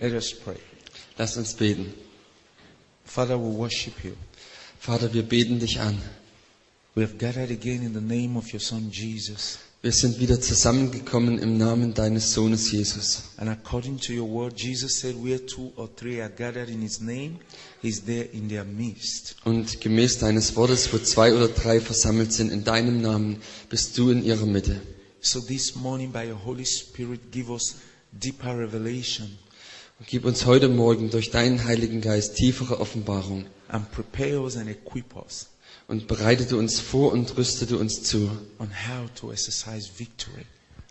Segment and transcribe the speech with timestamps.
[0.00, 0.56] Let us pray.
[1.18, 1.92] Lass uns beten.
[3.04, 4.12] Father, we worship you.
[4.78, 6.00] Vater, wir beten dich an.
[6.94, 9.58] We have gathered again in the name of your Son Jesus.
[9.82, 13.30] Wir sind wieder zusammengekommen im Namen deines Sohnes Jesus.
[13.38, 17.00] And according to your word, Jesus said, Where two or three are gathered in his
[17.00, 17.38] name,
[17.82, 19.36] he's there in their midst.
[19.44, 24.10] Und gemäß deines Wortes, wo zwei oder drei versammelt sind in deinem Namen, bist du
[24.10, 24.80] in ihrer Mitte.
[25.20, 27.76] So this morning, by your Holy Spirit, give us
[28.12, 29.38] deeper revelation
[29.98, 34.68] Und gib uns heute Morgen durch deinen Heiligen Geist tiefere Offenbarung and prepare us and
[34.70, 35.48] equip us
[35.88, 40.44] und bereitete uns vor und rüstete uns zu on how to exercise victory.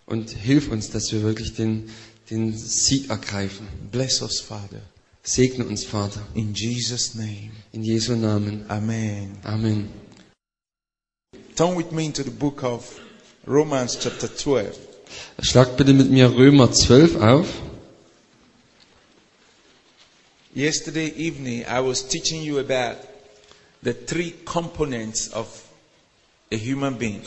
[0.06, 1.90] und hilf uns, dass wir wirklich den,
[2.30, 3.68] den Sieg ergreifen.
[3.92, 4.82] Bless us, Father.
[5.24, 7.52] Segne uns, Vater, In Jesus' name.
[7.74, 8.64] in Jesu Namen.
[8.70, 9.38] Amen.
[9.44, 9.90] Amen.
[11.56, 13.00] Turn with me into the book of
[13.46, 14.78] Romans, chapter 12.
[15.42, 17.48] Schlag bitte mit mir Römer 12 auf.
[20.58, 22.98] Yesterday evening, I was teaching you about
[23.84, 25.46] the three components of
[26.52, 27.22] a human being.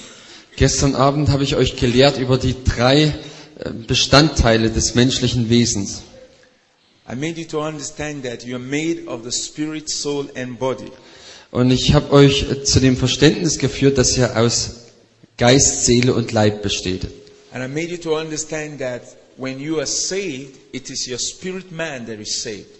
[0.57, 3.15] Gestern Abend habe ich euch gelehrt über die drei
[3.61, 6.03] äh, Bestandteile des menschlichen Wesens.
[7.09, 10.91] I made you to understand that you are made of the spirit, soul, and body.
[11.53, 14.89] Und ich habe euch äh, zu dem Verständnis geführt, dass ihr aus
[15.37, 17.07] Geist, Seele und Leib besteht.
[17.53, 19.03] And I made you to understand that
[19.37, 22.80] when you are saved, it is your spirit man that is saved.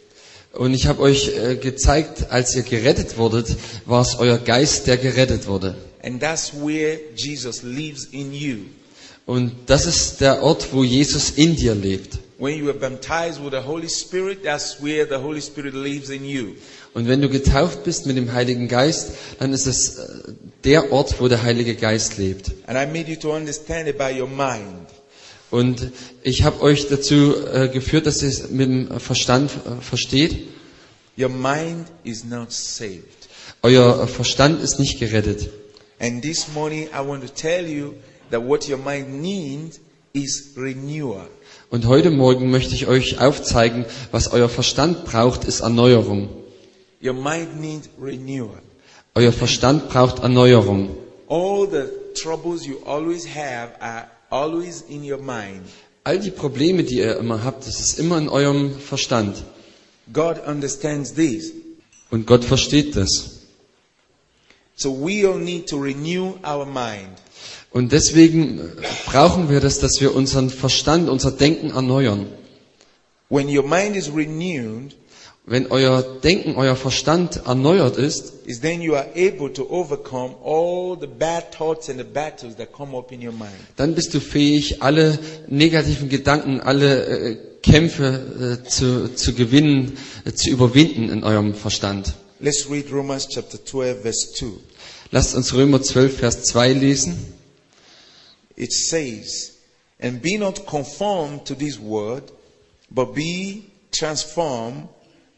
[0.53, 3.57] Und ich habe euch äh, gezeigt, als ihr gerettet wurdet,
[3.87, 5.77] war es euer Geist, der gerettet wurde.
[6.03, 8.57] And that's where Jesus lives in you.
[9.27, 12.19] Und das ist der Ort, wo Jesus in dir lebt.
[12.39, 16.25] When you are baptized with the Holy Spirit, that's where the Holy Spirit lives in
[16.25, 16.55] you.
[16.95, 20.33] Und wenn du getauft bist mit dem Heiligen Geist, dann ist es äh,
[20.65, 22.51] der Ort, wo der Heilige Geist lebt.
[22.67, 24.89] And I made you to understand about your mind.
[25.51, 25.91] Und
[26.23, 30.49] ich habe euch dazu äh, geführt, dass ihr es mit dem Verstand äh, versteht.
[31.19, 33.29] Your mind is not saved.
[33.63, 35.51] Euer Verstand ist nicht gerettet.
[35.99, 37.95] And this morning, I want to tell you
[38.31, 39.81] that what your mind needs
[40.13, 41.29] is renewal.
[41.69, 46.29] Und heute Morgen möchte ich euch aufzeigen, was euer Verstand braucht, ist Erneuerung.
[47.03, 48.63] Your mind needs renewal.
[49.15, 50.91] Euer Verstand braucht Erneuerung.
[51.29, 51.85] All the
[52.21, 55.63] troubles you always have are always in your mind.
[56.05, 59.45] All die Probleme, die ihr immer habt, das ist immer in eurem Verstand.
[60.13, 61.53] God understands this.
[62.11, 63.41] Und Gott versteht das.
[64.75, 67.19] So we all need to renew our mind.
[67.71, 68.63] Und deswegen äh,
[69.07, 72.27] brauchen wir das, dass wir unseren Verstand, unser Denken erneuern.
[73.29, 74.97] When your mind is renewed,
[75.51, 80.97] Wenn euer Denken, euer Verstand erneuert ist, is then you are able to overcome all
[80.97, 83.51] the bad thoughts and the battles that come up in your mind.
[83.75, 85.19] dann bist du fähig, alle
[85.49, 92.15] negativen Gedanken, alle äh, Kämpfe äh, zu, zu gewinnen, äh, zu überwinden in eurem Verstand.
[92.39, 94.47] Let's read Romans chapter 12 verse 2.
[95.11, 97.19] Lasst uns Römer 12, Vers 2 lesen.
[98.55, 99.55] It says,
[99.99, 102.31] And be not conformed to this world,
[102.89, 104.89] but be transformed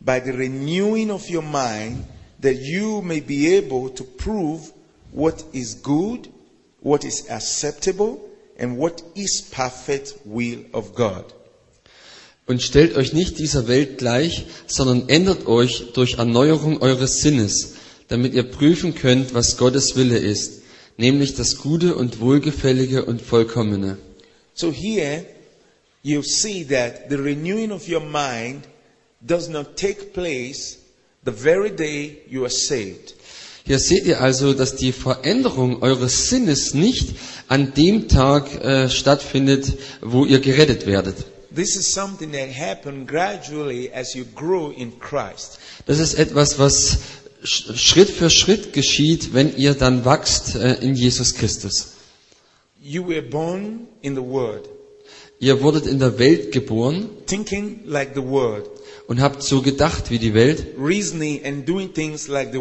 [0.04, 2.04] by the renewing of your mind,
[2.40, 4.72] that you may be able to prove
[5.12, 6.28] what is good,
[6.80, 8.20] what is acceptable,
[8.58, 11.24] and what is perfect will of God.
[12.46, 17.74] Und stellt euch nicht dieser Welt gleich, sondern ändert euch durch Erneuerung eures Sinnes,
[18.08, 20.62] damit ihr prüfen könnt, was Gottes Wille ist,
[20.96, 23.98] nämlich das Gute und Wohlgefällige und Vollkommene.
[24.54, 25.24] So here,
[26.02, 28.64] you see that the renewing of your mind
[29.26, 30.78] does not take place
[31.24, 33.14] the very day you are saved.
[33.64, 37.14] Hier seht ihr also, dass die Veränderung eures Sinnes nicht
[37.46, 41.14] an dem Tag äh, stattfindet, wo ihr gerettet werdet.
[41.54, 45.58] This is something that happens gradually as you grow in Christ.
[45.86, 46.98] Das ist etwas, was
[47.44, 51.88] sch- Schritt für Schritt geschieht, wenn ihr dann wachst äh, in Jesus Christus.
[52.82, 54.68] You were born in the Word,
[55.38, 58.66] Ihr wurdet in der Welt geboren thinking like the Word,
[59.12, 62.54] und habt so gedacht wie die Welt like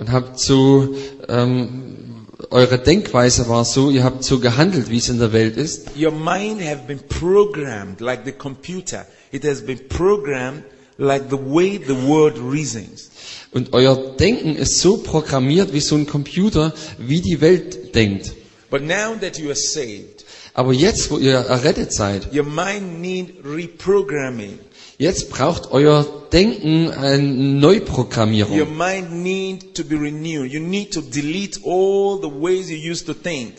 [0.00, 0.94] und habt so,
[1.28, 5.88] ähm, eure Denkweise war so, ihr habt so gehandelt, wie es in der Welt ist.
[6.00, 9.04] Your mind have been programmed like the computer.
[9.32, 10.62] It has been programmed
[10.96, 13.10] like the way the Word reasons.
[13.52, 18.32] Und euer Denken ist so programmiert wie so ein Computer, wie die Welt denkt.
[18.70, 20.24] But now that you are saved,
[20.54, 24.58] Aber jetzt, wo ihr errettet seid, your mind need reprogramming.
[24.98, 28.76] Jetzt braucht euer Denken eine Your Neuprogrammierung.
[28.76, 30.52] mind need to be renewed.
[30.52, 33.54] You need to delete all the ways you used to think.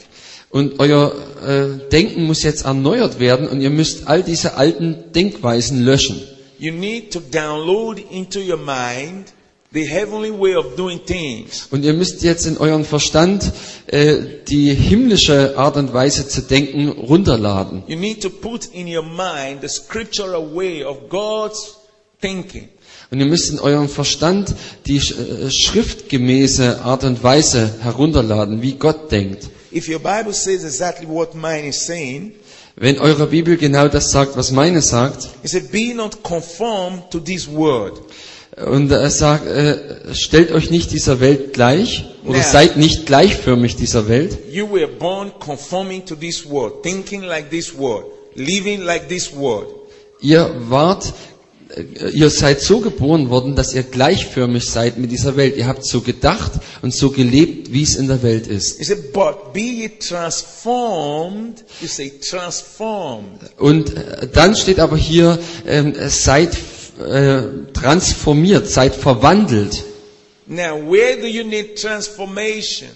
[0.52, 1.12] Und euer
[1.46, 6.22] äh, Denken muss jetzt erneuert werden und ihr müsst all diese alten Denkweisen löschen.
[6.60, 9.34] you need to download into your mind
[9.72, 11.68] the heavenly way of doing things.
[11.72, 13.52] Und ihr müsst jetzt in euren Verstand
[13.88, 14.18] äh,
[14.48, 17.84] die himmlische Art und Weise zu denken runterladen.
[17.88, 21.76] You need to put in your mind the scriptural way of God's
[22.20, 22.70] thinking.
[23.12, 24.54] Und ihr müsst in eurem Verstand
[24.86, 29.50] die äh, schriftgemäße Art und Weise herunterladen, wie Gott denkt.
[29.72, 32.34] If your Bible says exactly what mine is saying,
[32.82, 37.20] Wenn eure Bibel genau das sagt, was meine sagt, it said, Be not conformed to
[37.20, 38.00] this world.
[38.58, 39.78] Und er sagt, äh,
[40.14, 42.44] stellt euch nicht dieser Welt gleich oder Ja.
[42.44, 44.38] seid nicht gleichförmig dieser Welt.
[44.52, 48.06] You were born conforming to this world, thinking like this world,
[48.36, 49.68] living like this world.
[50.22, 51.14] Ihr wart,
[51.74, 55.56] äh, ihr seid so geboren worden, dass ihr gleichförmig seid mit dieser Welt.
[55.56, 56.52] Ihr habt so gedacht
[56.82, 58.84] und so gelebt, wie es in der Welt ist.
[58.84, 61.64] Said, But be ye transformed.
[61.82, 63.40] You say transformed.
[63.58, 65.38] Und äh, dann steht aber hier,
[65.68, 66.58] ähm, seid
[67.00, 69.84] äh, transformiert, seid verwandelt.
[70.48, 72.90] Now, where do you need transformation?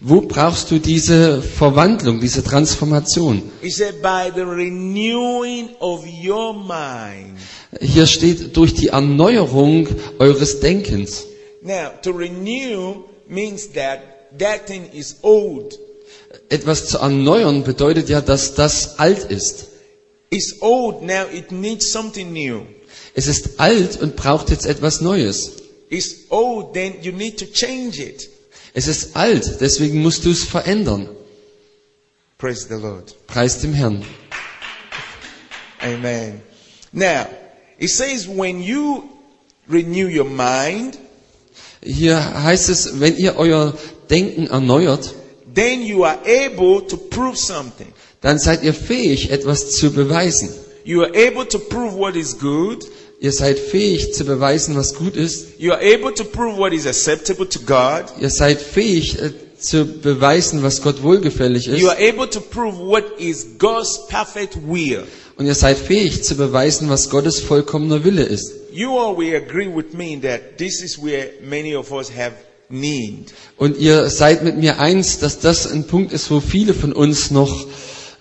[0.00, 3.42] Wo brauchst du diese Verwandlung, diese Transformation?
[3.62, 7.38] He said, By the renewing of your mind.
[7.80, 9.88] Hier steht durch die Erneuerung
[10.18, 11.24] eures Denkens.
[11.62, 15.78] Now, to renew means that that thing is old.
[16.48, 19.68] Etwas zu erneuern bedeutet ja, dass das alt ist.
[20.30, 22.62] It's old now, it needs something new.
[23.18, 25.52] Es ist alt und braucht jetzt etwas Neues.
[25.88, 28.28] It's old, then you need to change it.
[28.74, 31.08] Es ist alt, deswegen musst du es verändern.
[32.36, 33.14] Praise the Lord.
[33.26, 34.04] Preis dem Herrn.
[35.80, 36.42] Amen.
[36.92, 37.26] Now,
[37.78, 39.08] it says, when you
[39.66, 40.98] renew your mind,
[41.82, 43.78] Hier heißt es, wenn ihr euer
[44.10, 45.14] Denken erneuert,
[45.54, 47.86] then you are able to prove something.
[48.20, 50.50] dann seid ihr fähig, etwas zu beweisen.
[50.84, 52.86] You are able to prove what is good.
[53.18, 55.58] Ihr seid fähig zu beweisen, was gut ist.
[55.58, 58.04] You are able to prove what is acceptable to God.
[58.20, 61.80] Ihr seid fähig äh, zu beweisen, was Gott wohlgefällig ist.
[61.80, 65.04] You are able to prove what is God's perfect will.
[65.36, 68.52] Und ihr seid fähig zu beweisen, was Gottes vollkommener Wille ist.
[68.70, 72.34] You all will agree with me that this is where many of us have
[72.68, 73.32] need.
[73.56, 77.30] Und ihr seid mit mir eins, dass das ein Punkt ist, wo viele von uns
[77.30, 77.66] noch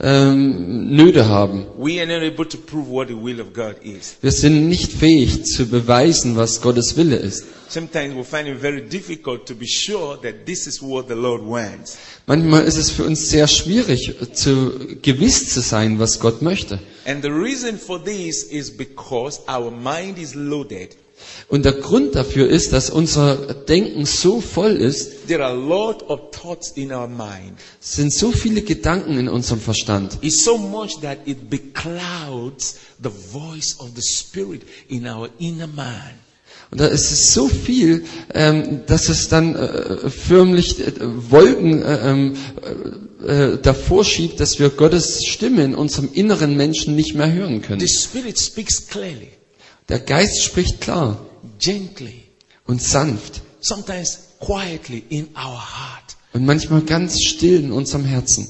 [0.02, 1.66] ähm, Nöte haben.
[1.78, 4.18] We are not able to prove what the will of God is.
[4.22, 7.46] Wir sind nicht fähig zu beweisen, was Gottes Wille ist.
[7.70, 11.42] Sometimes we find it very difficult to be sure that this is what the Lord
[11.44, 11.98] wants.
[12.28, 14.72] Manchmal ist es für uns sehr schwierig, zu
[15.02, 16.80] gewiss zu sein, was Gott möchte.
[17.06, 20.96] And the reason for this is because our mind is loaded.
[21.48, 23.36] Und der Grund dafür ist, dass unser
[23.68, 27.58] Denken so voll ist, There are a lot of thoughts in our mind.
[27.82, 30.18] es sind so viele Gedanken in unserem Verstand.
[30.22, 35.92] It's so much that it beclouds the voice of the Spirit in our inner man.
[36.72, 40.92] Und da ist es so viel, ähm, dass es dann äh, förmlich äh,
[41.30, 42.34] Wolken äh, ähm,
[43.24, 47.62] äh, äh, davor schiebt, dass wir Gottes Stimme in unserem inneren Menschen nicht mehr hören
[47.62, 47.88] The können.
[47.88, 49.30] Spirit speaks clearly,
[49.90, 51.20] Der Geist spricht klar
[51.60, 52.24] gently,
[52.68, 56.16] und sanft sometimes quietly in our heart.
[56.34, 58.48] und manchmal ganz still in unserem Herzen.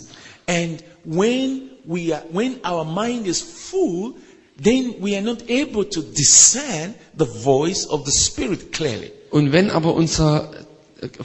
[0.48, 4.16] And when we are, when our mind is full,
[4.62, 9.12] then we are not able to discern the voice of the Spirit clearly.
[9.30, 10.52] Und wenn aber unser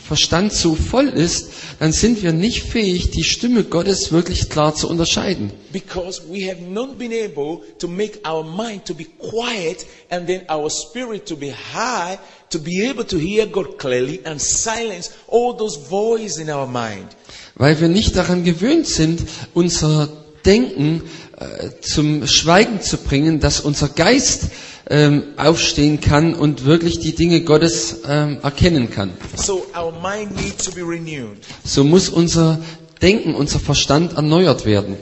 [0.05, 4.89] Verstand so voll ist, dann sind wir nicht fähig, die Stimme Gottes wirklich klar zu
[4.89, 5.53] unterscheiden.
[5.73, 10.43] Because we have not been able to make our mind to be quiet and then
[10.51, 12.19] our spirit to be high
[12.51, 17.07] to be able to hear God clearly and silence all those voices in our mind.
[17.55, 19.23] Weil wir nicht daran gewöhnt sind,
[19.55, 20.09] unser
[20.45, 21.03] Denken
[21.39, 24.49] äh, zum Schweigen zu bringen, dass unser Geist
[24.91, 29.13] ähm, aufstehen kann und wirklich die Dinge Gottes ähm, erkennen kann.
[29.37, 31.39] So our mind needs to be renewed.
[31.65, 32.61] So muss unser
[33.01, 34.97] Denken, unser Verstand erneuert werden.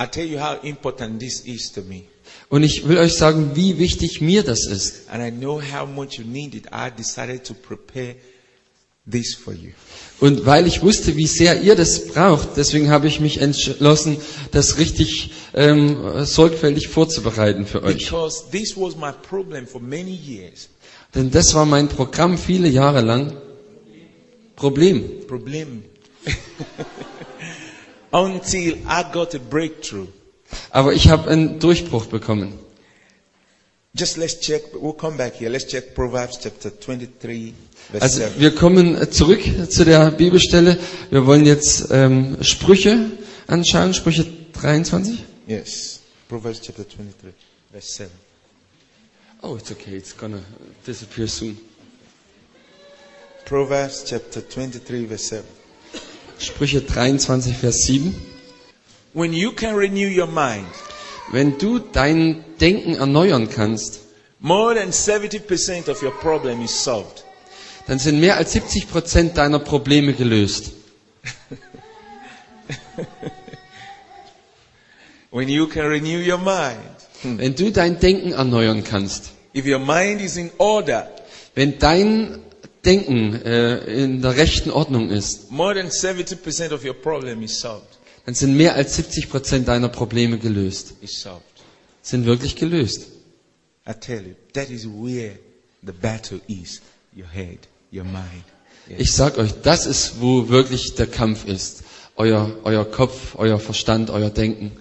[0.00, 2.04] I tell you how important this is to me.
[2.48, 5.08] Und ich will euch sagen, wie wichtig mir das ist.
[5.10, 6.66] And I know how much you need it.
[6.72, 8.14] I decided to prepare
[9.10, 9.72] this for you.
[10.20, 14.16] Und weil ich wusste, wie sehr ihr das braucht, deswegen habe ich mich entschlossen,
[14.52, 17.98] das richtig ähm, sorgfältig vorzubereiten für euch.
[17.98, 20.68] Because this was my problem for many years.
[21.14, 23.36] Denn das war mein Programm viele Jahre lang.
[24.56, 25.26] Problem.
[25.26, 25.84] Problem.
[28.12, 30.06] Until I got a breakthrough.
[30.70, 32.58] Aber ich habe einen Durchbruch bekommen.
[33.96, 34.62] Just let's check.
[34.74, 35.48] We'll come back here.
[35.48, 37.54] Let's check Proverbs chapter 23,
[37.92, 38.40] verse Also 7.
[38.40, 40.76] wir kommen zurück zu der Bibelstelle.
[41.10, 43.10] Wir wollen jetzt ähm, Sprüche
[43.46, 45.22] anschauen, Sprüche 23.
[45.46, 46.00] Yes.
[46.28, 47.32] Proverbs chapter 23,
[47.70, 48.10] verse 7.
[49.42, 49.96] Oh, it's okay.
[49.96, 50.40] It's gonna
[50.86, 51.56] disappear soon.
[53.44, 55.44] Proverbs chapter 23, verse 7.
[56.38, 58.12] Sprüche 23, Vers 7.
[59.12, 60.66] When you can renew your mind,
[61.32, 64.00] Wenn du dein Denken erneuern kannst,
[64.40, 67.24] more than 70% of your problem is solved.
[67.86, 70.72] dann sind mehr als 70 Prozent deiner Probleme gelöst.
[75.30, 76.78] When you can renew your mind,
[77.24, 81.10] Wenn du dein Denken erneuern kannst, if your mind is in order,
[81.54, 82.40] wenn dein
[82.84, 87.93] Denken äh, in der rechten Ordnung ist, more than 70% of your problem is solved.
[88.26, 90.94] Dann sind mehr als 70 Prozent deiner Probleme gelöst.
[92.02, 93.06] Sind wirklich gelöst.
[93.86, 95.38] I tell you, that is where
[95.82, 96.80] the battle is.
[97.14, 97.58] Your head,
[97.92, 98.44] your mind.
[98.88, 98.98] Yeah.
[99.00, 101.82] Ich sag euch, das ist, wo wirklich der Kampf ist.
[102.16, 104.72] Euer, euer Kopf, euer Verstand, euer Denken.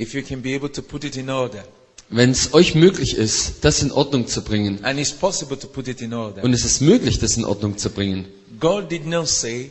[0.00, 1.64] If you can be able to put it in order,
[2.08, 5.88] Wenn es euch möglich ist, das in Ordnung zu bringen, and it's possible to put
[5.88, 8.26] it in order, und es ist möglich, das in Ordnung zu bringen,
[8.60, 9.70] God did not say,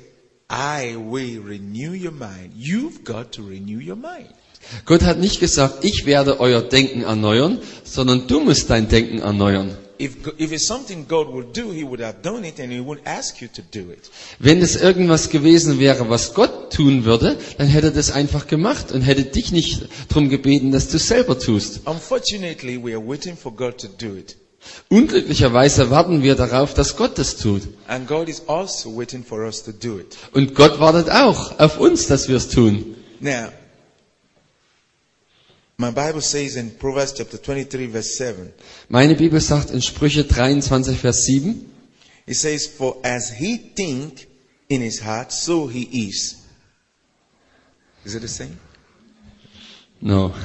[0.50, 2.54] I will renew your mind.
[2.56, 4.30] You've got to renew your mind.
[4.86, 9.78] Gott hat nicht gesagt, ich werde euer Denken erneuern, sondern du musst dein Denken erneuern.
[14.40, 18.92] Wenn es irgendwas gewesen wäre, was Gott tun würde, dann hätte er das einfach gemacht
[18.92, 21.82] und hätte dich nicht darum gebeten, dass du es selber tust.
[21.86, 24.36] Unfortunately, we are waiting for God to do it.
[24.90, 27.64] Unglücklicherweise warten wir darauf, dass Gott das tut.
[27.88, 30.16] And God is also waiting for us to do it.
[30.34, 32.96] Und Gott wartet auch auf uns, dass wir es tun.
[33.20, 33.50] Now,
[35.78, 38.54] my Bible says in Proverbs chapter 23 verse 7,
[38.90, 41.66] Meine Bibel sagt in Sprüche 23, Vers 7,
[42.28, 44.28] it says, For as he think
[44.68, 46.36] in his heart, so he is.
[48.04, 48.58] Is it the same?
[50.00, 50.34] no.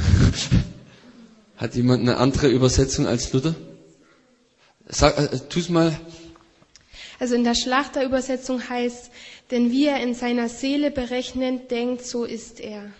[1.57, 3.55] Hat jemand eine andere Übersetzung als Luther?
[4.91, 5.99] Sag, äh, tu's mal.
[7.19, 9.11] Also in der Schlachterübersetzung heißt,
[9.51, 12.91] denn wie er in seiner Seele berechnend denkt, so ist er.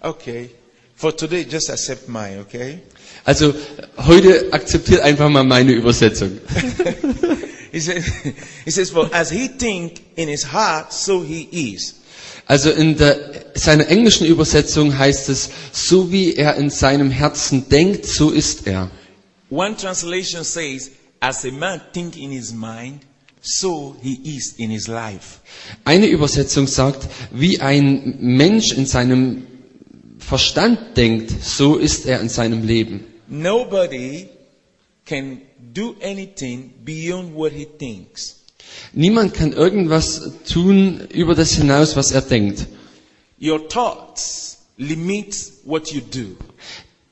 [0.00, 0.50] Okay.
[0.96, 2.80] For today, just accept mine, okay?
[3.24, 3.54] Also
[3.96, 6.38] heute akzeptiert einfach mal meine Übersetzung.
[7.72, 8.04] He says,
[8.64, 11.99] he says, For as he think in his heart, so he is.
[12.50, 13.16] Also in der,
[13.54, 18.90] seiner englischen Übersetzung heißt es, so wie er in seinem Herzen denkt, so ist er.
[19.50, 20.90] One translation says,
[21.20, 23.02] As a man think in his mind,
[23.40, 25.38] so he is in his life.
[25.84, 29.46] Eine Übersetzung sagt, wie ein Mensch in seinem
[30.18, 33.04] Verstand denkt, so ist er in seinem Leben.
[33.28, 34.28] Nobody
[35.04, 35.40] can
[35.72, 38.39] do anything beyond what he thinks.
[38.92, 42.66] Niemand kann irgendwas tun über das hinaus, was er denkt.
[43.40, 45.34] Your thoughts limit
[45.64, 46.36] what you do.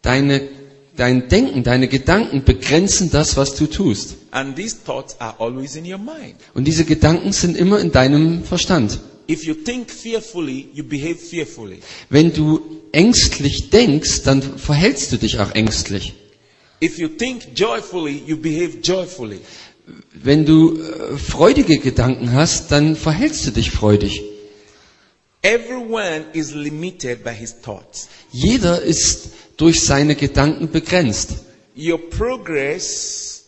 [0.02, 0.42] Deine,
[0.96, 4.16] dein Denken, deine Gedanken begrenzen das, was du tust.
[4.30, 6.36] And these thoughts are always in your mind.
[6.54, 8.98] Und diese Gedanken sind immer in deinem Verstand.
[9.30, 11.80] If you think fearfully, you behave fearfully.
[12.08, 12.60] Wenn du
[12.92, 16.14] ängstlich denkst, dann verhältst du dich auch ängstlich.
[16.80, 19.40] If you think joyfully, you behave joyfully.
[20.12, 24.22] Wenn du äh, freudige Gedanken hast, dann verhältst du dich freudig.
[25.42, 28.08] Everyone is limited by his thoughts.
[28.32, 31.34] Jeder ist durch seine Gedanken begrenzt.
[31.76, 33.44] Your progress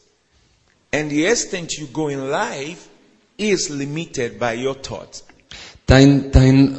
[0.92, 2.88] and the extent you go in life
[3.36, 5.24] is limited by your thoughts.
[5.90, 6.76] Dein, dein äh,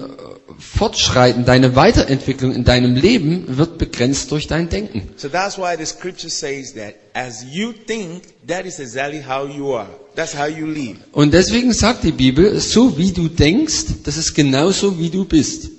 [0.57, 5.09] Fortschreiten, deine Weiterentwicklung in deinem Leben wird begrenzt durch dein Denken.
[5.17, 9.73] So that's why the scripture says that as you think, that is exactly how you
[9.75, 9.89] are.
[10.15, 10.95] That's how you live.
[11.11, 15.69] Und deswegen sagt die Bibel, so wie du denkst, das ist genauso wie du bist.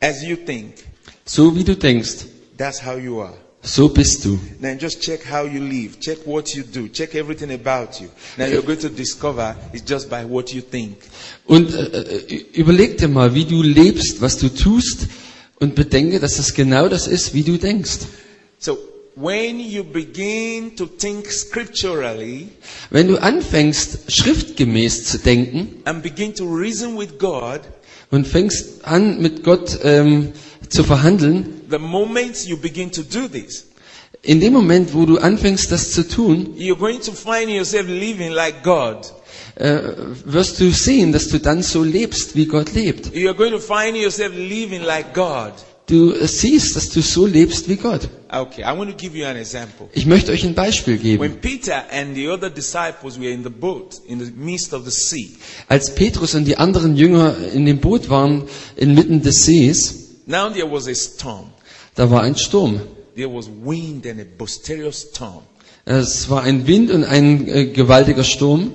[0.00, 0.72] As you think,
[1.26, 2.24] So wie du denkst,
[2.56, 3.34] that's how you are.
[3.66, 4.38] So bist du.
[4.60, 5.98] Then just check how you live.
[6.00, 6.88] Check what you do.
[6.88, 8.08] Check everything about you.
[8.38, 10.98] Now you're going to discover it's just by what you think.
[11.46, 15.08] Und äh, äh, überleg dir mal, wie du lebst, was du tust
[15.58, 17.98] und bedenke, dass es genau das ist, wie du denkst.
[18.58, 18.78] So
[19.16, 22.48] when you begin to think scripturally
[22.90, 27.60] Wenn du anfängst, schriftgemäß zu denken and begin to reason with God,
[28.10, 30.32] und fängst an, mit Gott ähm,
[30.68, 33.66] zu verhandeln, the moment you begin to do this,
[34.22, 38.30] in dem Moment, wo du anfängst, das zu tun, you're going to find yourself living
[38.32, 39.12] like God.
[39.56, 39.80] äh,
[40.24, 43.06] wirst du sehen, dass du dann so lebst, wie Gott lebt.
[43.14, 45.52] You're going to find yourself living like God.
[45.86, 48.08] Du äh, siehst, dass du so lebst wie Gott.
[48.28, 49.88] Okay, I want to give you an example.
[49.92, 51.22] Ich möchte euch ein Beispiel geben.
[51.22, 54.90] When Peter and the other disciples were in the boat in the midst of the
[54.90, 55.30] sea,
[55.68, 58.44] Als Petrus und die anderen Jünger in dem Boot waren,
[58.74, 59.94] inmitten des Sees,
[60.26, 61.50] now there was a storm.
[61.96, 62.80] Da war ein Sturm.
[63.16, 65.42] There was wind and a boisterous storm.
[65.86, 68.72] Es war ein Wind und ein äh, gewaltiger Sturm.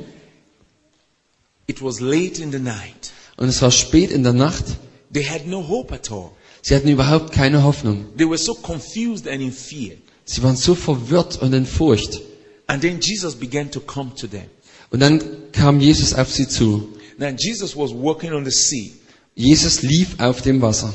[1.67, 3.11] It was late in the night.
[3.37, 4.65] Und es war spät in der Nacht.
[5.13, 6.31] They had no hope at all.
[6.63, 8.05] Sie hatten überhaupt keine Hoffnung.
[8.17, 9.95] They were so confused and in fear.
[10.25, 12.21] Sie waren so verwirrt und in Furcht.
[12.67, 14.45] And then Jesus began to come to them.
[14.89, 16.89] Und dann kam Jesus auf sie zu.
[17.17, 18.93] Now Jesus was walking on the sea.
[19.35, 20.93] Jesus lief auf dem Wasser.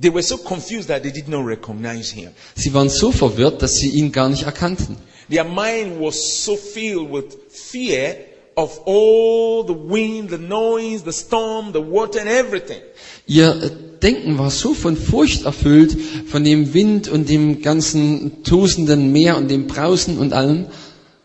[0.00, 2.30] They were so confused that they did not recognize him.
[2.54, 4.96] Sie waren so verwirrt, dass sie ihn gar nicht erkannten.
[5.28, 8.16] Their mind was so filled with fear
[8.56, 12.80] of all the wind, the noise, the storm, the water and everything.
[13.26, 15.96] Ihr Denken war so von Furcht erfüllt,
[16.28, 20.66] von dem Wind und dem ganzen tosenden Meer und dem Brausen und allem.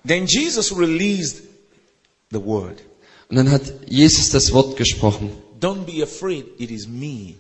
[0.06, 1.44] Then Jesus released
[2.32, 2.78] the word.
[3.30, 5.32] Und dann hat Jesus das Wort gesprochen.
[5.60, 7.36] Don't be afraid, it is me.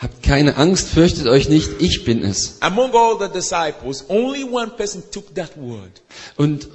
[0.00, 2.56] Habt keine Angst, fürchtet euch nicht, ich bin es.
[2.60, 6.02] Among all the disciples, only one person took that word.
[6.36, 6.68] Und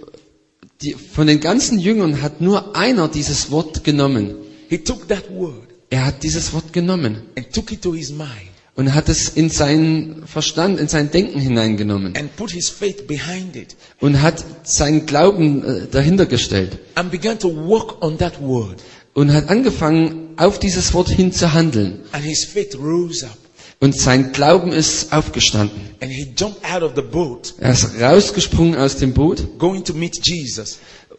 [0.81, 4.35] die, von den ganzen Jüngern hat nur einer dieses Wort genommen.
[4.69, 8.51] He took that word Er hat dieses Wort genommen and took it to his mind
[8.75, 13.55] und hat es in seinen Verstand, in sein Denken hineingenommen and put his faith behind
[13.55, 18.77] it und hat seinen Glauben äh, dahinter gestellt and began to walk on that word.
[19.13, 22.01] und hat angefangen, auf dieses Wort hin zu handeln.
[22.11, 23.37] And his faith rose up
[23.79, 25.79] Und sein Glauben ist aufgestanden.
[26.01, 29.93] and he jumped out of the boat Er ist rausgesprungen aus dem Boot, going to
[29.93, 30.77] meet Jesus,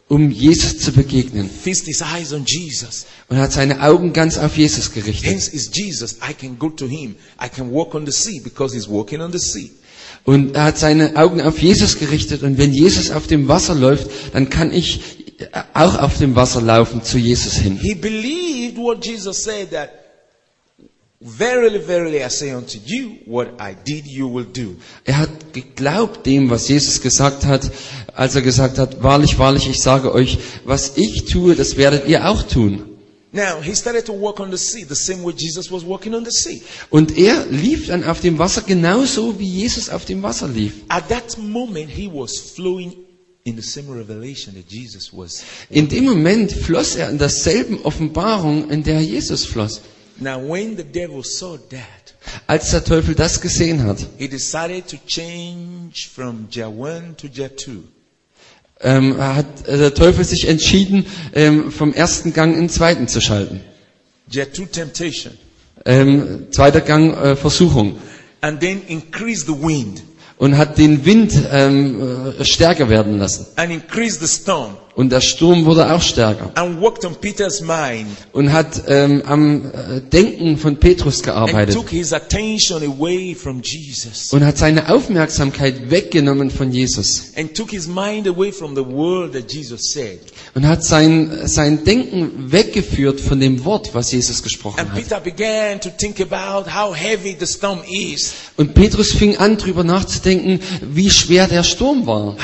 [0.09, 3.05] um Jesus zu begegnen fixed his eyes on Jesus.
[3.29, 5.25] und hat seine Augen ganz auf Jesus gerichtet.
[5.29, 6.15] Hence is Jesus.
[6.27, 7.15] I can go to him.
[7.43, 9.69] I can walk on the sea because he's walking on the sea.
[10.23, 14.09] Und er hat seine Augen auf Jesus gerichtet und wenn Jesus auf dem Wasser läuft,
[14.33, 14.99] dann kann ich
[15.73, 17.77] auch auf dem Wasser laufen zu Jesus hin.
[17.79, 20.07] He believed what Jesus said that
[21.19, 24.75] verily, verily I say unto you, what I did you will do.
[25.03, 27.71] Er hat geglaubt dem, was Jesus gesagt hat,
[28.13, 32.29] als er gesagt hat, wahrlich, wahrlich, ich sage euch, was ich tue, das werdet ihr
[32.29, 32.83] auch tun.
[33.33, 36.23] Now he started to walk on the sea the same way Jesus was walking on
[36.23, 36.61] the sea.
[36.89, 40.73] Und er lief dann auf dem Wasser genauso, wie Jesus auf dem Wasser lief.
[40.87, 42.93] At that moment he was flowing
[43.47, 45.43] in the same revelation that Jesus was.
[45.69, 49.81] In dem Moment floss er in derselben Offenbarung, in der Jesus floss.
[50.19, 52.13] Now when the devil saw that,
[52.45, 57.49] Als der Teufel das gesehen hat, he decided to change from Jah 1 to Jah
[57.55, 57.71] 2.
[58.81, 63.21] ähm, hat äh, der Teufel sich entschieden, ähm, vom ersten Gang in den zweiten zu
[63.21, 63.61] schalten.
[64.29, 65.33] Jah 2 temptation.
[65.85, 67.97] Ähm, zweiter Gang äh, Versuchung.
[68.41, 70.03] And then increase the wind
[70.37, 73.47] Und hat den Wind ähm, äh, stärker werden lassen.
[73.55, 76.51] and increase the storm Und der Sturm wurde auch stärker.
[78.33, 81.75] Und hat ähm, am äh, Denken von Petrus and gearbeitet.
[81.75, 87.31] took his attention away from Jesus Und hat seine Aufmerksamkeit weggenommen von Jesus.
[87.35, 90.17] and took his mind away from the word that Jesus said.
[90.55, 94.95] Und hat sein, sein Denken weggeführt von dem Wort, was Jesus gesprochen hat.
[94.95, 99.83] Peter began to think about how heavy the storm is, Und Petrus fing an, drüber
[99.83, 102.35] nachzudenken, wie schwer der Sturm war.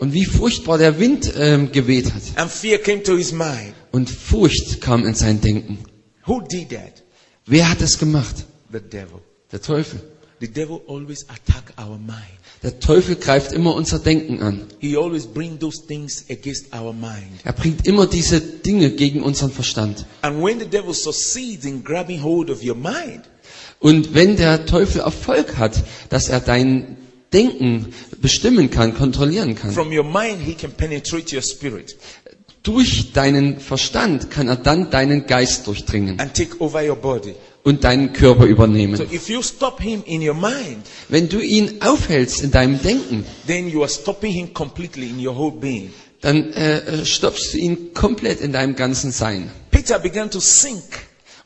[0.00, 2.22] Und wie furchtbar der Wind ähm, geweht hat.
[2.36, 3.74] And fear came to his mind.
[3.90, 5.78] Und Furcht kam in sein Denken.
[6.26, 7.02] Who did that?
[7.46, 8.44] Wer hat es gemacht?
[8.72, 9.20] The devil.
[9.50, 10.00] Der Teufel.
[10.40, 12.38] The devil always attack our mind.
[12.62, 14.66] Der Teufel greift immer unser Denken an.
[14.78, 17.40] He always bring those things against our mind.
[17.42, 20.06] Er bringt immer diese Dinge gegen unseren Verstand.
[20.22, 23.22] And when the devil succeeds in grabbing hold of your mind,
[23.80, 26.96] Und wenn der Teufel Erfolg hat, dass er dein
[27.32, 31.96] Denken bestimmen kann, kontrollieren kann, from your mind he can penetrate your spirit
[32.62, 37.34] durch deinen Verstand kann er dann deinen Geist durchdringen and take over your body.
[37.64, 39.00] und deinen Körper So übernehmen.
[39.10, 43.68] if you stop him in your mind, Wenn du ihn aufhältst in deinem Denken, then
[43.68, 45.90] you are stopping him completely in your whole being.
[46.20, 49.50] dann äh, stoppst du ihn komplett in deinem ganzen Sein.
[49.70, 50.82] Peter began to sink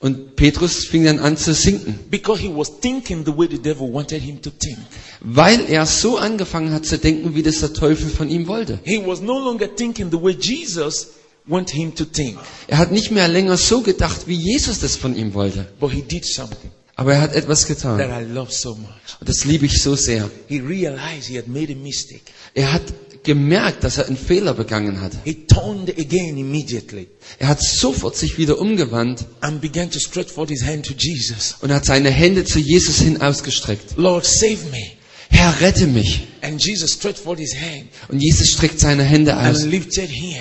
[0.02, 3.90] Und Petrus fing dann an zu sinken, because he was thinking the way the devil
[3.92, 4.76] wanted him to think.
[5.20, 8.80] weil er so angefangen hat zu denken, wie das der Teufel von ihm wollte.
[8.82, 11.06] He was no longer thinking the way Jesus
[11.46, 12.36] wanted him to think,
[12.66, 15.68] Er hat nicht mehr länger so gedacht, wie Jesus das von ihm wollte.
[15.78, 18.00] but he did something Aber er hat etwas that getan.
[18.00, 18.88] I love so much.
[19.20, 20.28] Und das liebe ich so sehr.
[20.48, 22.22] He realized he had made a mistake.
[22.54, 22.82] Er hat
[23.24, 25.12] gemerkt, dass er einen Fehler begangen hat.
[25.24, 27.08] He turned again immediately
[27.38, 31.56] Er hat sofort sich wieder umgewandt and began to stretch forth his hand to Jesus.
[31.60, 33.94] und hat seine Hände zu Jesus hin ausgestreckt.
[33.96, 34.82] Lord, save me.
[35.30, 36.26] Herr, rette mich.
[36.42, 40.36] And Jesus stretched forth his hand Und Jesus streckt seine Hände and aus lifted him.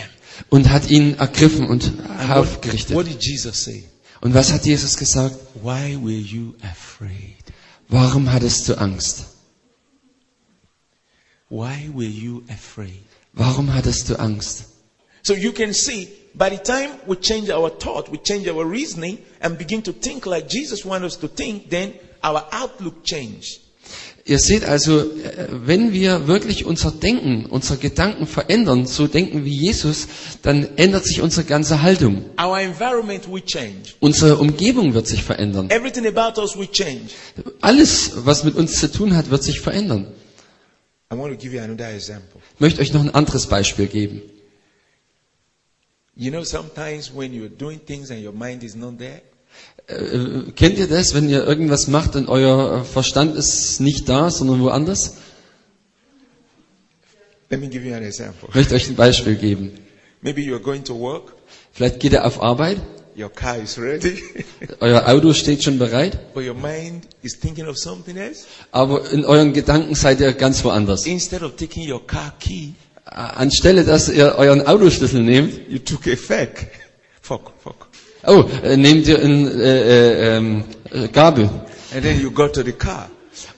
[0.49, 2.95] und hat ihn ergriffen und And what, aufgerichtet.
[2.95, 3.83] what did Jesus say?
[4.21, 5.35] Und was hat Jesus gesagt?
[5.63, 7.37] Why were you afraid?
[7.87, 9.25] Warum hattest du Angst?
[11.51, 13.03] Why were you afraid?
[13.33, 14.67] Warum hattest du Angst?
[15.21, 19.17] So you can see, by the time we change our thought, we change our reasoning,
[19.41, 23.59] and begin to think like Jesus wants us to think, then our outlook change.
[24.23, 29.53] Ihr seht also, äh, wenn wir wirklich unser Denken, unsere Gedanken verändern, so denken wie
[29.53, 30.07] Jesus,
[30.43, 32.29] dann ändert sich unsere ganze Haltung.
[32.39, 33.95] Our environment will change.
[33.99, 35.69] Unsere Umgebung wird sich verändern.
[35.69, 37.09] Everything about us will change.
[37.59, 40.07] Alles, was mit uns zu tun hat, wird sich verändern.
[41.11, 44.21] Ich möchte euch noch ein anderes Beispiel geben.
[46.15, 49.21] You know, sometimes when you're doing things and your mind is not there,
[49.87, 54.61] Äh, kennt ihr das, wenn ihr irgendwas macht und euer Verstand ist nicht da, sondern
[54.61, 55.15] woanders?
[57.49, 58.47] let me give you an example.
[58.49, 59.71] Ich möchte euch ein Beispiel geben.
[60.21, 61.33] Maybe you're going to work,
[61.73, 62.77] Vielleicht geht ihr auf Arbeit,
[63.15, 64.21] your car is ready,
[64.79, 68.45] euer Auto steht schon bereit, but your mind is thinking of something else.
[68.71, 71.05] aber in euren Gedanken seid ihr ganz woanders.
[71.05, 72.73] Instead of taking your car key,
[73.05, 76.67] Anstelle, dass ihr euren Autoschlüssel nehmt, you took a fork.
[77.21, 77.87] Fork, fork.
[78.27, 81.49] oh, äh, nehmt ihr eine äh, äh, äh, Gabel
[81.93, 83.09] And then you got to the car.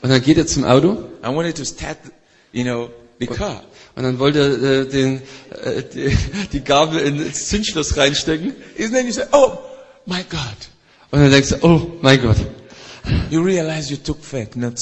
[0.01, 1.97] und dann geht ihr zum Auto I wanted to start,
[2.51, 2.89] you know,
[3.19, 3.63] the car.
[3.95, 5.21] Und dann wollt ihr äh, den,
[5.63, 6.17] äh, die,
[6.51, 9.58] die Gabel ins Zündschloss reinstecken And then you say, oh,
[10.06, 10.39] my God.
[11.12, 12.38] und dann denkst du, oh mein Gott.
[13.29, 14.79] You realize you took fork, not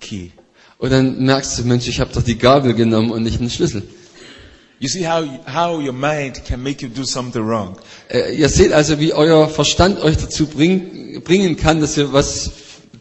[0.00, 0.30] key.
[0.78, 3.82] Und dann merkst du, Mensch, ich habe doch die Gabel genommen und nicht den Schlüssel.
[4.80, 7.76] You see how, how your mind can make you do something wrong.
[8.10, 12.50] Äh, ihr seht also, wie euer Verstand euch dazu bring, bringen kann, dass ihr was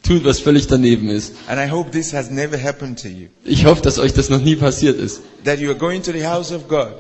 [0.04, 1.34] tut, was völlig daneben ist.
[1.48, 3.28] And I hope this has never happened to you.
[3.44, 5.22] Ich hoffe, dass euch das noch nie passiert ist.
[5.44, 6.94] That you are going to the house of God.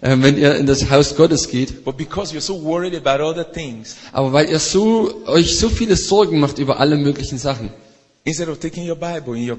[0.00, 1.72] Äh, wenn ihr in das Haus Gottes geht,
[2.40, 2.60] so
[3.52, 7.70] things, aber weil ihr so, euch so viele Sorgen macht über alle möglichen Sachen,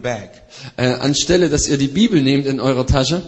[0.01, 0.29] bag,
[0.77, 3.21] äh, anstelle, dass ihr die Bibel nehmt in eurer Tasche,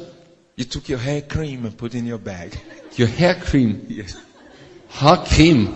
[0.56, 2.52] you took your hair cream and put in your bag.
[2.98, 4.18] your hair cream, Yes.
[5.00, 5.70] Haarcreme,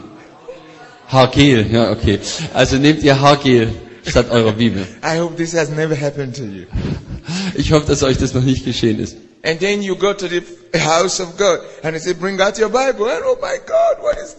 [1.07, 2.19] Haargel, ja okay.
[2.53, 3.73] Also nehmt ihr Haargel
[4.05, 4.85] statt eurer Bibel.
[5.03, 6.65] I hope this has never happened to you.
[7.55, 9.17] Ich hoffe, dass euch das noch nicht geschehen ist.
[9.43, 10.41] And then you go to the
[10.79, 13.09] house of God and they say, bring out your Bible.
[13.09, 14.35] And oh my God, what is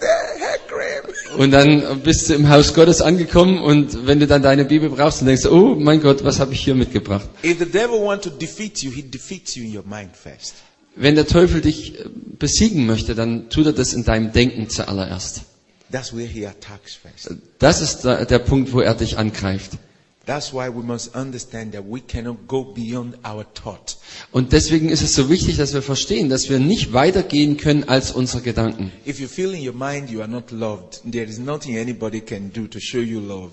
[0.66, 1.38] cream.
[1.38, 5.20] Und dann bist du im Haus Gottes angekommen und wenn du dann deine Bibel brauchst,
[5.20, 7.28] dann denkst du, oh mein Gott, was habe ich hier mitgebracht?
[7.44, 10.54] If the devil wants to defeat you, he defeats you in your mind first.
[10.94, 12.04] Wenn der Teufel dich
[12.38, 15.42] besiegen möchte, dann tut er das in deinem Denken zuallererst.
[15.90, 17.30] That's where he attacks first.
[17.58, 19.78] Das ist der, Punkt, wo er dich angreift.
[20.26, 23.96] That's why we must understand that we cannot go beyond our thought.
[24.32, 28.10] Und deswegen ist es so wichtig, dass wir verstehen, dass wir nicht weitergehen können als
[28.10, 28.90] unsere Gedanken.
[29.06, 32.52] If you feel in your mind you are not loved, there is nothing anybody can
[32.52, 33.52] do to show you love.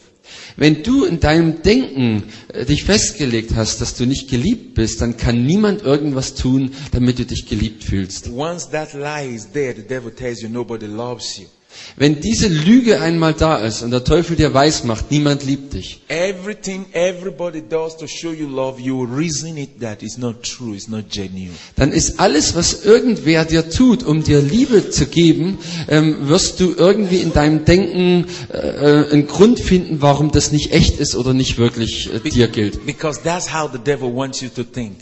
[0.58, 5.16] Wenn du in deinem Denken äh, dich festgelegt hast, dass du nicht geliebt bist, dann
[5.18, 8.30] kann niemand irgendwas tun, damit du dich geliebt fühlst.
[8.32, 11.46] Once that lie is there, the devil tells you nobody loves you.
[11.96, 16.02] Wenn diese Lüge einmal da ist und der Teufel dir weiß macht, niemand liebt dich,
[16.08, 20.88] Everything everybody does to show you love, you reason it that it's not true, it's
[20.88, 21.54] not genuine.
[21.76, 25.58] dann ist alles, was irgendwer dir tut, um dir Liebe zu geben,
[25.88, 30.72] ähm, wirst du irgendwie in deinem Denken äh, äh, einen Grund finden, warum das nicht
[30.72, 32.86] echt ist oder nicht wirklich äh, dir gilt.
[32.86, 34.98] Because that's how the devil wants you to think.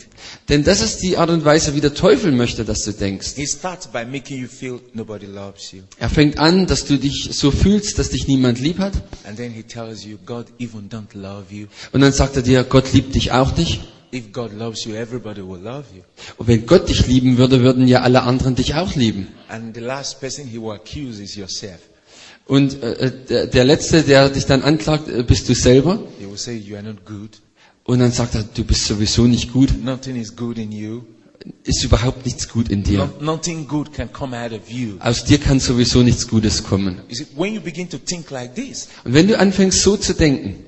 [0.48, 3.32] Denn das ist die Art und Weise, wie der Teufel möchte, dass du denkst.
[3.36, 5.80] He starts by making you feel nobody loves you.
[5.98, 8.92] Er fängt an, dass du dich so fühlst, dass dich niemand lieb hat.
[9.24, 11.66] And then he tells you, God even don't love you.
[11.92, 13.80] Und dann sagt er dir, Gott liebt dich auch nicht.
[14.14, 16.02] If God loves you, everybody will love you.
[16.36, 19.28] Und wenn Gott dich lieben würde, würden ja alle anderen dich auch lieben.
[19.48, 21.80] And the last person he will accuse is yourself.
[22.46, 26.00] Und äh, der, der Letzte, der dich dann anklagt, äh, bist du selber.
[26.34, 26.62] Say.
[27.84, 29.70] Und dann sagt er, du bist sowieso nicht gut.
[29.82, 31.02] Nothing is good in you.
[31.64, 33.12] Ist überhaupt nichts gut in dir.
[35.00, 37.00] Aus dir kann sowieso nichts Gutes kommen.
[37.00, 40.64] Und wenn du anfängst so zu denken,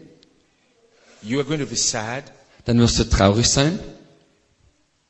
[2.64, 3.78] dann wirst du traurig sein.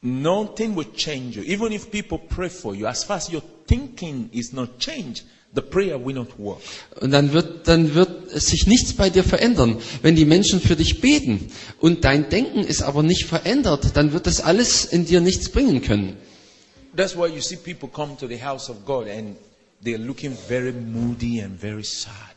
[0.07, 1.42] Nothing will change you.
[1.44, 5.24] Even if people pray for you, as far as your thinking is not changed,
[5.55, 6.61] the prayer will not work.
[7.01, 9.79] Und dann wird, dann wird sich nichts bei dir verändern.
[10.03, 11.49] Wenn die Menschen für dich beten
[11.81, 15.83] und dein Denken ist aber nicht verändert, dann wird das alles in dir nichts bringen
[15.83, 16.17] können.
[16.97, 19.37] That's why you see people come to the house of God and
[19.85, 22.35] they're looking very moody and very sad.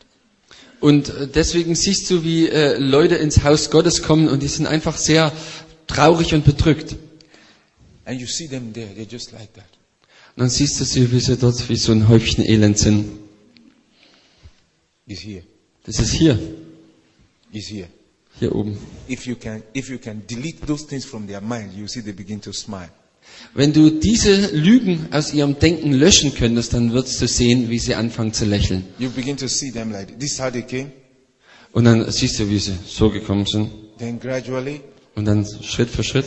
[0.80, 4.67] Und äh, deswegen siehst du, wie äh, Leute ins Haus Gottes kommen und die sind
[4.67, 5.32] einfach sehr
[5.88, 6.95] traurig und bedrückt.
[8.06, 9.76] And you see them there, they're just like that.
[10.38, 13.06] Dann siehst du sie, wie sie dort wie so ein Häufchen Elend sind.
[15.08, 15.41] He's here.
[15.86, 16.38] Das ist hier,
[17.52, 17.88] He's here.
[18.39, 18.78] Hier oben.
[19.10, 22.12] If you can, if you can delete those things from their mind, you see they
[22.13, 22.89] begin to smile.
[23.56, 27.95] Wenn du diese Lügen aus ihrem Denken löschen könntest, dann würdest du sehen, wie sie
[27.95, 28.86] anfangen zu lächeln.
[29.00, 30.91] You begin to see them like this is how they came.
[31.71, 33.69] Und dann siehst du, wie sie so gekommen sind.
[33.97, 34.82] Then gradually,
[35.15, 36.26] Und dann Schritt für Schritt.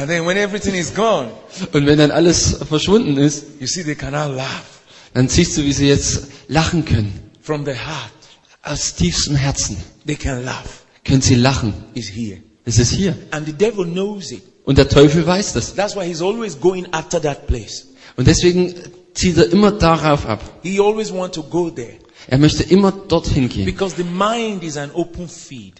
[0.00, 1.30] And then when everything is gone,
[1.72, 4.64] Und wenn dann alles verschwunden ist, you see they can now laugh
[5.14, 7.12] dann siehst du, wie sie jetzt lachen können.
[7.42, 8.12] from the heart.
[8.62, 10.84] Aus tiefstem Herzen They can laugh.
[11.04, 11.72] können sie lachen.
[11.94, 13.16] Is here, Es ist hier.
[13.30, 14.42] and the devil knows it.
[14.64, 15.74] Und der Teufel weiß das.
[15.74, 17.86] That's why he's always going after that place.
[18.16, 18.74] Und deswegen
[19.14, 20.40] zieht er immer darauf ab.
[20.62, 21.94] He always wants to go there
[22.28, 23.64] Er möchte immer dorthin gehen.
[23.64, 25.79] because the mind is an open field.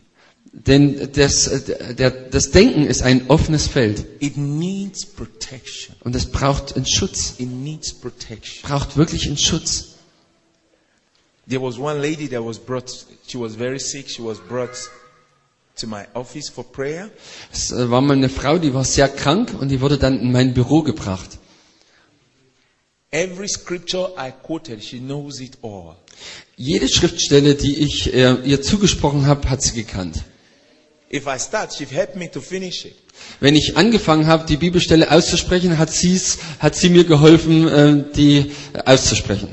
[0.53, 1.49] Denn das,
[1.97, 4.05] der, das Denken ist ein offenes Feld.
[4.19, 5.95] It needs protection.
[6.03, 7.35] Und es braucht einen Schutz.
[7.39, 8.69] It needs protection.
[8.69, 9.91] Braucht wirklich einen Schutz.
[11.49, 12.91] There was one lady that was brought,
[13.27, 14.77] she was very sick, she was brought
[15.77, 17.11] to my office for prayer.
[17.53, 20.33] Es äh, war mal eine Frau, die war sehr krank und die wurde dann in
[20.33, 21.39] mein Büro gebracht.
[23.13, 25.97] Every scripture I quoted, she knows it all.
[26.57, 30.25] Jede Schriftstelle, die ich äh, ihr zugesprochen habe, hat sie gekannt.
[33.41, 38.53] Wenn ich angefangen habe, die Bibelstelle auszusprechen, hat, sie's, hat sie mir geholfen, äh, die
[38.85, 39.49] auszusprechen.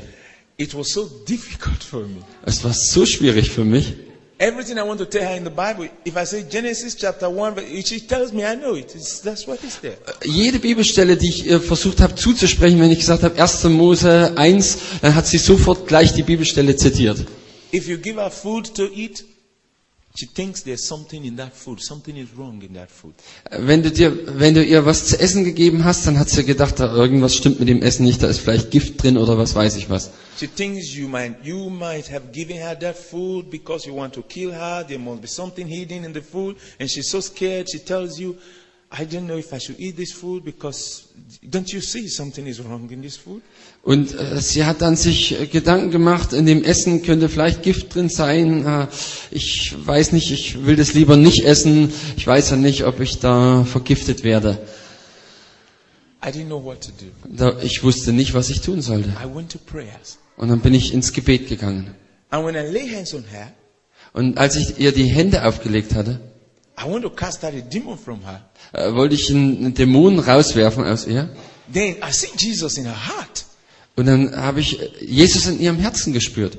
[0.56, 2.22] It was so difficult for me.
[2.44, 3.94] Es war so schwierig für mich.
[4.40, 7.54] Everything I want to tell her in the Bible, if I say Genesis chapter 1,
[7.56, 8.94] but she tells me I know it.
[8.94, 9.96] It's, that's what is there.
[10.24, 13.64] Jede Bibelstelle, die ich ihr versucht habe zuzusprechen, wenn ich gesagt habe 1.
[13.64, 17.18] Mose 1, dann hat sie sofort gleich die Bibelstelle zitiert.
[17.72, 19.24] If you give her food to eat,
[23.50, 26.80] Wenn du, dir, wenn du ihr was zu essen gegeben hast, dann hat sie gedacht,
[26.80, 29.76] da irgendwas stimmt mit dem Essen nicht, da ist vielleicht Gift drin oder was weiß
[29.76, 30.10] ich was.
[30.38, 34.22] She thinks you might, you might have given her that food because you want to
[34.22, 34.84] kill her.
[34.86, 36.56] There must be something hidden in the food.
[36.78, 37.68] And she's so scared.
[37.68, 38.36] She tells you,
[38.90, 41.08] I don't know if I should eat this food because
[41.42, 43.42] don't you see something is wrong in this food?
[43.82, 47.94] Und äh, sie hat dann sich äh, Gedanken gemacht, in dem Essen könnte vielleicht Gift
[47.94, 48.64] drin sein.
[48.64, 48.86] Äh,
[49.30, 51.92] ich weiß nicht, ich will das lieber nicht essen.
[52.16, 54.58] Ich weiß ja nicht, ob ich da vergiftet werde.
[56.24, 57.06] I didn't know what to do.
[57.28, 59.10] Da, ich wusste nicht, was ich tun sollte.
[59.10, 60.18] I went to prayers.
[60.38, 61.94] Und dann bin ich ins Gebet gegangen.
[62.30, 63.52] And when I lay hands on her,
[64.14, 66.20] Und als ich ihr die Hände aufgelegt hatte,
[66.80, 68.48] I want to cast out a demon from her.
[68.72, 71.28] äh, wollte ich einen Dämon rauswerfen aus ihr.
[71.72, 73.44] Then I see Jesus in her heart.
[73.96, 76.58] Und dann habe ich äh, Jesus in ihrem Herzen gespürt.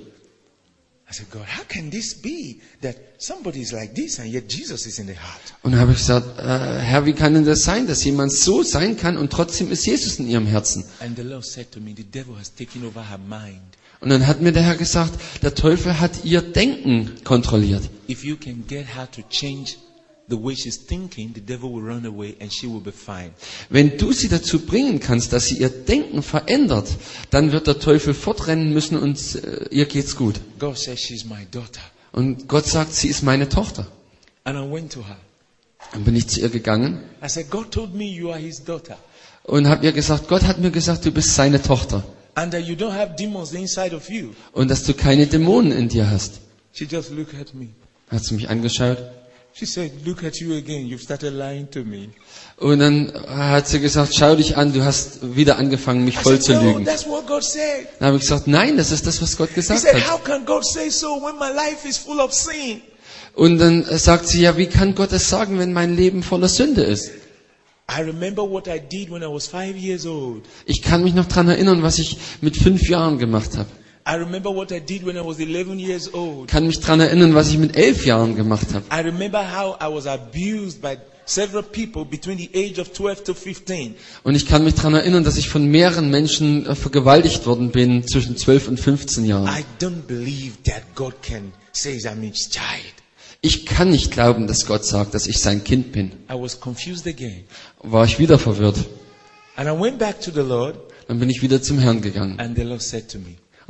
[1.12, 4.86] I said, God, how can this be that somebody is like this and yet Jesus
[4.86, 5.53] is in the heart?
[5.63, 8.62] Und dann habe ich gesagt, äh, Herr, wie kann denn das sein, dass jemand so
[8.62, 10.84] sein kann und trotzdem ist Jesus in ihrem Herzen?
[10.99, 13.62] And the Lord said to me, the devil has taken over her mind.
[14.01, 17.89] Und dann hat mir der Herr gesagt, der Teufel hat ihr Denken kontrolliert.
[18.08, 19.77] If you can get her to change
[20.30, 23.32] the way she's thinking, the devil will run away and she will be fine.
[23.70, 26.88] Wenn du sie dazu bringen kannst, dass sie ihr Denken verändert,
[27.32, 30.36] dann wird der Teufel fortrennen müssen und äh, ihr geht's gut.
[30.60, 31.82] God says she's my daughter.
[32.12, 33.88] Und Gott sagt, sie ist meine Tochter.
[34.44, 35.18] And I went to her.
[35.94, 38.98] Dann bin ich zu ihr gegangen I said, God told me you are his daughter.
[39.44, 42.04] und habe ihr gesagt, Gott hat mir gesagt, du bist seine Tochter
[42.36, 44.30] And that you don't have demons inside of you.
[44.54, 46.39] und dass du keine Dämonen in dir hast.
[46.74, 47.70] She just looked at me.
[48.10, 48.98] Hat sie mich angeschaut
[49.53, 50.88] She said, look at you again.
[50.88, 52.09] You've started lying to me.
[52.57, 56.53] und dann hat sie gesagt, schau dich an, du hast wieder angefangen, mich voll zu
[56.53, 56.85] lügen.
[56.85, 57.88] that's what God said.
[57.99, 60.12] Dann habe ich gesagt, nein, das ist das, was Gott gesagt said, hat.
[60.12, 62.81] how can God say so when my life is full of sin?
[63.35, 66.83] Und dann sagt sie, ja, wie kann Gott das sagen, wenn mein Leben voller Sünde
[66.83, 67.12] ist?
[67.89, 70.43] I remember what I did when I was five years old.
[70.65, 73.69] Ich kann mich noch dran erinnern, was ich mit fünf Jahren gemacht habe.
[74.10, 76.48] I remember what I did when I was 11 years old.
[76.48, 78.84] Kann mich dran erinnern, was ich mit elf Jahren gemacht habe.
[78.91, 83.34] I remember how I was abused by several people between the age of 12 to
[83.36, 83.93] 15.
[84.24, 88.08] Und ich kann mich dran erinnern, dass ich von mehreren Menschen äh, vergewaltigt worden bin
[88.08, 89.48] zwischen 12 und 15 Jahren.
[89.48, 92.95] I don't believe that God can say I'm his child.
[93.41, 96.13] Ich kann nicht glauben, dass Gott sagt, dass ich sein Kind bin.
[96.30, 97.43] I was confused again.
[97.84, 98.78] War ich wieder verwirrt.
[99.56, 102.38] And I went back to the Lord Dann bin ich wieder zum Herrn gegangen.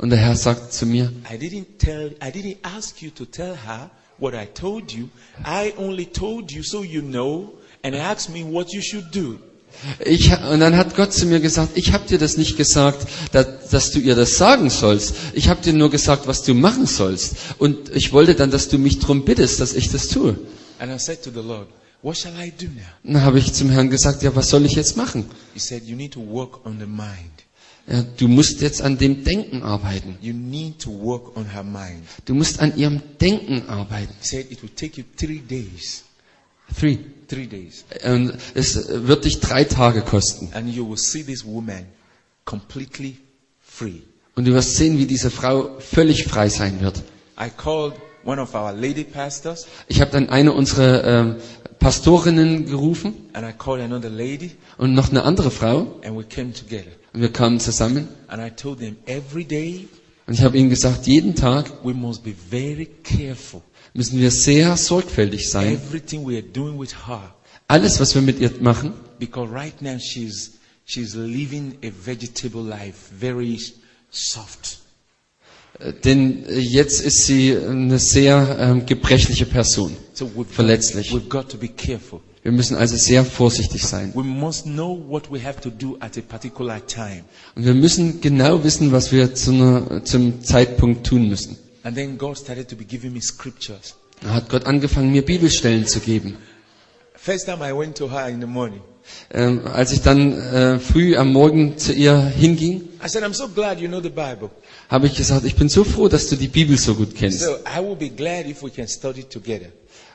[0.00, 3.24] me, Und der Herr sagt zu mir, I didn't tell, I didn't ask you to
[3.26, 5.08] tell her what I told you.
[5.44, 9.38] I only told you so you know and asked me what you should do.
[10.04, 13.68] ich, und dann hat Gott zu mir gesagt, ich habe dir das nicht gesagt, dass,
[13.70, 15.14] dass du ihr das sagen sollst.
[15.34, 17.36] Ich habe dir nur gesagt, was du machen sollst.
[17.58, 20.36] Und ich wollte dann, dass du mich darum bittest, dass ich das tue.
[20.78, 21.68] And I said to the Lord,
[22.02, 22.82] what shall I do now?
[23.04, 25.26] Dann habe ich zum Herrn gesagt, ja, was soll ich jetzt machen?
[25.54, 25.82] He said,
[28.16, 30.16] du musst jetzt an dem Denken arbeiten.
[30.20, 32.04] You need to work on her mind.
[32.24, 34.14] Du musst an ihrem Denken arbeiten.
[35.16, 36.04] Three days.
[36.78, 36.98] Three.
[37.30, 37.84] Days.
[38.04, 40.48] Und es wird dich drei Tage kosten.
[40.52, 41.84] And you will see this woman
[42.44, 43.18] completely
[43.60, 44.00] free.
[44.34, 47.02] Und du wirst sehen, wie diese Frau völlig frei sein wird.
[47.40, 51.36] I called one of our lady pastors Ich habe dann eine unserer ähm,
[51.80, 55.98] Pastorinnen gerufen and I called another lady und noch eine andere Frau.
[56.04, 56.92] and we came together.
[57.12, 58.06] Und wir kamen zusammen.
[58.28, 59.88] And I told them every day
[60.26, 63.62] Und ich habe ihnen gesagt, jeden Tag we must be very careful.
[63.94, 65.72] müssen wir sehr sorgfältig sein.
[65.74, 67.34] Everything we are doing with her.
[67.66, 70.52] Alles, was wir mit ihr machen, Because right now she's,
[70.84, 73.58] she's living a vegetable life, very
[74.10, 74.79] soft.
[75.80, 79.96] Äh, denn äh, jetzt ist sie eine sehr ähm, gebrechliche Person.
[80.14, 81.12] So we've got, Verletzlich.
[82.42, 84.12] Wir müssen also sehr vorsichtig sein.
[84.14, 87.24] We must know what we have to do at a particular time.
[87.54, 91.58] Und wir müssen genau wissen, was wir zu einer, zum Zeitpunkt tun müssen.
[91.82, 93.94] And then God started to be giving me scriptures.
[94.22, 96.36] Da hat Gott angefangen, mir Bibelstellen zu geben.
[97.14, 98.80] First time I went to her in the morning,
[99.32, 103.48] Ähm, als ich dann äh, früh am Morgen zu ihr hinging, I said, I'm so
[103.48, 104.50] glad you know the Bible.
[104.88, 107.40] habe ich gesagt, ich bin so froh, dass du die Bibel so gut kennst.
[107.40, 109.68] So I will be glad if we can study together.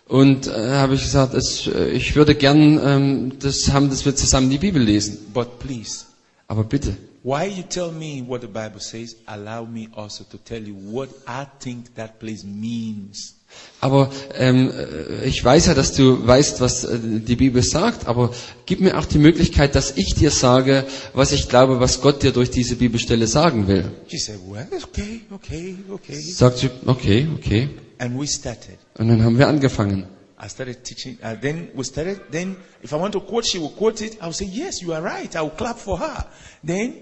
[0.07, 4.15] Und äh, habe ich gesagt, es, äh, ich würde gern ähm, das haben, dass wir
[4.15, 5.17] zusammen die Bibel lesen.
[5.33, 6.05] But please,
[6.47, 10.61] Aber bitte, while you tell me what the Bible says, allow me also to tell
[10.61, 13.34] you what I think that place means.
[13.81, 18.31] Aber ähm, äh, ich weiß ja, dass du weißt, was äh, die Bibel sagt, aber
[18.65, 22.31] gib mir auch die Möglichkeit, dass ich dir sage, was ich glaube, was Gott dir
[22.31, 23.91] durch diese Bibelstelle sagen will.
[24.09, 26.19] Said, well, okay, okay, okay.
[26.19, 27.69] Sagt sie, okay, okay.
[27.99, 28.77] And we started.
[28.97, 30.07] Und dann haben wir angefangen.
[30.43, 31.17] I started teaching.
[31.23, 32.19] Uh, then we started.
[32.31, 34.17] Then, if I want to quote, she will quote it.
[34.21, 36.25] I will say, "Yes, you are right." I will clap for her.
[36.61, 36.93] Then,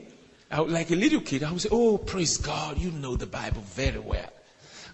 [0.52, 2.78] I would, like a little kid, I will say, "Oh, praise God!
[2.78, 4.30] You know the Bible very well."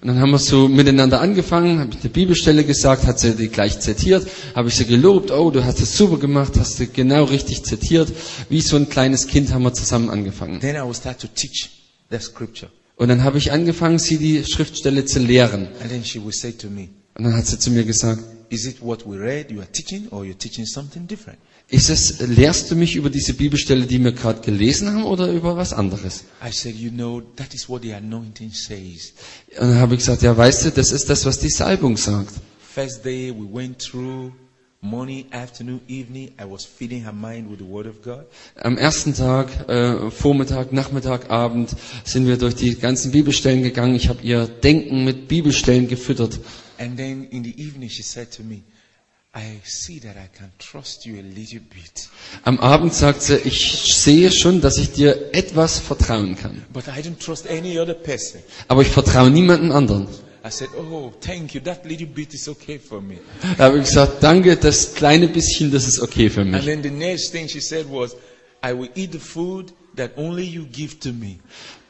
[0.01, 3.49] Und dann haben wir so miteinander angefangen, habe ich eine Bibelstelle gesagt, hat sie die
[3.49, 7.25] gleich zitiert, habe ich sie gelobt, oh, du hast es super gemacht, hast du genau
[7.25, 8.09] richtig zitiert.
[8.47, 10.61] Wie so ein kleines Kind haben wir zusammen angefangen.
[10.61, 11.69] Then I will start to teach
[12.09, 15.67] the scripture, Und dann habe ich angefangen, sie die Schriftstelle zu lehren.
[15.81, 18.65] and then she will say to me, Und dann hat sie zu mir gesagt, "Is
[18.65, 22.71] it what we read you are teaching, or you're teaching something different?" Ist es, lehrst
[22.71, 26.23] du mich über diese Bibelstelle, die wir gerade gelesen haben, oder über was anderes?
[26.45, 29.13] I said, "You know, that is what the anointing says."
[29.59, 32.33] Und dann habe ich gesagt, ja, weißt du, das ist das, was die Salbung sagt.
[32.73, 34.31] First day we went through
[34.81, 36.31] morning, afternoon, evening.
[36.39, 38.25] I was feeding her mind with the Word of God.
[38.55, 43.95] Am ersten Tag, äh, Vormittag, Nachmittag, Abend sind wir durch die ganzen Bibelstellen gegangen.
[43.95, 46.39] Ich habe ihr Denken mit Bibelstellen gefüttert.
[46.79, 48.61] And then in the evening, she said to me,
[52.43, 56.63] Am Abend sagt sie, ich sehe schon, dass ich dir etwas vertrauen kann.
[56.73, 58.41] but I don't trust any other person.
[58.67, 60.07] Aber ich vertraue niemandem anderen.
[60.43, 61.59] I said, Oh, thank you.
[61.61, 63.19] That little bit is okay for me.
[63.57, 66.65] Da habe ich gesagt, danke, das kleine bisschen, das ist okay für And mich.
[66.65, 68.15] then the next thing she said was,
[68.63, 71.39] I will eat the food that only you give to me.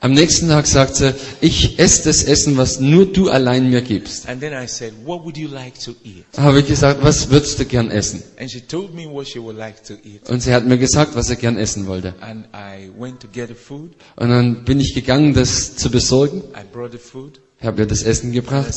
[0.01, 4.29] Am nächsten Tag sagt sie, ich esse das Essen, was nur du allein mir gibst.
[4.29, 6.23] And then I said, What would you like to eat?
[6.37, 8.23] Habe ich gesagt, was würdest du gern essen?
[8.39, 10.29] And she told me what she would like to eat.
[10.29, 12.13] Und sie hat mir gesagt, was sie gern essen wollte.
[12.21, 13.91] And I went to get the food.
[14.15, 16.43] Und dann bin ich gegangen, das zu besorgen.
[16.55, 17.41] I brought the food.
[17.61, 18.73] Ich habe ihr das Essen gebracht.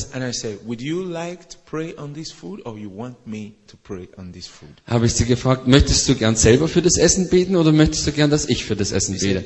[4.86, 8.12] Habe ich sie gefragt, möchtest du gern selber für das Essen beten oder möchtest du
[8.12, 9.44] gern, dass ich für das Essen bete?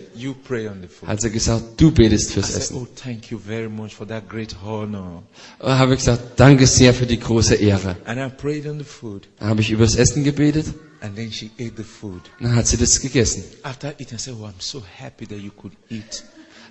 [1.06, 2.76] Hat sie gesagt, du betest fürs Essen.
[2.76, 5.22] Oh, thank you very much for that great honor.
[5.58, 7.96] Da habe ich gesagt, danke sehr für die große Ehre.
[8.06, 9.28] And I prayed on the food.
[9.38, 10.66] Dann habe ich über das Essen gebetet
[11.02, 12.22] And then she ate the food.
[12.40, 13.44] dann hat sie das gegessen.
[13.62, 16.24] After eating, I said, Oh, I'm so happy that you could eat.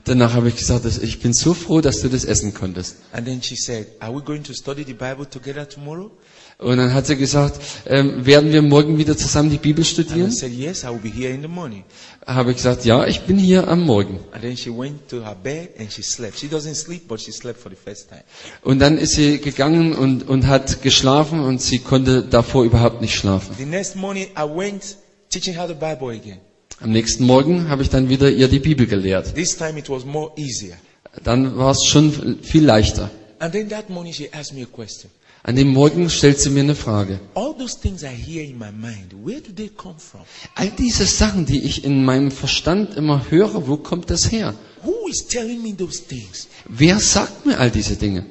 [0.06, 2.98] Danach habe ich gesagt, ich bin so froh, dass du das essen konntest.
[3.12, 6.12] And then she said, Are we going to study the Bible together tomorrow?
[6.58, 10.32] Und dann hat sie gesagt, ähm, werden wir morgen wieder zusammen die Bibel studieren?
[10.32, 10.86] said, Yes.
[10.86, 14.20] Habe ich gesagt, ja, ich bin hier am Morgen.
[14.56, 16.38] She went to her bed and she slept.
[16.40, 18.24] She doesn't sleep, but she slept for the first time.
[18.62, 23.16] Und dann ist sie gegangen und, und hat geschlafen und sie konnte davor überhaupt nicht
[23.16, 23.56] schlafen.
[23.58, 24.98] The next morning, I went
[25.30, 26.40] teaching her the Bible again.
[26.82, 29.34] Am nächsten Morgen habe ich dann wieder ihr die Bibel gelehrt.
[29.36, 30.76] This time it was more easier.
[31.24, 33.10] Dann war es schon viel leichter.
[33.40, 35.10] And then that morning she asked me a question.
[35.48, 37.20] An dem Morgen stellt sie mir eine Frage.
[37.36, 40.22] All those things I hear in my mind, where do they come from?
[40.56, 44.56] All diese Sachen, die ich in meinem Verstand immer höre, wo kommt das her?
[44.84, 46.48] Who is telling me those things?
[46.68, 48.26] Wer sagt mir all diese Dinge?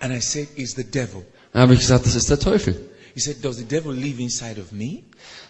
[0.00, 1.24] And I said, It's the devil.
[1.52, 2.80] Dann habe ich gesagt, das ist der Teufel.
[3.14, 5.02] He said, Does the devil live inside of me?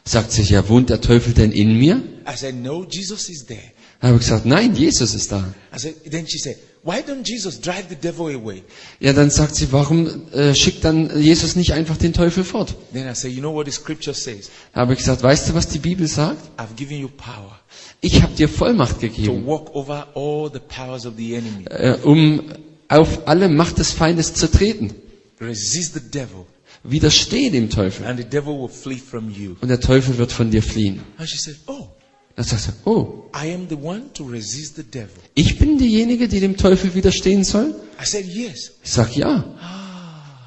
[0.07, 2.03] Sagt sich, ja, wohnt der Teufel denn in mir?
[2.27, 3.61] I said, No, Jesus is there.
[4.05, 5.55] Dann habe ich gesagt, nein, Jesus ist da.
[5.75, 8.63] I said, then she said, why don't Jesus drive the devil away?
[9.01, 12.75] Ja, dann sagt sie, warum äh, schickt dann Jesus nicht einfach den Teufel fort?
[12.93, 14.51] Then I said, you know what the scripture says?
[14.75, 16.37] Da habe ich gesagt, weißt du, was die Bibel sagt?
[16.59, 17.59] I've given you power
[18.03, 21.65] Ich habe dir Vollmacht to gegeben, walk over all the powers of the enemy.
[21.71, 22.43] äh, um
[22.89, 24.93] auf alle Macht des Feindes zu treten.
[25.41, 26.45] Resist the devil
[26.85, 29.57] Widerstehe dem Teufel and the devil will flee from you.
[29.63, 31.01] und der Teufel wird von dir fliehen.
[31.19, 31.89] And she said, oh,
[32.37, 35.09] Dann sagt er, oh, I am the one to resist the devil.
[35.35, 37.75] ich bin diejenige, die dem Teufel widerstehen soll?
[38.01, 38.73] I said, yes.
[38.83, 39.45] Ich sag ja.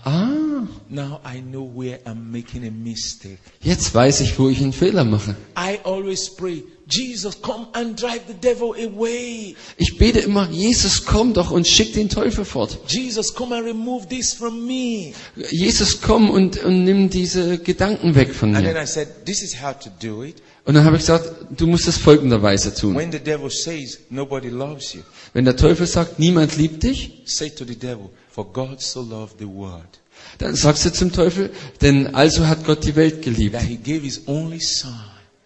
[0.04, 3.40] Ah, Now I know where I'm making a mistake.
[3.62, 5.36] jetzt weiß ich, wo ich einen Fehler mache.
[5.58, 9.56] I always pray, Jesus, come and drive the devil away.
[9.76, 12.80] Ich bete immer, Jesus, komm doch und schick den Teufel fort.
[12.88, 15.14] Jesus, come and remove this from me.
[15.52, 18.84] Jesus, komm und, und nimm diese Gedanken weg von And then mir.
[18.84, 20.38] I said, this is how to do it.
[20.64, 22.96] Und dann habe ich gesagt, du musst es folgenderweise tun.
[22.96, 25.02] When the devil says nobody loves you,
[25.34, 29.40] Wenn der Teufel sagt, niemand liebt dich, say to the devil, for God so loved
[29.40, 30.00] the world
[30.38, 34.02] dann sagst du zum Teufel, denn also hat Gott die Welt geliebt, that he gave
[34.02, 34.94] his only son.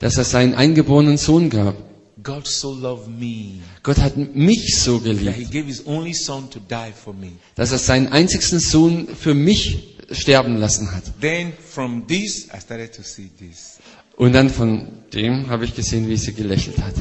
[0.02, 1.76] Dass er seinen eingeborenen Sohn gab.
[2.24, 6.50] God so loved me Gott hat mich so that he geliebt, gave his only son
[6.52, 7.32] to die for me.
[7.56, 11.04] dass er seinen einzigsten Sohn für mich sterben lassen hat.
[11.22, 13.80] Then from this, I started to see this.
[14.18, 16.94] Und dann von dem habe ich gesehen, wie sie gelächelt hat.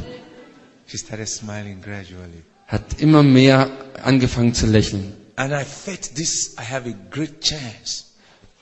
[0.86, 2.42] She started smiling gradually.
[2.66, 3.70] Hat immer mehr
[4.03, 5.12] angefangen zu lächeln.
[5.36, 8.05] And I felt this, I have a great chance.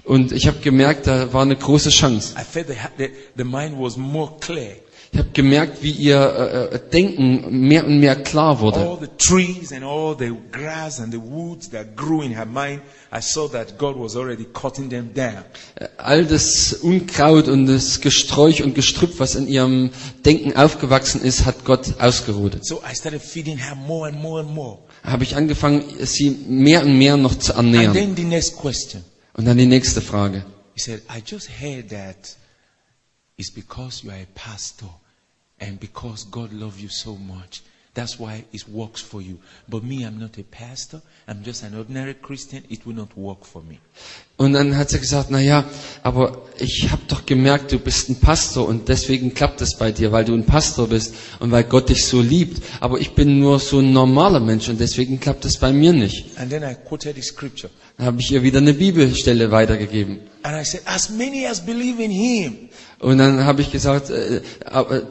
[0.09, 2.35] Und ich habe gemerkt, da war eine große Chance.
[2.41, 4.77] I felt the, the, the mind was more clear.
[5.13, 8.79] Ich habe gemerkt, wie ihr äh, äh, Denken mehr und mehr klar wurde.
[8.81, 12.81] All the trees and all the grass and the woods that grew in her mind,
[13.11, 15.45] I saw that God was already cutting them down.
[15.77, 19.91] Äh, All das Unkraut und das Gesträuch und Gestrüpp, was in ihrem
[20.27, 22.65] Denken aufgewachsen ist, hat Gott ausgerodet.
[22.67, 24.79] So I started feeding her more and more and more.
[25.03, 27.95] Habe ich angefangen, sie mehr und mehr noch zu And ernähren.
[27.95, 29.03] then the next question.
[29.39, 30.45] Und dann die nächste Frage.
[30.75, 32.37] He said, I just heard that
[33.37, 34.89] it's because you are a pastor
[35.61, 37.63] and because God loves you so much.
[37.99, 39.41] That's why it works for you.
[39.69, 41.03] But me, I'm not a pastor.
[41.27, 42.63] I'm just an ordinary Christian.
[42.71, 43.81] It will not work for me.
[44.37, 45.65] Und dann hat sie gesagt, na ja,
[46.05, 50.13] aber ich habe doch gemerkt, du bist ein Pastor und deswegen klappt es bei dir,
[50.13, 52.63] weil du ein Pastor bist und weil Gott dich so liebt.
[52.79, 56.39] Aber ich bin nur so ein normaler Mensch und deswegen klappt es bei mir nicht.
[56.39, 57.69] And then I quoted the scripture.
[57.97, 60.21] Dann habe ich ihr wieder eine Bibelstelle weitergegeben.
[60.45, 62.68] And I said, as many as believe in him,
[63.01, 64.41] Und dann habe ich gesagt, äh,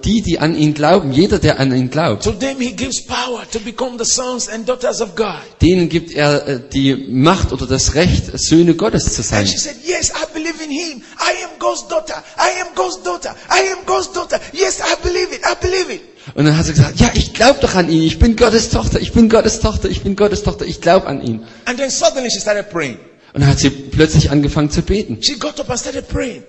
[0.04, 3.50] die, die an ihn glauben, jeder, der an ihn glaubt, to them he gives power
[3.50, 5.40] to become the sons and daughters of God.
[5.62, 9.40] denen gibt er äh, die Macht oder das Recht, Söhne Gottes zu sein.
[9.40, 11.02] And she said, yes, I believe in him.
[11.18, 12.22] I am God's daughter.
[12.38, 13.34] I am God's daughter.
[13.50, 14.38] I am God's daughter.
[14.52, 15.42] Yes, I believe it.
[15.46, 16.02] I believe it.
[16.36, 19.00] Und dann hat sie gesagt, ja, ich glaube doch an ihn, ich bin Gottes Tochter,
[19.00, 21.46] ich bin Gottes Tochter, ich bin Gottes Tochter, ich glaube an ihn.
[21.64, 22.98] And then suddenly she started praying.
[23.34, 25.20] Und dann hat sie plötzlich angefangen zu beten.
[25.22, 26.44] She got up and started praying.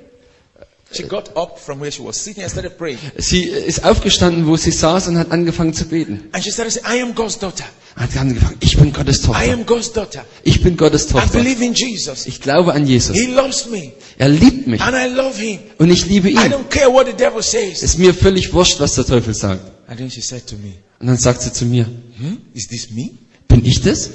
[3.18, 6.24] Sie ist aufgestanden, wo sie saß und hat angefangen zu beten.
[6.32, 7.64] And she started saying, I am God's daughter.
[7.94, 9.52] Hat angefangen, ich bin Gottes I Tochter.
[9.52, 10.24] am God's daughter.
[10.44, 11.38] Ich bin Gottes I Tochter.
[11.38, 12.26] believe in Jesus.
[12.26, 13.16] Ich glaube an Jesus.
[13.16, 13.92] He loves me.
[14.18, 15.58] Er liebt mich And I love him.
[15.78, 16.52] und ich liebe I ihn.
[16.52, 17.82] don't care what the devil says.
[17.82, 19.60] Ist mir völlig wurscht, was der Teufel sagt.
[19.88, 22.38] And then she said to me, Und dann sagt sie zu mir, hmm?
[22.54, 23.10] Is this me?
[23.48, 24.10] bin ich das?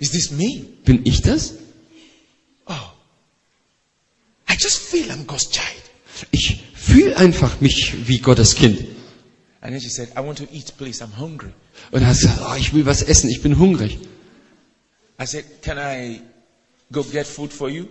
[0.00, 0.64] Is this me?
[0.84, 1.54] Bin ich das?
[4.58, 5.82] I just feel I'm God's child.
[6.32, 8.80] Ich fühle einfach mich wie Gottes Kind.
[9.60, 11.00] And then she said, I want to eat, please.
[11.00, 11.52] I'm hungry.
[11.92, 14.00] Und hat sie gesagt, oh, ich will was essen, ich bin hungrig.
[15.20, 16.22] I said, Can I
[16.90, 17.86] go get food for you?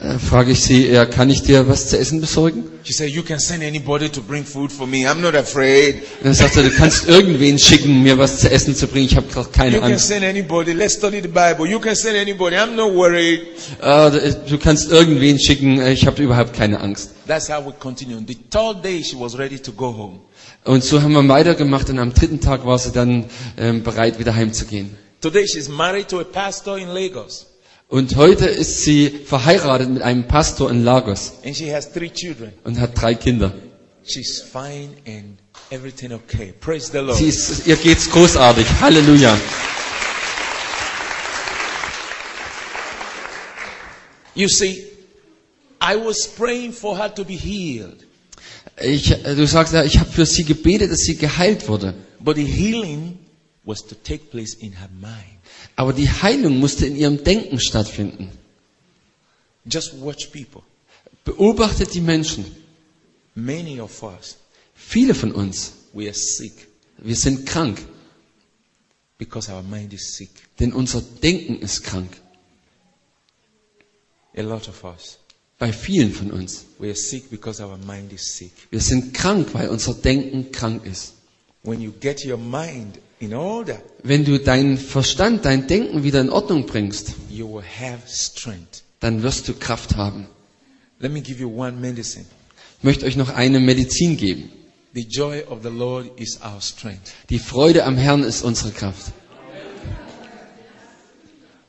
[0.00, 2.64] Äh, frage ich sie, ja, kann ich dir was zu essen besorgen?
[2.84, 5.06] She said, You can send anybody to bring food for me.
[5.06, 5.96] I'm not afraid.
[6.20, 9.16] Und dann sagt er, du kannst irgendwen schicken, mir was zu essen zu bringen, ich
[9.16, 10.08] habe You keine can Angst.
[10.08, 10.72] send anybody.
[10.72, 11.66] Let's study the Bible.
[11.68, 12.56] You can send anybody.
[12.56, 13.42] I'm not worried.
[13.82, 17.10] Äh, du kannst irgendwen schicken, äh, ich habe überhaupt keine Angst.
[17.26, 18.18] That's how we continue.
[18.26, 20.20] The third day, she was ready to go home.
[20.64, 23.26] Und so haben wir weitergemacht und am dritten Tag war sie dann
[23.58, 24.96] ähm, bereit, wieder heimzugehen.
[25.20, 27.46] Today, she's married to a pastor in Lagos.
[27.94, 32.52] Und heute ist sie verheiratet mit einem Pastor in Lagos And she has three children.
[32.64, 33.54] und hat drei Kinder.
[34.04, 35.38] She's fine and
[35.70, 36.52] everything okay.
[36.58, 37.16] Praise the Lord.
[37.18, 38.66] Sie ist, ihr geht's großartig.
[38.80, 39.38] Halleluja.
[44.34, 44.82] You see,
[45.80, 48.04] I was praying for her to be healed.
[48.82, 51.94] Ich, du sagst ja, ich habe für sie gebetet, dass sie geheilt wurde.
[52.18, 53.20] But the healing
[53.62, 55.33] was to take place in her mind.
[55.76, 58.30] Aber die Heilung musste in ihrem Denken stattfinden.
[59.64, 60.62] Just watch people.
[61.24, 62.44] Beobachtet die Menschen.
[63.34, 64.36] Many of us,
[64.74, 66.68] Viele von uns, We are sick
[66.98, 67.78] wir sind krank,
[69.18, 70.30] because our mind is sick.
[70.60, 72.10] denn unser Denken ist krank.
[74.36, 75.18] A lot of us.
[75.58, 76.64] Bei vielen von uns.
[76.78, 78.52] We are sick because our mind is sick.
[78.70, 81.14] Wir sind krank, weil unser Denken krank ist.
[81.62, 82.98] When you get your mind
[84.02, 87.12] Wenn du deinen Verstand, dein Denken wieder in Ordnung bringst,
[89.00, 90.26] dann wirst du Kraft haben.
[91.00, 91.08] Ich
[92.82, 94.50] möchte euch noch eine Medizin geben.
[97.30, 99.12] Die Freude am Herrn ist unsere Kraft.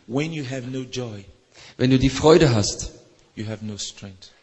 [0.08, 2.92] Wenn du die Freude hast,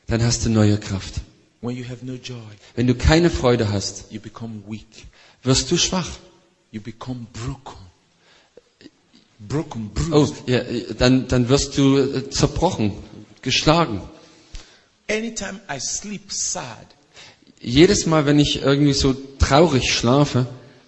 [0.06, 1.14] dann hast du neue Kraft.
[1.60, 4.06] Wenn du keine Freude hast,
[5.44, 6.10] wirst du schwach.
[6.72, 7.76] You become broken.
[9.38, 10.34] Broken, Oh, bruised.
[10.48, 10.60] ja,
[10.98, 12.92] dann, dann wirst du äh, zerbrochen,
[13.42, 14.00] geschlagen.
[15.10, 16.86] Anytime I sleep sad,
[17.60, 20.46] Jedes Mal, wenn ich irgendwie so traurig schlafe,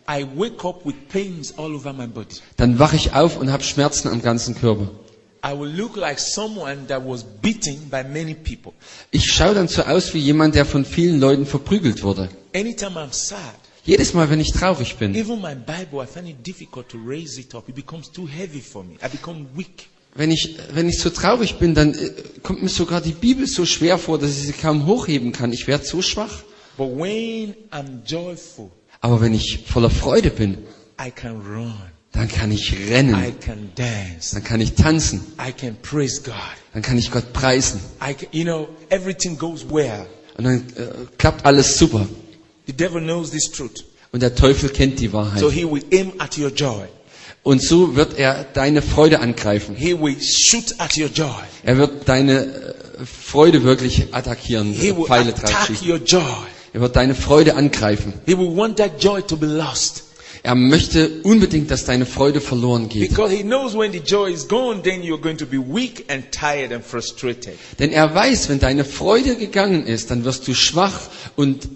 [0.08, 2.36] I wake up with pains all over my body.
[2.56, 4.88] dann wache ich auf und habe Schmerzen am ganzen Körper.
[5.44, 8.72] I will look like someone that was beaten by many people.
[9.10, 12.28] Ich schaue dann so aus wie jemand, der von vielen Leuten verprügelt wurde.
[12.54, 13.38] Anytime I'm sad,
[13.84, 17.38] Jedes Mal, wenn ich traurig bin, even my Bible, I find it difficult to raise
[17.38, 17.68] it up.
[17.68, 18.94] It becomes too heavy for me.
[19.04, 19.88] I become weak.
[20.14, 22.10] wenn ich, wenn ich so traurig bin, dann äh,
[22.42, 25.52] kommt mir sogar die Bibel so schwer vor, dass ich sie kaum hochheben kann.
[25.52, 26.42] Ich werde so schwach.
[26.76, 28.70] But when I'm joyful,
[29.00, 30.58] Aber wenn ich voller Freude bin,
[31.00, 31.74] I can run.
[32.12, 34.34] dann kann ich I rennen, can dance.
[34.34, 36.34] dann kann ich tanzen, I can praise God.
[36.72, 37.80] dann kann ich Gott preisen.
[38.00, 40.06] I can, you know, everything goes well.
[40.38, 42.06] Und dann äh, klappt alles super.
[42.66, 43.84] The devil knows this truth.
[44.12, 45.50] Und der Teufel kennt die So Wahrheit.
[45.52, 46.84] he will aim at your joy.
[47.42, 49.74] Und so wird er deine Freude angreifen.
[49.76, 51.28] He will shoot at your joy.
[51.62, 55.90] Er wird deine äh, Freude wirklich attackieren, He will Pfeile attack schießen.
[55.90, 56.22] your joy.
[56.72, 58.14] Er wird deine Freude angreifen.
[58.24, 60.04] He will want that joy to be lost.
[60.42, 63.08] Er möchte unbedingt, dass deine Freude verloren geht.
[63.10, 66.24] Because he knows when the joy is gone, then you're going to be weak and
[66.32, 67.54] tired and frustrated.
[67.78, 71.00] Denn er weiß, wenn deine Freude gegangen ist, dann wirst du schwach
[71.36, 71.68] und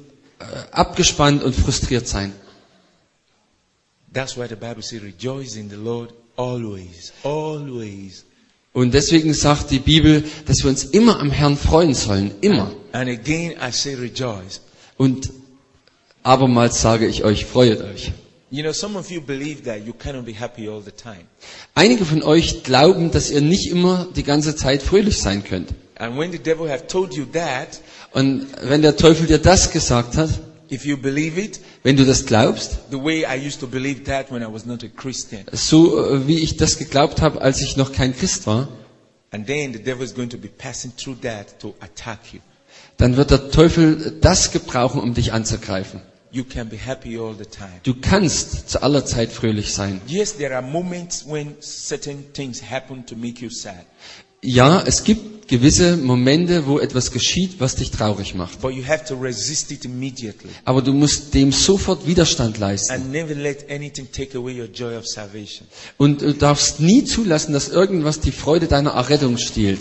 [0.70, 2.32] abgespannt und frustriert sein.
[4.12, 7.12] That's why the Bible says, rejoice in the Lord always.
[7.22, 8.24] Always.
[8.72, 12.30] Und deswegen sagt die Bibel, dass wir uns immer am Herrn freuen sollen.
[12.40, 12.72] Immer.
[12.92, 14.60] And again, I say rejoice.
[14.96, 15.30] Und
[16.22, 18.12] abermals sage ich euch, freuet euch.
[18.50, 21.26] You know, some of you believe that you cannot be happy all the time.
[21.74, 25.74] Einige von euch glauben, dass ihr nicht immer die ganze Zeit fröhlich sein könnt.
[25.96, 27.80] And when the devil have told you that,
[28.12, 30.30] Und wenn der Teufel dir das gesagt hat,
[30.70, 34.30] if you believe it, wenn du das glaubst, the way I used to believe that
[34.30, 37.76] when I was not a Christian, so äh, wie ich das geglaubt habe, als ich
[37.76, 38.68] noch kein Christ war,
[39.30, 42.40] and then the devil is going to be passing through that to attack you.
[42.96, 46.00] dann wird der Teufel das gebrauchen, um dich anzugreifen.
[46.30, 47.80] You can be happy all the time.
[47.84, 50.00] Du kannst zu aller Zeit fröhlich sein.
[50.06, 53.86] Yes, there are moments when certain things happen to make you sad.
[54.42, 58.60] Ja, es gibt gewisse Momente, wo etwas geschieht, was dich traurig macht.
[58.60, 63.02] But you have to resist it immediately Aber du musst dem sofort Widerstand leisten.
[65.96, 69.80] Und du darfst nie zulassen, dass irgendwas die Freude deiner Errettung stiehlt.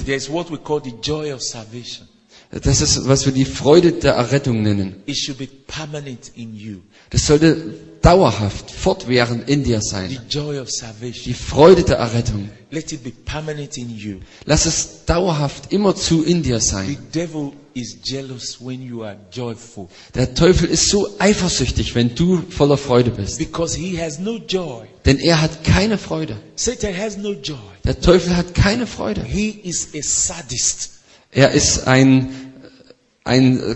[2.50, 4.96] Das ist, was wir die Freude der Errettung nennen.
[5.06, 6.78] It should be permanent in you.
[7.10, 10.20] Das sollte dauerhaft, fortwährend in dir The sein.
[10.30, 10.70] joy of
[11.02, 11.34] Die.
[11.34, 12.50] Freude der Errettung.
[12.72, 14.20] Let it be permanent in you.
[14.46, 16.98] Lass es dauerhaft immerzu in dir The sein.
[17.14, 22.78] devil is jealous when you are joyful Der Teufel ist so eifersüchtig, wenn du voller
[22.78, 23.38] Freude bist.
[23.40, 24.86] because he has no joy.
[25.06, 26.38] Denn er hat keine Freude.
[26.56, 27.58] Satan has no joy.
[27.84, 29.22] Der Teufel hat keine Freude.
[29.24, 30.92] He is a sadist.
[31.38, 32.34] Er ist ein,
[33.24, 33.76] ein, äh,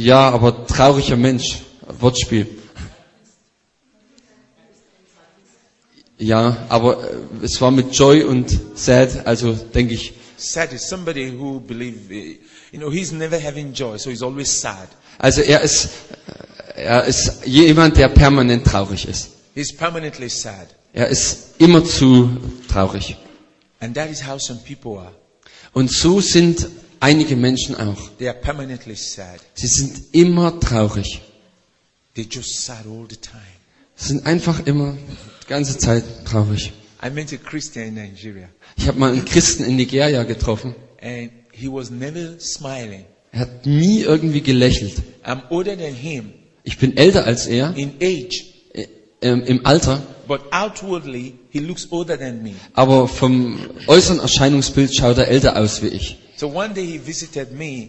[0.00, 1.60] ja, aber trauriger Mensch.
[2.00, 2.46] Wortspiel.
[6.16, 11.30] Ja, aber äh, es war mit Joy und Sad, also denke ich, Sad is somebody
[11.30, 12.38] who believe, eh,
[12.72, 14.88] you know, he's never having joy, so he's always sad.
[15.18, 15.90] also er ist,
[16.74, 19.32] äh, er ist jemand, der permanent traurig ist.
[19.54, 20.68] He's permanently sad.
[20.94, 22.30] Er ist immerzu
[22.72, 23.18] traurig.
[23.80, 25.12] And that is how some people are.
[25.78, 26.66] Und so sind
[26.98, 28.10] einige Menschen auch.
[28.18, 29.38] They are permanently sad.
[29.54, 31.20] Sie sind immer traurig.
[32.16, 33.40] They're just sad all the time.
[33.94, 34.96] Sie sind einfach immer
[35.44, 36.72] die ganze Zeit traurig.
[37.00, 40.74] I met a Christian in Nigeria, Ich habe mal einen Christen in Nigeria getroffen.
[41.00, 43.04] and he was never smiling.
[43.30, 45.00] Er hat nie irgendwie gelächelt.
[45.24, 46.32] I'm older than him
[46.64, 48.88] Ich bin älter als er in age, äh,
[49.22, 52.52] ähm, im Alter, but outwardly he looks older than me.
[52.74, 56.18] aber vom äußeren Erscheinungsbild schaut er älter aus wie ich.
[56.36, 57.88] So one day he visited me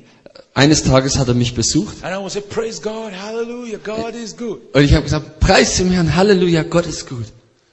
[0.54, 4.36] Eines Tages hat er mich besucht and I was say, praise God, hallelujah, God is
[4.36, 4.60] good.
[4.74, 7.26] und ich habe gesagt, preis dem Herrn, Halleluja, Gott ist gut.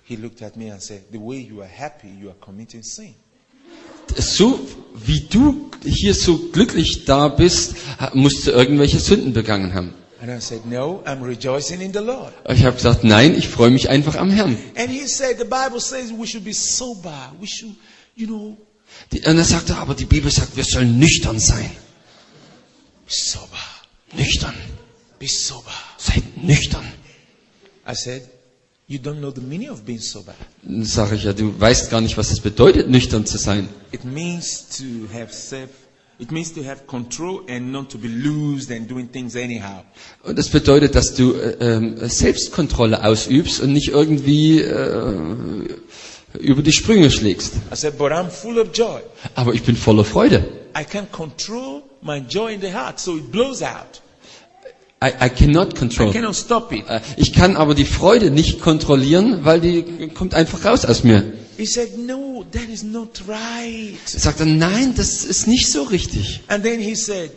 [0.05, 3.15] He looked at me and said, the way you are happy, you are committing sin.
[4.17, 4.61] So
[4.95, 7.75] wie du hier so glücklich da bist,
[8.15, 9.95] musst du irgendwelche Sünden begangen haben.
[10.21, 12.33] And I said, no, I'm rejoicing in the Lord.
[12.49, 14.57] Ich habe gesagt, nein, ich freue mich einfach am Herrn.
[14.77, 17.33] And he said, the Bible says we should be sober.
[17.41, 17.75] We should,
[18.15, 18.57] you know,
[19.13, 21.71] Die- Und er sagte, aber die Bibel sagt, wir sollen nüchtern sein.
[23.07, 23.59] be sober.
[24.15, 24.55] Nüchtern.
[25.19, 25.73] Be sober.
[25.99, 26.85] Seid nüchtern.
[27.87, 28.23] I said,
[28.89, 30.35] you don't know the meaning of being sober.
[30.81, 33.69] Sage ich ja, du weißt gar nicht, was es bedeutet, nüchtern zu sein.
[33.93, 35.71] It means to have self,
[36.19, 39.83] it means to have control and not to be loosed and doing things anyhow.
[40.23, 45.15] Und das bedeutet, dass du äh, ähm, Selbstkontrolle ausübst und nicht irgendwie äh,
[46.41, 47.55] über die Sprünge schlägst.
[47.73, 49.01] I said, but I'm full of joy.
[49.35, 50.45] Aber ich bin voller Freude.
[50.79, 54.01] I can control my joy in the heart, so it blows out.
[55.05, 56.13] I, I cannot I control.
[56.13, 56.85] cannot stop it.
[56.89, 61.33] Äh, Ich kann aber die Freude nicht kontrollieren, weil die kommt einfach raus aus mir.
[61.57, 63.99] He said, no, that is not right.
[64.13, 66.41] Er sagt dann, nein, das ist nicht so richtig.
[66.49, 67.31] And then he said,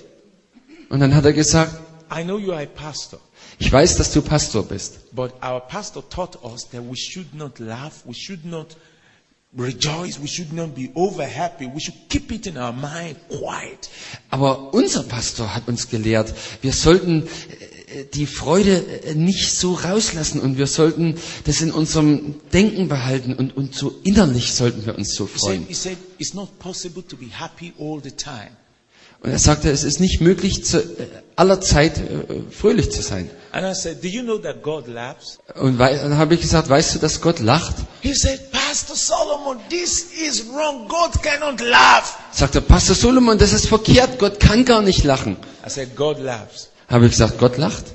[0.89, 1.75] Und dann hat er gesagt,
[2.11, 3.19] I know you are a pastor,
[3.59, 5.13] ich weiß, dass du Pastor bist.
[5.15, 8.75] but our pastor taught us that we should not laugh, we should not
[9.55, 13.89] rejoice, we should not be over happy, we should keep it in our mind quiet.
[14.31, 17.27] Aber unser Pastor hat uns gelehrt, wir sollten
[18.13, 21.15] die Freude äh, nicht so rauslassen und wir sollten
[21.45, 25.41] das in unserem Denken behalten und, und so innerlich sollten wir uns so He said,
[25.41, 25.65] freuen.
[25.67, 25.97] he said.
[29.21, 33.29] Und er sagte, es ist nicht möglich, zu, äh, aller Zeit äh, fröhlich zu sein.
[33.51, 35.39] And I said, do you know that God laughs?
[35.55, 37.75] Und dann habe ich gesagt, weißt du, dass Gott lacht?
[38.03, 40.87] Said, Pastor Solomon, this is wrong.
[40.87, 42.17] God cannot laugh.
[42.31, 45.35] Sagt er, Pastor Solomon, das ist verkehrt, Gott kann gar nicht lachen.
[45.65, 46.68] I said, God laughs.
[46.89, 47.85] Habe ich gesagt, Gott lacht?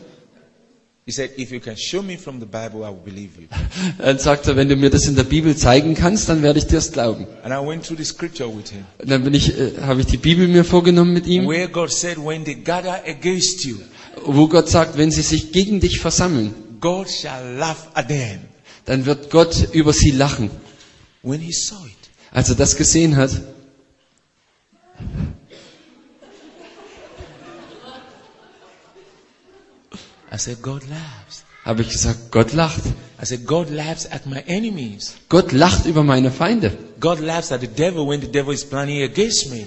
[1.07, 3.47] He said, if you can show me from the Bible, I will believe you.
[3.99, 6.67] Dann sagt er, wenn du mir das in der Bibel zeigen kannst, dann werde ich
[6.67, 7.27] dir es glauben.
[7.43, 8.87] And I went through the scripture with him.
[9.03, 11.93] Und dann bin ich, äh, habe ich die Bibel mir vorgenommen mit ihm, Where God
[11.93, 13.77] said, when they gather against you,
[14.25, 18.41] wo Gott sagt, wenn sie sich gegen dich versammeln, God shall laugh at them.
[18.87, 20.49] dann wird Gott über sie lachen.
[21.23, 21.93] When he saw it,
[22.33, 23.31] Als er das gesehen hat,
[30.35, 31.45] I said, God laughs.
[31.65, 32.83] habe ich gesagt, Gott lacht.
[33.23, 35.15] I said, God laughs at my enemies.
[35.29, 36.73] Gott lacht über meine Feinde.
[36.99, 39.67] God laughs at the devil when the devil is planning against me.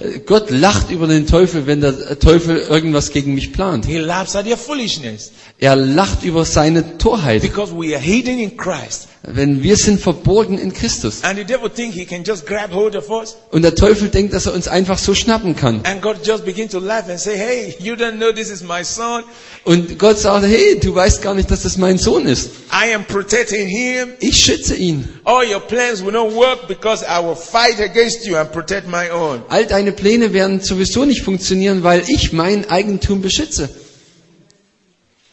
[0.00, 3.86] Äh, Gott lacht über den Teufel, wenn der Teufel irgendwas gegen mich plant.
[3.86, 5.32] He laughs at their foolishness.
[5.58, 7.40] Er lacht über seine Torheit.
[7.40, 9.08] Because we are hidden in Christ.
[9.24, 11.22] Wenn wir sind verborgen in Christus.
[11.22, 13.36] And the devil think he can just grab hold of us.
[13.52, 15.80] Und der Teufel denkt, dass er uns einfach so schnappen kann.
[15.84, 18.82] And God just begin to laugh and say, hey, you don't know this is my
[18.82, 19.22] son.
[19.62, 22.50] Und Gott sagt, hey, du weißt gar nicht, dass das mein Sohn ist.
[22.72, 24.08] I am protecting him.
[24.18, 25.08] Ich schütze ihn.
[25.22, 29.08] All your plans will not work because I will fight against you and protect my
[29.08, 29.42] own.
[29.48, 33.70] All deine Pläne werden sowieso nicht funktionieren, weil ich mein Eigentum beschütze.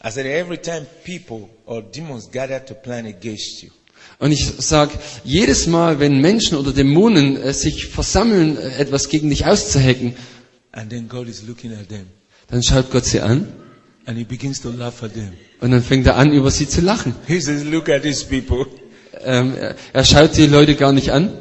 [0.02, 3.70] I said, every time people or demons gather to plan against you,
[4.20, 4.90] Und ich sag,
[5.24, 10.14] jedes Mal, wenn Menschen oder Dämonen äh, sich versammeln, äh, etwas gegen dich auszuhecken,
[10.72, 12.06] and then God is looking at them
[12.48, 13.46] dann schaut Gott sie an
[14.06, 15.30] and he begins to laugh at them.
[15.60, 17.14] und dann fängt er an, über sie zu lachen.
[17.26, 18.66] He says, look at these people.
[19.24, 21.32] Ähm, er- er schaut die Leute gar nicht an.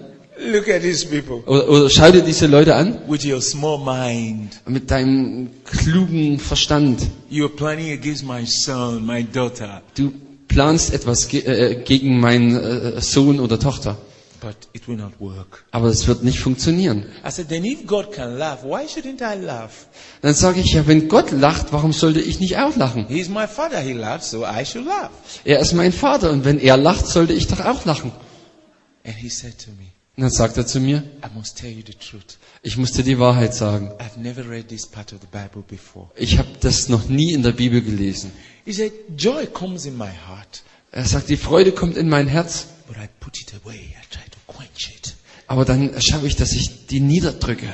[0.52, 1.44] Look at these people.
[1.48, 7.02] Oder, oder schau dir diese Leute an With your small mind, mit deinem klugen Verstand.
[7.30, 10.12] you are planning against my son, my daughter, Du
[10.50, 13.97] planst etwas ge äh, gegen meinen äh, Sohn oder Tochter.
[14.41, 15.66] but it will not work.
[15.72, 17.06] Aber es wird nicht funktionieren.
[17.26, 19.88] I said, then if God can laugh, why shouldn't I laugh?
[20.22, 23.06] Dann sage ich, ja, wenn Gott lacht, warum sollte ich nicht auch lachen?
[23.08, 25.10] He's my father, he laughs, so I should laugh.
[25.43, 28.12] Er ist mein Vater und wenn er lacht, sollte ich doch auch lachen.
[29.06, 31.84] And he said to me, Und dann sagt er zu mir, I must tell you
[31.86, 32.38] the truth.
[32.62, 33.91] ich muss dir die Wahrheit sagen.
[34.00, 36.10] I've never read this part of the Bible before.
[36.16, 38.32] Ich habe das noch nie in der Bibel gelesen.
[38.66, 42.66] He said, joy comes in my heart, Er sagt, die Freude kommt in mein Herz,
[42.88, 43.76] but I put it away.
[43.76, 45.14] I try to quench it.
[45.47, 47.68] aber dann schaue ich, dass ich die niederdrücke.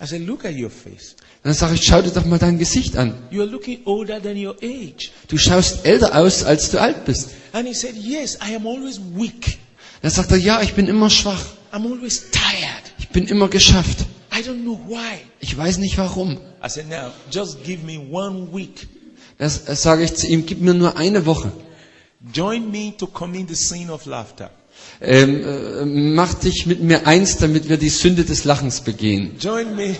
[0.00, 1.16] I said, look at your face.
[1.42, 3.14] Dann sage ich, schau dir doch mal dein Gesicht an.
[3.30, 5.10] You are looking older than your age.
[5.28, 7.30] Du schaust älter aus, als du alt bist.
[7.52, 9.58] And he said, yes, I am always weak.
[10.02, 11.44] Dann sagt er, ja, ich bin immer schwach.
[11.72, 12.92] I'm always tired.
[12.98, 14.00] Ich bin immer geschafft.
[14.36, 15.18] I don't know why.
[15.40, 16.38] Ich weiß nicht warum.
[16.62, 18.86] I said, now, just give me one week.
[19.38, 21.52] Das, sage ich zu ihm, gib mir nur eine Woche.
[22.32, 24.50] Join me to commit the sin of laughter.
[25.00, 29.36] Ähm, äh, mach dich mit mir eins, damit wir die Sünde des Lachens begehen.
[29.38, 29.94] Join me,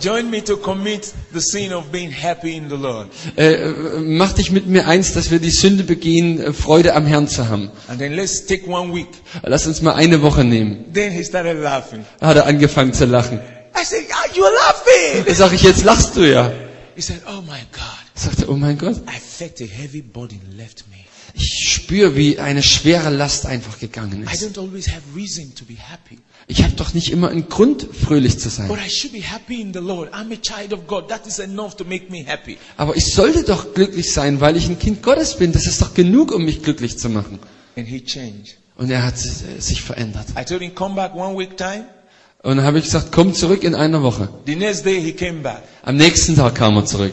[0.00, 3.08] join me to commit the sin of being happy in the Lord.
[3.36, 7.06] Äh, äh, mach dich mit mir eins, dass wir die Sünde begehen, äh, Freude am
[7.06, 7.70] Herrn zu haben.
[7.88, 9.08] And then let's take one week.
[9.42, 10.90] Lass uns mal eine Woche nehmen.
[10.92, 12.04] Then he started laughing.
[12.18, 13.40] Da hat er angefangen zu lachen.
[13.78, 15.24] I said, ah, you're laughing.
[15.26, 16.50] Da sag ich, jetzt lachst du ja.
[16.96, 17.99] He said, oh my God.
[18.20, 20.96] Sagte, oh mein Gott, I felt a heavy burden left me.
[21.34, 24.42] ich spüre, wie eine schwere Last einfach gegangen I ist.
[24.42, 26.18] don't always have reason to be happy.
[26.46, 28.68] Ich habe doch nicht immer einen Grund, fröhlich zu sein.
[28.68, 30.12] But I should be happy in the Lord.
[30.12, 31.08] I'm a child of God.
[31.08, 32.58] That is enough to make me happy.
[32.76, 35.52] Aber ich sollte doch glücklich sein, weil ich ein Kind Gottes bin.
[35.52, 37.38] Das ist doch genug, um mich glücklich zu machen.
[37.76, 38.58] And he changed.
[38.76, 40.26] Und er hat sich äh, sich verändert.
[40.38, 41.86] I told him, come back one week time.
[42.42, 44.28] Und dann habe ich gesagt, komm zurück in einer Woche.
[44.46, 45.62] The next day he came back.
[45.82, 47.12] Am nächsten Tag kam er zurück.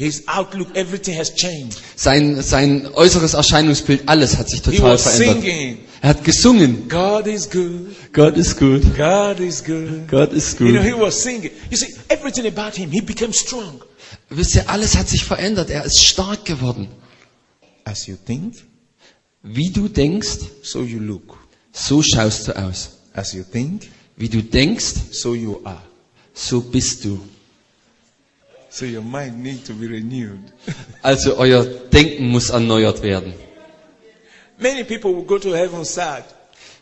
[0.00, 1.78] His outlook, everything has changed.
[1.94, 5.42] Sein, sein äußeres Erscheinungsbild, alles hat sich total verändert.
[5.42, 6.88] singing, Er hat gesungen.
[6.88, 7.88] God is good.
[8.14, 8.82] Gott ist gut.
[8.96, 10.08] God is good.
[10.08, 10.86] Gott ist You know, gut.
[10.94, 11.50] he was singing.
[11.70, 13.82] You see, everything about him, he became strong.
[14.30, 15.68] Wisst ihr, alles hat sich verändert.
[15.68, 16.88] Er ist stark geworden.
[17.84, 18.54] As you think,
[19.42, 21.36] Wie du denkst, so you look.
[21.72, 23.00] so schaust du aus.
[23.12, 23.82] As you think,
[24.16, 25.82] Wie du denkst, so you are.
[26.32, 27.20] so bist du.
[28.70, 30.52] So your mind needs to be renewed.
[31.02, 33.34] Also euer Denken muss erneuert werden.
[34.58, 36.24] Many people will go to heaven sad.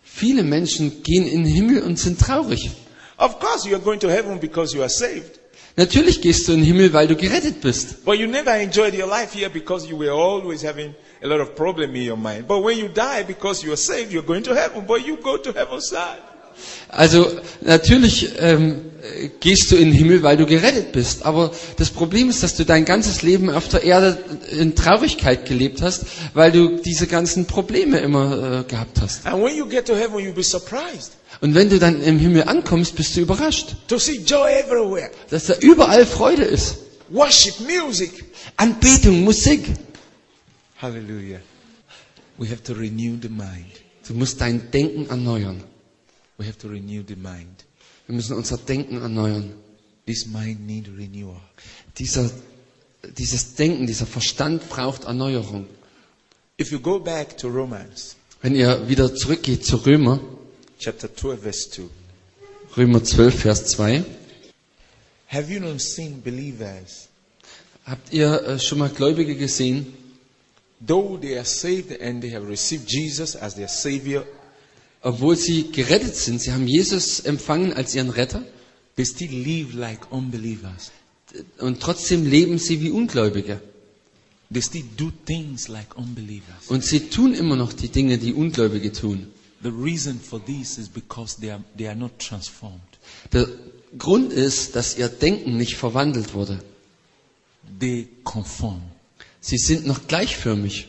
[0.03, 2.70] Viele Menschen gehen in den Himmel und sind traurig.
[3.16, 5.39] Of course, you are going to heaven because you are saved.
[5.76, 8.05] Natürlich gehst du in den Himmel, weil du gerettet bist.
[8.05, 11.55] But you never enjoyed your life here because you were always having a lot of
[11.55, 12.49] problem in your mind.
[12.49, 14.84] But when you die because you are saved, you're going to heaven.
[14.86, 16.18] But you go to heaven sad.
[16.88, 17.30] Also
[17.61, 21.24] natürlich ähm, äh, gehst du in den Himmel, weil du gerettet bist.
[21.24, 24.18] Aber das Problem ist, dass du dein ganzes Leben auf der Erde
[24.50, 26.04] in Traurigkeit gelebt hast,
[26.34, 29.26] weil du diese ganzen Probleme immer äh, gehabt hast.
[29.26, 32.44] And when you get to heaven, you'll be surprised Und wenn du dann im Himmel
[32.44, 35.11] ankommst, bist du überrascht, to see joy everywhere.
[35.30, 36.78] dass da überall Freude ist.
[37.11, 38.24] Worship, music.
[38.56, 39.64] Anbetung, Musik.
[40.80, 41.40] Hallelujah.
[42.38, 43.66] We have to renew the mind.
[44.06, 45.62] Du musst dein Denken erneuern.
[46.39, 47.64] We have to renew the mind.
[48.07, 49.55] Wir müssen unser Denken erneuern.
[50.07, 51.41] This mind need renewal.
[51.99, 52.30] Dieser,
[53.18, 55.66] dieses Denken, dieser Verstand braucht Erneuerung.
[56.61, 60.20] If you go back to Romans Wenn ihr wieder zurückgeht zu Römer,
[60.78, 61.82] chapter 12, verse 2.
[62.76, 64.05] Römer 12, Vers 2.
[65.26, 67.09] Have you not seen believers,
[67.84, 69.95] Habt ihr äh, schon mal Gläubige gesehen,
[70.86, 74.24] though they are saved and they have received Jesus as their Savior,
[75.09, 78.42] obwohl sie gerettet sind, sie haben Jesus empfangen als ihren Retter
[78.96, 80.90] they still live like unbelievers.
[81.61, 83.61] und trotzdem leben sie wie Ungläubige.
[84.52, 86.68] They still do things like unbelievers.
[86.68, 89.28] Und sie tun immer noch die Dinge, die Ungläubige tun.
[89.62, 92.80] The reason for this is because they are, they are not transformed.
[93.32, 93.48] Der
[93.96, 96.59] Grund ist, dass ihr Denken nicht verwandelt wurde.
[97.80, 98.82] They conform
[99.40, 100.88] Sie sind noch gleichförmig,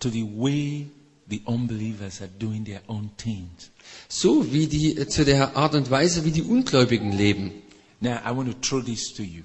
[0.00, 0.88] to the way
[1.28, 3.70] the unbelievers are doing their own things.
[4.08, 7.52] so wie die äh, zu der Art und Weise, wie die Ungläubigen leben.
[8.00, 9.42] Now, I want to throw this to you.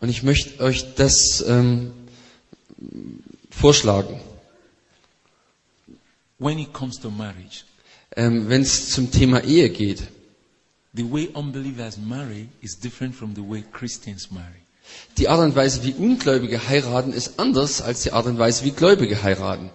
[0.00, 1.92] Und ich möchte euch das ähm,
[3.50, 4.20] vorschlagen.
[6.38, 7.64] When it comes to marriage,
[8.16, 10.02] Ähm, Wenn es zum Thema Ehe geht,
[10.94, 14.60] the way unbelievers marry is different from the way Christians marry.
[15.18, 18.72] die Art und Weise, wie Ungläubige heiraten, ist anders als die Art und Weise, wie
[18.72, 19.70] Gläubige heiraten.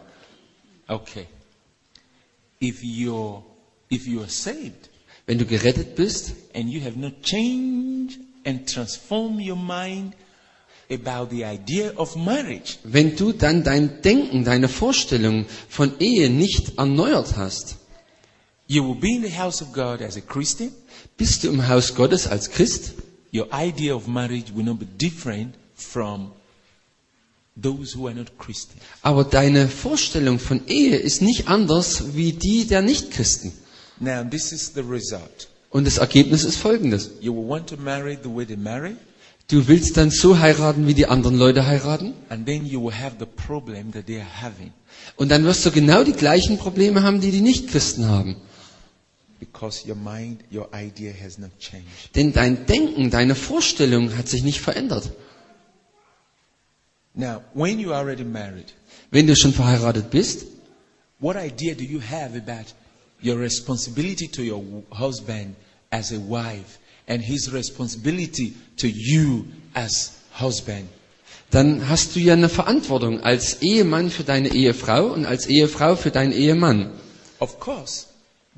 [0.88, 1.28] Okay.
[2.60, 3.44] If you're,
[3.90, 4.90] if you are saved.
[5.28, 10.14] Wenn du gerettet bist and you have not changed and transformed your mind
[10.90, 16.78] about the idea of marriage, Wenn du dann dein Denken, deine Vorstellung von Ehe nicht
[16.78, 17.78] erneuert hast,
[18.68, 20.72] you will be in the house of God as a Christian.
[21.18, 22.94] bist du im Haus Gottes als Christ,
[23.34, 27.45] Your idea of marriage will not be different from those who are not Christian.
[29.02, 33.54] Aber deine Vorstellung von Ehe ist nicht anders wie die der Nichtchristen.
[34.00, 35.48] Now, this is the result.
[35.70, 37.12] Und das Ergebnis ist folgendes.
[37.22, 38.96] You will want to marry the way they marry,
[39.48, 42.14] Du willst dann so heiraten, wie die anderen Leute heiraten,
[45.18, 48.38] und dann wirst du genau die gleichen Probleme haben, die die Nichtchristen haben.
[49.88, 50.68] your mind, your.
[52.16, 55.12] Denn dein Denken, deine Vorstellung hat sich nicht verändert.
[57.16, 58.66] Now, when you are already married,
[59.12, 60.46] Wenn du schon verheiratet bist,
[61.20, 62.74] what idea do you have about
[63.22, 64.62] your responsibility to your
[64.92, 65.56] husband
[65.92, 70.90] as a wife and his responsibility to you as husband?
[71.52, 76.12] dann hast du ja eine Verantwortung als Ehemann für deine Ehefrau und als Ehefrau für
[76.12, 76.92] deinen Ehemann.
[77.40, 78.08] Of course,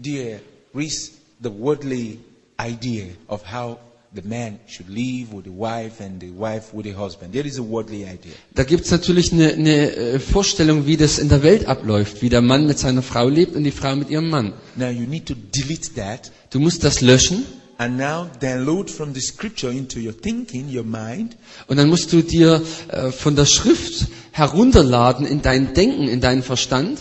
[0.01, 0.39] there
[0.73, 1.11] is
[1.43, 2.19] the worldly
[2.59, 3.77] idea of how
[4.21, 7.33] the man should live with the wife and the wife with the husband.
[7.33, 8.33] There is a worldly idea.
[8.55, 12.41] Da gibt's natürlich eine, eine äh, Vorstellung, wie das in der Welt abläuft, wie der
[12.41, 14.53] Mann mit seiner Frau lebt und die Frau mit ihrem Mann.
[14.75, 17.45] Now you need to delete that Du musst das löschen
[17.77, 21.35] and now download from the scripture into your thinking, your mind,
[21.67, 26.41] und dann musst du dir äh, von der Schrift herunterladen in dein Denken, in deinen
[26.41, 26.99] Verstand,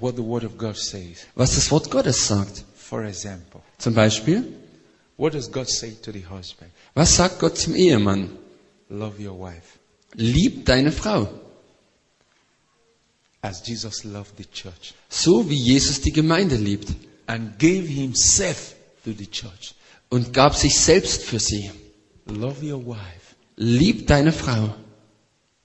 [0.00, 1.26] what the word of God says.
[1.34, 2.64] was das Wort Gottes sagt.
[2.74, 4.44] For example, Zum Beispiel,
[5.18, 6.70] what does God say to the husband?
[6.94, 8.30] was sagt Gott zum Ehemann?
[8.88, 9.78] Love your wife
[10.14, 11.28] Lieb deine Frau,
[13.42, 16.88] as Jesus loved the church so wie Jesus die Gemeinde liebt
[17.26, 19.74] and gave himself to the church.
[20.08, 21.70] und gab sich selbst für sie.
[22.26, 24.74] Love your wife Lieb deine Frau,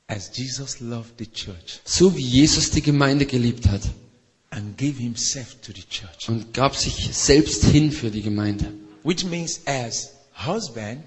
[0.07, 3.83] as Jesus loved the church so wie Jesus die Gemeinde geliebt hat
[4.49, 6.27] and gave himself to the church.
[6.27, 8.73] und gab sich selbst hin für die Gemeinde.
[9.03, 10.11] Which means as
[10.45, 11.03] husband,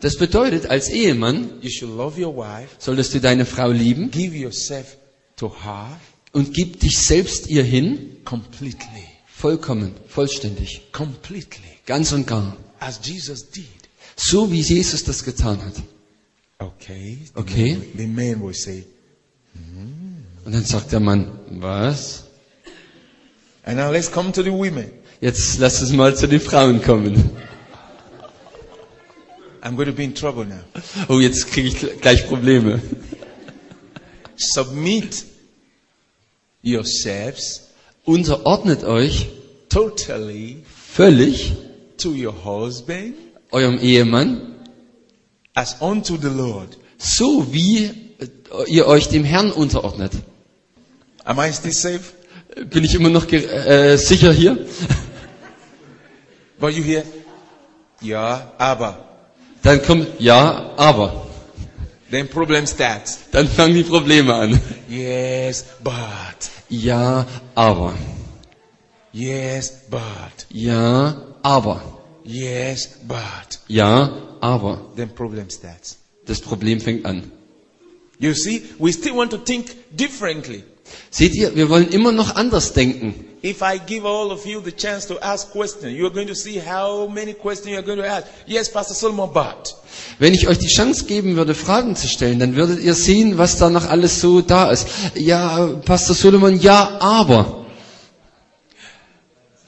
[0.00, 4.36] Das bedeutet, als Ehemann you should love your wife, solltest du deine Frau lieben give
[4.36, 4.96] yourself
[5.36, 5.98] to her
[6.32, 9.04] und gib dich selbst ihr hin, completely.
[9.26, 11.62] vollkommen, vollständig, Completely.
[11.86, 12.56] ganz und gar.
[12.80, 13.64] As Jesus did.
[14.16, 15.74] So wie Jesus das getan hat.
[16.60, 17.18] Okay.
[17.34, 17.72] The Okay.
[17.74, 18.84] Man, the man will say,
[20.44, 22.24] Und dann sagt der Mann, was?
[23.64, 24.90] and now let's come to the women.
[25.20, 27.30] Jetzt lass es mal zu den Frauen kommen.
[29.62, 30.60] I'm going to be in trouble now.
[31.08, 32.80] Oh, jetzt kriege ich gleich Probleme.
[34.36, 35.24] Submit
[36.62, 37.68] yourselves
[38.08, 39.26] Unterordnet euch
[39.68, 40.62] totally
[40.94, 41.52] völlig
[41.98, 43.14] to your husband
[43.50, 44.54] eurem Ehemann,
[45.54, 46.78] as unto the Lord.
[46.96, 47.90] so wie äh,
[48.68, 50.12] ihr euch dem Herrn unterordnet.
[51.24, 52.14] Am I still safe?
[52.56, 54.66] Bin ich immer noch äh, sicher hier?
[56.58, 57.04] But you hear,
[58.02, 58.98] yeah, aber.
[59.62, 61.26] Dann kommt, ja, aber.
[62.10, 63.18] Then problem starts.
[63.30, 64.60] Dann fangen die Probleme an.
[64.88, 65.94] Yes, but.
[66.68, 67.94] Ja, aber.
[69.12, 70.46] Yes, but.
[70.50, 71.82] Ja, aber.
[72.24, 73.60] Yes, but.
[73.68, 74.80] Ja, aber.
[74.96, 75.98] Then problem starts.
[76.26, 77.30] Das Problem fängt an.
[78.18, 80.64] You see, we still want to think differently.
[81.10, 83.14] Seht ihr, wir wollen immer noch anders denken.
[83.42, 86.58] If I give all of you the chance to ask questions, you're going to see
[86.60, 88.26] how many questions you're going to ask.
[88.46, 89.76] Yes, Pastor Solomon, but.
[90.18, 93.56] Wenn ich euch die Chance geben würde, Fragen zu stellen, dann würdet ihr sehen, was
[93.56, 94.88] da noch alles so da ist.
[95.14, 97.64] Ja, Pastor Solomon, ja, aber.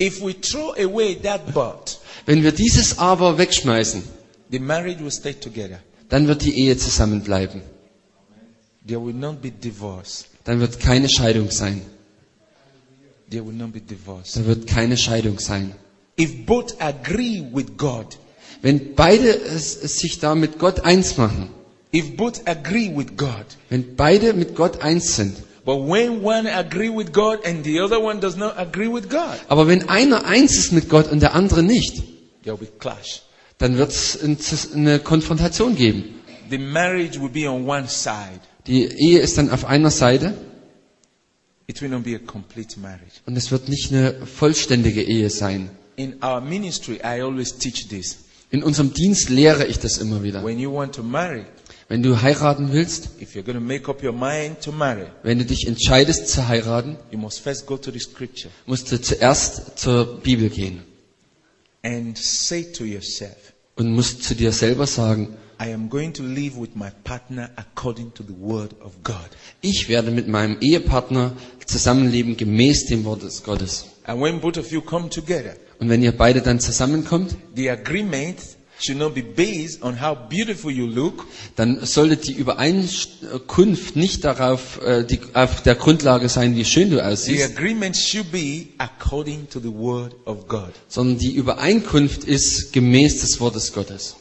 [0.01, 4.03] If we throw away that but, Wenn wir dieses aber wegschmeißen,
[4.51, 5.79] the marriage will stay together.
[6.09, 7.63] dann wird die Ehe zusammenbleiben.
[8.87, 10.25] There will not be divorce.
[10.45, 11.83] Dann wird keine Scheidung sein.
[13.31, 14.33] There will not be divorce.
[14.33, 15.73] Dann wird keine Scheidung sein.
[16.19, 18.19] If both agree with God,
[18.63, 21.49] Wenn beide es, es sich da mit Gott eins machen,
[21.95, 26.91] if both agree with God, wenn beide mit Gott eins sind, but when one agree
[26.91, 30.57] with God and the other one does not agree with God, aber wenn einer eins
[30.59, 32.03] ist mit Gott und der andere nicht,
[32.45, 33.23] there will be clash.
[33.59, 36.17] dann wird es eine Konfrontation geben.
[36.51, 38.41] The marriage will be on one side.
[38.71, 40.33] Die Ehe ist dann auf einer Seite
[41.67, 43.21] It will not be a complete marriage.
[43.27, 45.71] und es wird nicht eine vollständige Ehe sein.
[45.97, 46.15] In
[46.49, 48.19] ministry, I always teach this.
[48.53, 50.45] In unserem Dienst lehre ich das immer wieder.
[50.45, 51.45] When you want to marry,
[51.89, 55.39] Wenn du heiraten willst, if you're going to make up your mind to marry, wenn
[55.41, 59.77] du dich entscheidest zu heiraten, you must first go to the scripture musst du zuerst
[59.81, 60.83] zur Bibel gehen
[61.83, 66.57] and say to yourself, und musst zu dir selber sagen, I am going to live
[66.59, 69.29] with my partner according to the word of God.
[69.61, 71.33] ich werde mit meinem Ehepartner
[71.67, 73.85] zusammenleben gemäß dem Wort des Gottes.
[74.05, 78.39] And when both of you come together, Und wenn ihr beide dann zusammenkommt, the agreement
[78.79, 84.81] should not be based on how beautiful you look, dann sollte die Übereinkunft nicht darauf
[84.83, 89.47] äh, die, auf der Grundlage sein, wie schön du the aussiehst, agreement should be according
[89.51, 90.71] to the word of God.
[90.89, 94.17] sondern die Übereinkunft ist gemäß des Wortes Gottes.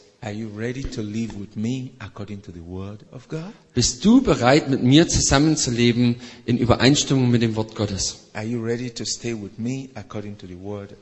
[3.74, 8.18] Bist du bereit, mit mir zusammenzuleben in Übereinstimmung mit dem Wort Gottes?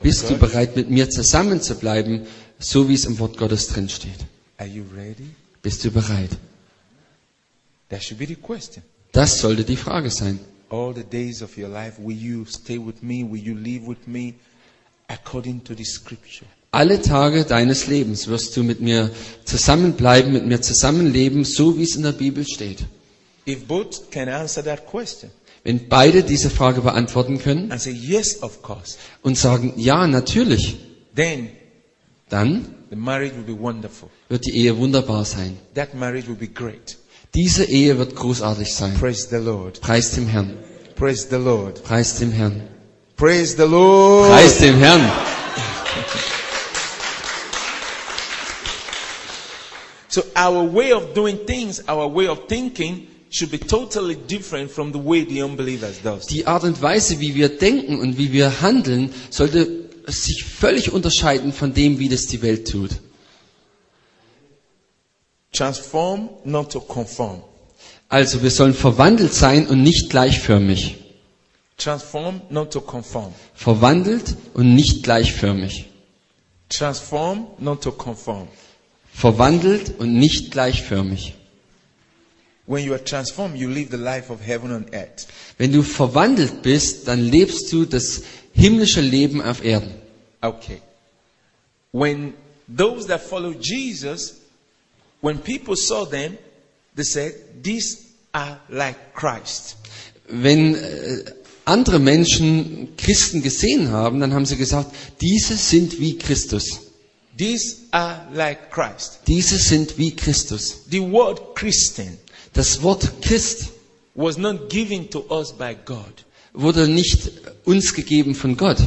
[0.01, 2.27] Bist du bereit, mit mir zusammenzubleiben,
[2.59, 4.25] so wie es im Wort Gottes drin steht?
[5.61, 6.31] Bist du bereit?
[7.89, 8.83] That should be the question.
[9.11, 10.39] Das sollte die Frage sein.
[10.69, 13.23] All the days of your life, will you stay with me?
[13.23, 14.35] Will you live with me
[15.07, 16.45] according to the scripture?
[16.71, 19.09] Alle Tage deines Lebens wirst du mit mir
[19.43, 22.85] zusammenbleiben, mit mir zusammenleben, so wie es in der Bibel steht.
[23.47, 25.31] If both can answer that question,
[25.63, 30.77] Wenn beide diese Frage beantworten können and say, Yes, of course, und sagen, ja, natürlich,
[31.15, 31.49] then
[32.29, 34.09] dann the marriage will be wonderful.
[34.29, 35.57] wird die Ehe wunderbar sein.
[35.73, 36.97] That marriage will be great.
[37.33, 38.93] Diese Ehe wird großartig sein.
[38.93, 39.81] Praise the Lord.
[39.81, 40.53] Preis dem Herrn.
[40.95, 41.83] Praise the Lord.
[41.83, 42.61] Preis dem Herrn.
[43.17, 44.29] Praise the Lord.
[44.29, 45.01] Preis dem Herrn.
[50.09, 54.91] So our way of doing things, our way of thinking should be totally different from
[54.91, 56.25] the way the unbelievers does.
[56.25, 59.67] Die Art und Weise, wie wir denken und wie wir handeln, sollte
[60.07, 62.89] sich völlig unterscheiden von dem, wie das die Welt tut.
[65.51, 67.43] Transform, not to conform.
[68.07, 70.97] Also wir sollen verwandelt sein und nicht gleichförmig.
[71.77, 73.31] Transform, not to conform.
[73.53, 75.85] Verwandelt und nicht gleichförmig.
[76.69, 78.47] Transform, not to conform.
[79.19, 81.33] Verwandelt und nicht gleichförmig.
[82.65, 85.27] When you are transformed, you live the life of heaven on earth.
[85.57, 88.21] Wenn du verwandelt bist, dann lebst du das
[88.53, 89.93] himmlische Leben auf Erden.
[90.39, 90.81] Okay.
[91.91, 92.33] When
[92.73, 94.35] those that follow Jesus,
[95.19, 96.37] when people saw them,
[96.95, 97.97] they said, These
[98.31, 99.75] are like Christ.
[100.29, 101.25] Wenn äh,
[101.65, 106.88] andere Menschen Christen gesehen haben, dann haben sie gesagt, diese sind wie Christus.
[107.39, 109.19] These are like Christ.
[109.25, 110.83] Diese sind wie Christus.
[110.91, 112.17] The word Christian
[112.53, 113.69] Das Wort Christ
[114.13, 116.25] was not given to us by God.
[116.53, 117.31] wurde nicht
[117.63, 118.77] uns gegeben von Gott.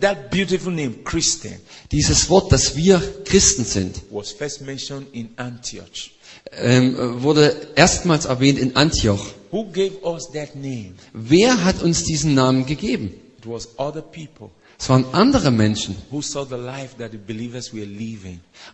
[0.00, 1.60] That beautiful name, Christian,
[1.92, 6.10] Dieses Wort, dass wir Christen sind, was first mentioned in Antioch.
[6.52, 9.24] ähm, wurde erstmals erwähnt in Antioch.
[9.52, 10.94] Who gave us that name?
[11.12, 13.14] Wer hat uns diesen Namen gegeben?
[13.38, 14.50] It was other people
[14.80, 15.94] Es waren andere Menschen.
[16.10, 16.24] Und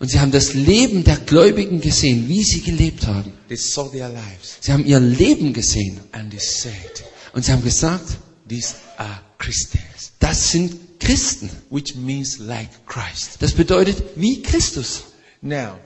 [0.08, 3.32] sie haben das Leben der Gläubigen gesehen, wie sie gelebt haben.
[3.48, 6.00] Sie haben ihr Leben gesehen.
[6.12, 7.04] and they said,
[7.34, 8.04] Und sie haben gesagt,
[8.48, 11.50] These are Christians, das sind Christen.
[11.70, 13.38] which means like Christ.
[13.40, 15.02] Das bedeutet wie Christus.
[15.42, 15.78] Now,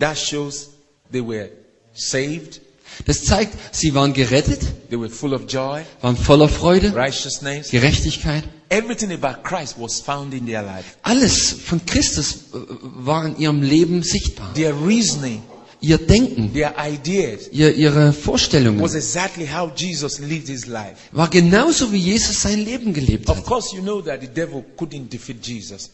[0.00, 0.70] that shows
[1.12, 1.48] they were
[1.94, 2.60] saved,
[3.06, 4.60] Das zeigt, sie waren gerettet,
[4.90, 6.90] they were full of joy, waren voller Freude.
[7.70, 8.42] Gerechtigkeit.
[8.72, 10.96] Everything about Christ was found in their life.
[11.02, 14.54] Alles von Christus äh, war in ihrem Leben sichtbar.
[14.54, 15.42] Their reasoning,
[15.80, 20.94] Ihr Denken, their ideas ihr, ihre Vorstellungen was exactly how Jesus lived his life.
[21.10, 23.44] war genauso wie Jesus sein Leben gelebt Of hat.
[23.46, 25.90] course, you know that the devil couldn't defeat Jesus.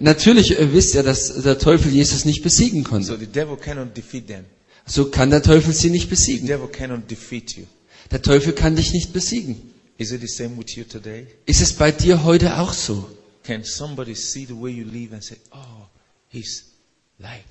[0.00, 3.18] Natürlich äh, wisst ihr, dass der Teufel Jesus nicht besiegen So konnte.
[3.18, 4.44] the devil cannot defeat them.
[4.86, 6.46] So kann der Teufel sie nicht The besiegen.
[6.46, 7.64] devil cannot defeat you.
[8.12, 9.71] Der Teufel kann dich nicht besiegen.
[10.02, 11.28] Is it the same with you today?
[11.46, 13.08] Ist es bei dir heute auch so?
[13.44, 15.86] Can somebody see the way you live and say, oh,
[16.28, 16.64] he's
[17.20, 17.46] like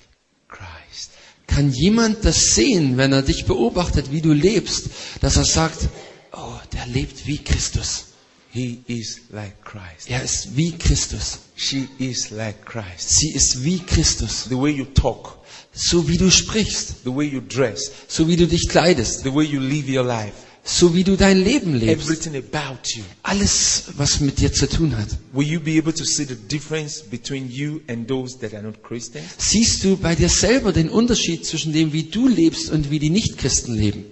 [0.48, 1.12] Christ?
[1.46, 4.90] Kann jemand das sehen, wenn er dich beobachtet, wie du lebst,
[5.22, 5.88] dass er sagt,
[6.32, 8.08] oh, der lebt wie Christus.
[8.50, 10.10] He is like Christ.
[10.10, 11.38] Er ist wie Christus.
[11.56, 13.18] She is like Christ.
[13.18, 14.44] Sie ist wie Christus.
[14.44, 15.38] The way you talk,
[15.72, 19.44] So wie du sprichst, the way you dress, so wie du dich kleidest, the way
[19.44, 20.34] you live your life,
[20.64, 22.08] so wie du dein Leben lebst.
[22.08, 23.02] everything about you.
[23.22, 25.08] Alles, was mit dir zu tun hat.
[25.32, 28.82] Will you be able to see the difference between you and those that are not
[28.82, 29.26] Christians?
[29.38, 33.10] Siehst du bei dir selber den Unterschied zwischen dem, wie du lebst und wie die
[33.10, 34.04] Nichtchristen leben?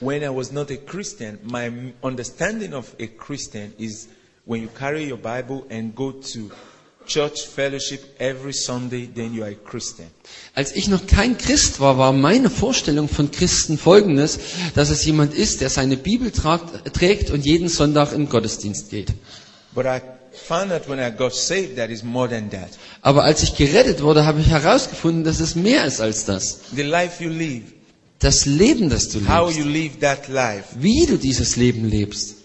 [0.00, 1.70] When I was not a Christian, my
[2.02, 4.08] understanding of a Christian is
[4.44, 6.50] when you carry your Bible and go to
[7.06, 10.08] church fellowship every Sunday, then you are a Christian.
[10.54, 14.38] Als ich noch kein Christ war, war meine Vorstellung von Christen folgendes,
[14.74, 18.90] dass es jemand ist, der seine Bibel tragt, trägt und jeden Sonntag in den Gottesdienst
[18.90, 19.12] geht.
[19.74, 20.00] But I
[20.32, 22.70] found out when I got saved that is more than that.
[23.02, 26.60] Aber als ich gerettet wurde, habe ich herausgefunden, dass es mehr ist als das.
[26.74, 27.62] The life you live,
[28.18, 32.36] Das Leben, das du how you lebst, live that life, wie du dieses Leben lebst,
[32.36, 32.44] that is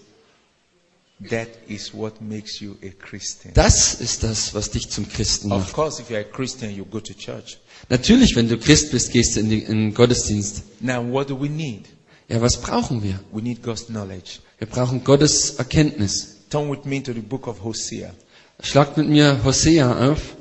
[3.54, 5.72] Das ist das, was dich zum Christen Of macht.
[5.72, 7.58] course, if you're a Christian, you go to church.
[7.88, 10.62] Natürlich, wenn du Christ bist, gehst du in, den Gottesdienst.
[10.80, 11.86] Now, what do we need?
[12.28, 13.20] Ja, was brauchen wir?
[13.32, 14.38] We need God's knowledge.
[14.58, 16.36] Wir brauchen Gottes Erkenntnis.
[16.50, 18.14] Turn with me to the book of Hosea,
[18.62, 20.36] Schlagt mit mir Hosea auf,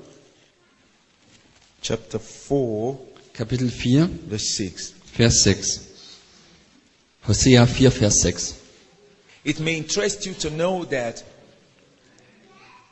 [1.82, 3.00] chapter 4,
[3.34, 4.94] Kapitel 4, verse 6.
[5.14, 5.82] Vers 6.
[7.28, 8.56] Hosea 4, Vers 6.
[9.44, 11.24] It may interest you to know that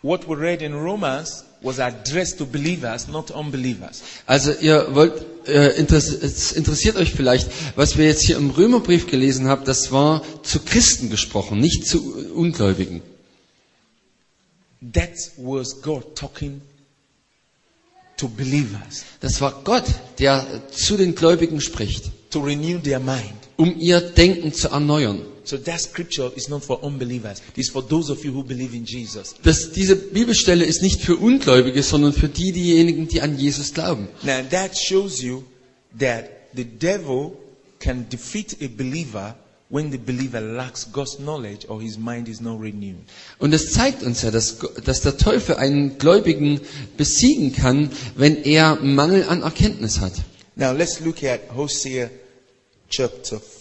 [0.02, 4.02] what we read in Romans was addressed to believers, not unbelievers.
[4.26, 5.14] Also ihr wollt,
[5.48, 9.92] äh, interess es interessiert euch vielleicht, was wir jetzt hier im Römerbrief gelesen haben, das
[9.92, 12.00] war zu Christen gesprochen, nicht zu
[12.34, 13.02] Ungläubigen.
[14.94, 16.62] That was God talking
[18.16, 19.84] to believers Das war Gott,
[20.20, 25.22] der zu den Gläubigen spricht, to renew their mind, um ihr Denken zu erneuern.
[25.50, 27.42] So that scripture is not for unbelievers.
[27.56, 29.34] It's for those of you who believe in Jesus.
[29.42, 34.10] Das, diese Bibelstelle ist nicht für Ungläubige, sondern für die, diejenigen, die an Jesus glauben.
[34.22, 35.44] Now that shows you
[35.98, 37.32] that the devil
[37.80, 39.36] can defeat a believer
[39.70, 43.00] when the believer lacks God's knowledge or his mind is not renewed.
[43.40, 46.62] Und es zeigt uns ja, dass, dass der Teufel einen Gläubigen
[46.96, 50.14] besiegen kann, wenn er Mangel an Erkenntnis hat.
[50.56, 52.12] Now let's look at Hosea
[52.92, 53.59] chapter 4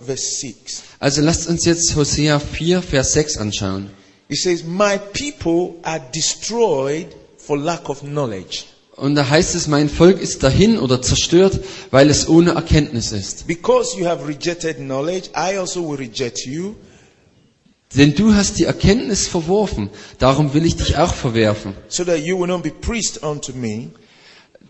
[0.00, 0.82] verse 6.
[0.98, 3.90] Also lasst uns jetzt Hosea 4, Vers 6 anschauen.
[4.28, 7.08] It says, My people are destroyed
[7.38, 8.64] for lack of knowledge.
[8.96, 11.60] Und da heißt es, mein Volk ist dahin oder zerstört,
[11.90, 13.46] weil es ohne Erkenntnis ist.
[13.46, 16.74] Because you have rejected knowledge, I also will reject you.
[17.94, 22.38] Denn du hast die Erkenntnis verworfen, darum will ich dich auch verwerfen, so that you
[22.38, 23.90] will not be priest unto me,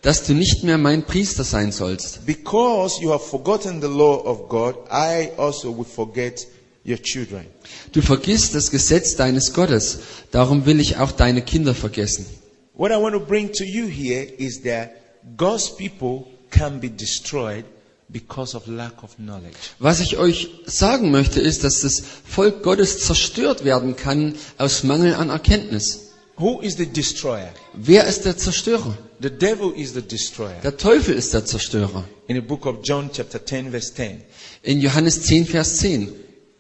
[0.03, 2.24] dass du nicht mehr mein Priester sein sollst.
[2.26, 6.47] because you have forgotten the law of God, I also will forget
[6.86, 7.47] your children.
[7.92, 9.99] Du vergisst das Gesetz deines Gottes,
[10.30, 12.26] darum will ich auch deine Kinder vergessen.
[12.74, 14.90] What I want to bring to you here is that
[15.36, 17.64] God's people can be destroyed
[18.09, 19.57] because of lack of knowledge.
[19.78, 25.14] Was ich euch sagen möchte, ist, dass das Volk Gottes zerstört werden kann aus Mangel
[25.14, 26.06] an Erkenntnis.
[26.39, 27.51] Who is the destroyer?
[27.72, 28.97] Wer ist der Zerstörer?
[29.20, 30.61] The devil is the destroyer.
[30.62, 32.05] Der Teufel ist der Zerstörer.
[32.28, 34.20] In the book of John chapter 10 verse 10,
[34.62, 36.12] In Johannes 10, Vers 10,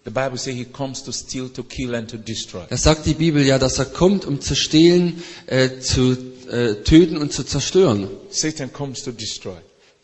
[0.04, 2.64] the Bible says he comes to steal, to kill and to destroy.
[2.70, 6.16] da sagt die Bibel ja, dass er kommt, um zu stehlen, äh, zu
[6.50, 8.08] äh, töten und zu zerstören.
[8.30, 9.56] Satan comes to destroy.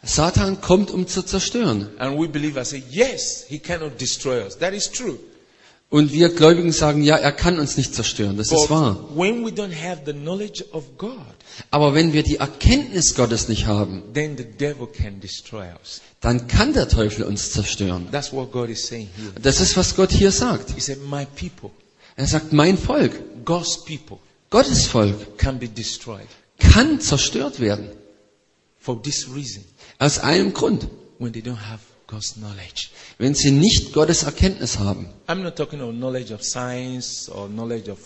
[0.03, 1.89] Satan kommt, um zu zerstören.
[1.99, 4.59] And we believers say, yes, he cannot destroy us.
[4.59, 5.19] That is true.
[5.93, 8.39] Und wir Gläubigen sagen, ja, er kann uns nicht zerstören.
[8.39, 8.99] Das ist wahr.
[11.71, 14.03] Aber wenn wir die Erkenntnis Gottes nicht haben,
[16.21, 18.09] dann kann der Teufel uns zerstören.
[18.11, 18.33] Das
[19.61, 20.75] ist, was Gott hier sagt.
[22.17, 25.37] Er sagt, mein Volk, Gottes Volk,
[26.59, 27.91] kann zerstört werden.
[29.99, 30.89] Aus einem Grund.
[33.19, 35.09] Wenn sie nicht Gottes Erkenntnis haben.
[35.33, 37.99] I'm not talking of knowledge of science or knowledge of,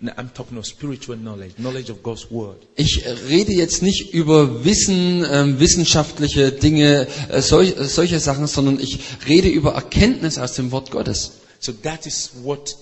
[0.00, 2.56] no, I'm talking of spiritual knowledge, knowledge of God's word.
[2.74, 8.80] Ich rede jetzt nicht über Wissen, ähm, wissenschaftliche Dinge, äh, solch, äh, solche Sachen, sondern
[8.80, 8.98] ich
[9.28, 11.34] rede über Erkenntnis aus dem Wort Gottes.
[11.60, 12.76] So that is what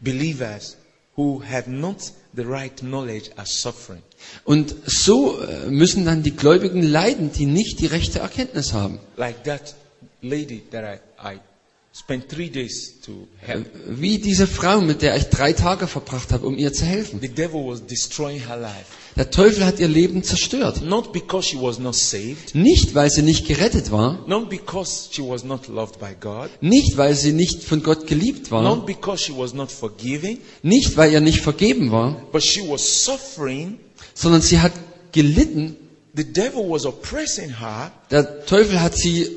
[0.00, 0.76] believers
[1.16, 1.98] who have not
[2.34, 4.02] the right knowledge are suffering.
[4.42, 8.98] Und so äh, müssen dann die Gläubigen leiden, die nicht die rechte Erkenntnis haben.
[9.16, 9.76] Like that
[10.22, 11.38] lady that I, I
[11.94, 13.66] spent three days to help.
[13.86, 17.20] Wie diese Frau, mit der ich drei Tage verbracht habe, um ihr zu helfen.
[17.20, 18.86] The devil was destroying her life.
[19.16, 20.80] Der Teufel hat ihr Leben zerstört.
[20.82, 25.20] Not because she was not saved, Nicht, weil sie nicht gerettet war, not because she
[25.22, 29.22] was not loved by God, nicht, weil sie nicht von Gott geliebt war, not because
[29.22, 33.78] she was not forgiving, nicht, weil ihr nicht vergeben war, but she was suffering.
[34.14, 34.72] sondern sie hat
[35.12, 35.76] gelitten.
[36.14, 39.28] The devil was oppressing her Der Teufel hat sie äh,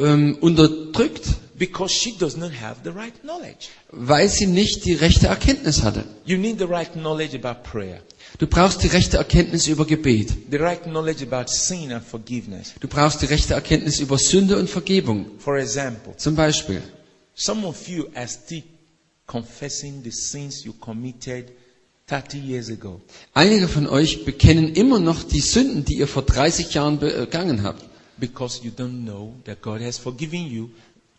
[0.00, 1.24] ähm, unterdrückt,
[1.62, 3.68] because she does not have the right knowledge.
[3.92, 6.04] weil sie nicht die rechte Erkenntnis hatte.
[6.24, 8.00] You need the right knowledge about prayer,
[8.38, 10.32] Du brauchst die rechte Erkenntnis über Gebet.
[10.50, 12.72] the right knowledge about sin and forgiveness.
[12.80, 15.26] Du brauchst die rechte Erkenntnis über Sünde und Vergebung.
[15.38, 16.82] For example, Zum Beispiel,
[17.34, 18.62] some of you are still
[19.26, 21.52] confessing the sins you committed
[22.08, 23.00] 30 years ago.
[23.34, 27.84] einige von euch bekennen immer noch die Sünden, die ihr vor 30 Jahren begangen habt.
[28.18, 30.68] Because you don't know that God has forgiven you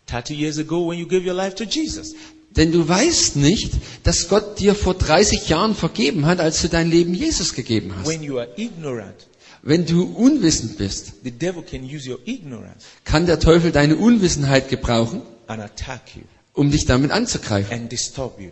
[0.06, 2.14] 30 years ago when you gave your life to Jesus.
[2.56, 3.72] Denn du weißt nicht,
[4.04, 8.06] dass Gott dir vor 30 Jahren vergeben hat, als du dein Leben Jesus gegeben hast.
[8.06, 9.26] When you are ignorant,
[9.66, 14.68] Wenn du unwissend bist, the devil can use your ignorance kann der Teufel deine Unwissenheit
[14.68, 16.22] gebrauchen, and attack you
[16.52, 18.50] um dich damit anzugreifen and disturb you.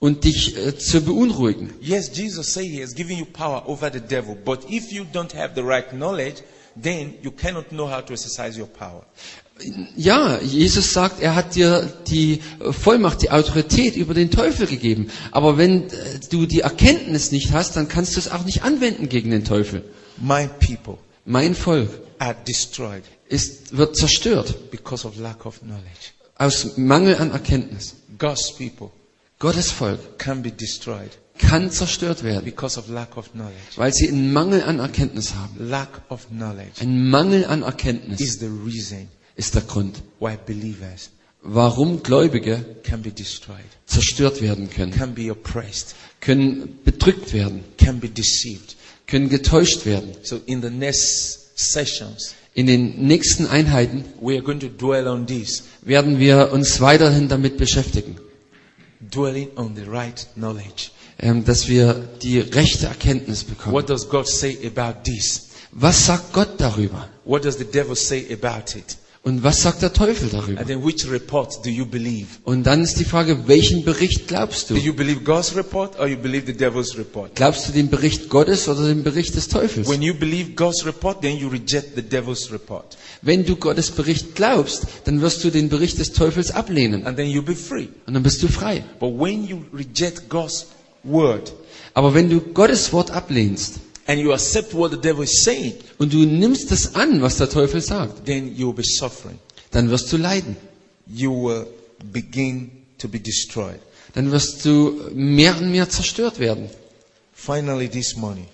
[0.00, 1.70] und dich äh, zu beunruhigen.
[1.80, 5.34] Yes, Jesus said he has given you power over the devil, but if you don't
[5.34, 6.42] have the right knowledge,
[6.80, 9.02] then you cannot know how to exercise your power.
[9.96, 15.08] Ja, Jesus sagt, er hat dir die Vollmacht, die Autorität über den Teufel gegeben.
[15.32, 15.90] Aber wenn äh,
[16.30, 19.84] du die Erkenntnis nicht hast, dann kannst du es auch nicht anwenden gegen den Teufel.
[20.18, 26.12] My people Mein Volk are destroyed ist, wird zerstört because of lack of knowledge.
[26.36, 27.94] aus Mangel an Erkenntnis.
[28.18, 31.10] Gottes Volk can be destroyed
[31.40, 33.56] kann zerstört werden, because of lack of knowledge.
[33.76, 35.56] weil sie einen Mangel an Erkenntnis haben.
[35.58, 39.08] Lack of knowledge Ein Mangel an Erkenntnis is the reason
[39.40, 40.02] ist der Grund,
[41.42, 47.64] warum Gläubige can be destroyed, zerstört werden können, can be oppressed, können bedrückt werden,
[49.06, 50.10] können getäuscht werden.
[50.22, 55.26] So in the next sessions, In den nächsten Einheiten we are going to dwell on
[55.26, 58.16] this werden wir uns weiterhin damit beschäftigen,
[59.00, 60.90] dwelling on the right knowledge.
[61.18, 63.74] ähm, dass wir die rechte Erkenntnis bekommen.
[63.74, 65.48] What does God say about this?
[65.72, 67.08] Was sagt Gott darüber?
[69.22, 70.60] Und was sagt der Teufel darüber?
[70.60, 72.26] And then which report do you believe?
[72.44, 74.80] Und dann ist die Frage, welchen Bericht glaubst Do du?
[74.80, 77.36] you believe God's report or you believe the devil's report?
[77.36, 79.86] Glaubst du den Bericht Gottes oder den Bericht des Teufels?
[79.88, 82.96] When you believe God's report, then you reject the devil's report.
[83.20, 87.06] Wenn du Gottes Bericht glaubst, dann wirst du den Bericht des Teufels ablehnen.
[87.06, 87.88] And then you'll be free.
[88.06, 88.82] Und dann bist du frei.
[89.00, 90.66] But when you reject God's
[91.04, 91.52] word
[91.92, 93.80] Aber wenn du Gottes Wort ablehnst
[94.10, 97.48] and you accept what the devil is saying, und du nimmst es an, was der
[97.48, 99.38] Teufel sagt, then you'll be suffering.
[99.70, 100.56] dann wirst du leiden.
[101.06, 101.66] You will
[102.12, 103.78] begin to be destroyed.
[104.14, 106.68] Dann wirst du mehr und mehr zerstört werden.
[107.32, 108.46] Finally, this morning,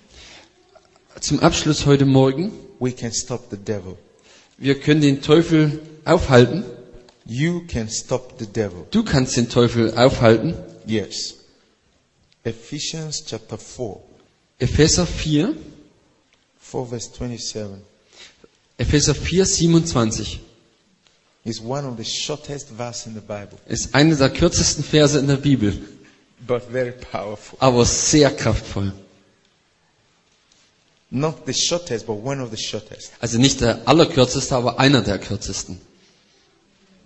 [1.19, 3.97] Zum Abschluss heute Morgen, we can stop the devil.
[4.59, 6.65] wir können den Teufel aufhalten.
[7.25, 8.85] You can stop the devil.
[8.91, 10.53] Du kannst den Teufel aufhalten.
[10.85, 11.33] Yes.
[12.43, 13.97] Ephesians chapter 4,
[14.59, 15.55] Epheser 4,
[16.59, 17.81] 4 verse 27
[18.79, 20.39] Epheser 4, 27
[21.45, 25.27] is one of the shortest verse in the Bible, ist eine der kürzesten Verse in
[25.27, 25.73] der Bibel,
[26.45, 27.57] but very powerful.
[27.59, 28.93] aber sehr kraftvoll.
[31.09, 33.13] Not the shortest, but one of the shortest.
[33.21, 35.79] Also nicht der allerkürzeste, aber einer der kürzesten.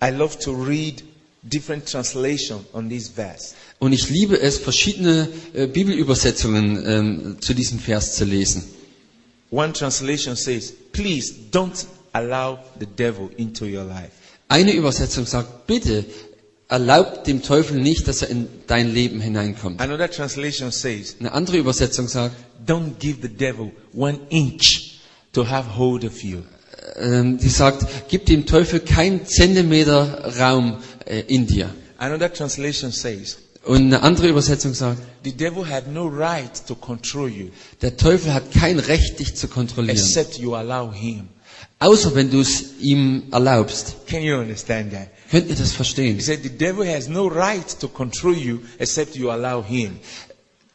[0.04, 1.04] I love to read
[1.44, 3.56] different translation on this verse.
[3.80, 8.64] Und ich liebe es, verschiedene äh, Bibelübersetzungen ähm, zu diesem Vers zu lesen.
[9.50, 14.12] One translation says, please don't allow the devil into your life.
[14.48, 16.06] Eine Übersetzung sagt, bitte
[16.68, 19.82] erlaub dem Teufel nicht, dass er in dein Leben hineinkommt.
[19.82, 22.36] Another translation says, Eine andere Übersetzung sagt,
[22.66, 25.00] don't give the devil one inch
[25.34, 26.44] to have hold of you.
[26.98, 31.74] ähm, die sagt, gib dem Teufel keinen Zentimeter Raum äh, in dir.
[31.98, 37.30] Another translation says, Und eine andere Übersetzung sagt, the devil had no right to control
[37.30, 37.50] you
[37.82, 41.28] der Teufel hat kein Recht, dich zu kontrollieren, except you allow him.
[41.80, 43.96] außer wenn du es ihm erlaubst.
[44.08, 45.10] Can you understand that?
[45.30, 46.16] Könnt ihr das verstehen?
[46.16, 50.00] He said the devil has no right to control you except you allow him.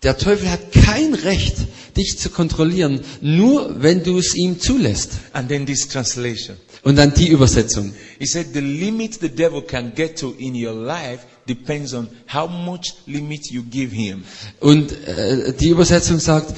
[0.03, 1.57] Der Teufel hat kein Recht,
[1.97, 5.11] dich zu kontrollieren, nur wenn du es ihm zulässt.
[5.33, 6.57] And then this translation.
[6.87, 7.93] Und dann die Übersetzung.
[8.21, 11.19] He said the limit the devil can get to in your life
[11.49, 14.23] depends on how much limit you give him.
[14.61, 16.55] Und äh, die Übersetzung sagt,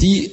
[0.00, 0.32] die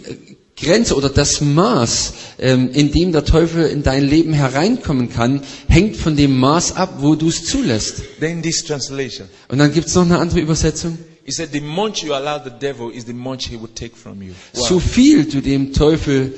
[0.57, 5.95] Grenze oder das Maß, ähm, in dem der Teufel in dein Leben hereinkommen kann, hängt
[5.95, 8.01] von dem Maß ab, wo du es zulässt.
[8.19, 9.27] Then this translation.
[9.47, 10.97] Und dann gibt's noch eine andere Übersetzung.
[11.23, 14.23] He said the much you allow the devil is the much he will take from
[14.23, 14.33] you.
[14.53, 16.33] So viel du dem Teufel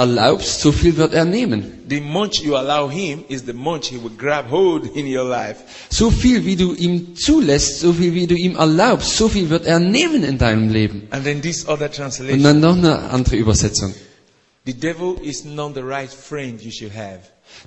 [0.00, 1.64] erlaubst, so viel wird er nehmen.
[1.88, 5.56] The much you allow him is the much he will grab hold in your life.
[5.90, 9.66] So viel wie du ihm zulässt, so viel wie du ihm erlaubst, so viel wird
[9.66, 11.02] er nehmen in deinem Leben.
[11.10, 12.42] And then this other Und translation.
[12.42, 13.94] dann noch eine andere Übersetzung.
[14.66, 17.20] The devil is not the right friend you should have.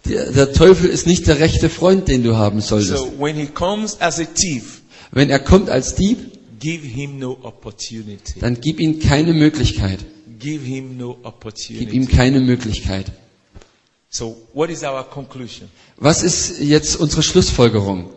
[0.06, 2.98] Der, der Teufel ist nicht der rechte Freund, den du haben solltest.
[2.98, 4.82] So when he comes as a thief,
[5.12, 6.18] Wenn er kommt als Dieb,
[6.60, 8.40] give him no opportunity.
[8.40, 10.00] dann gib ihm keine Möglichkeit.
[10.44, 12.06] Give him no Gib ihm opportunity.
[12.08, 13.12] keine Möglichkeit.
[14.10, 15.70] So what is our conclusion?
[15.98, 18.10] Was ist jetzt unsere Schlussfolgerung?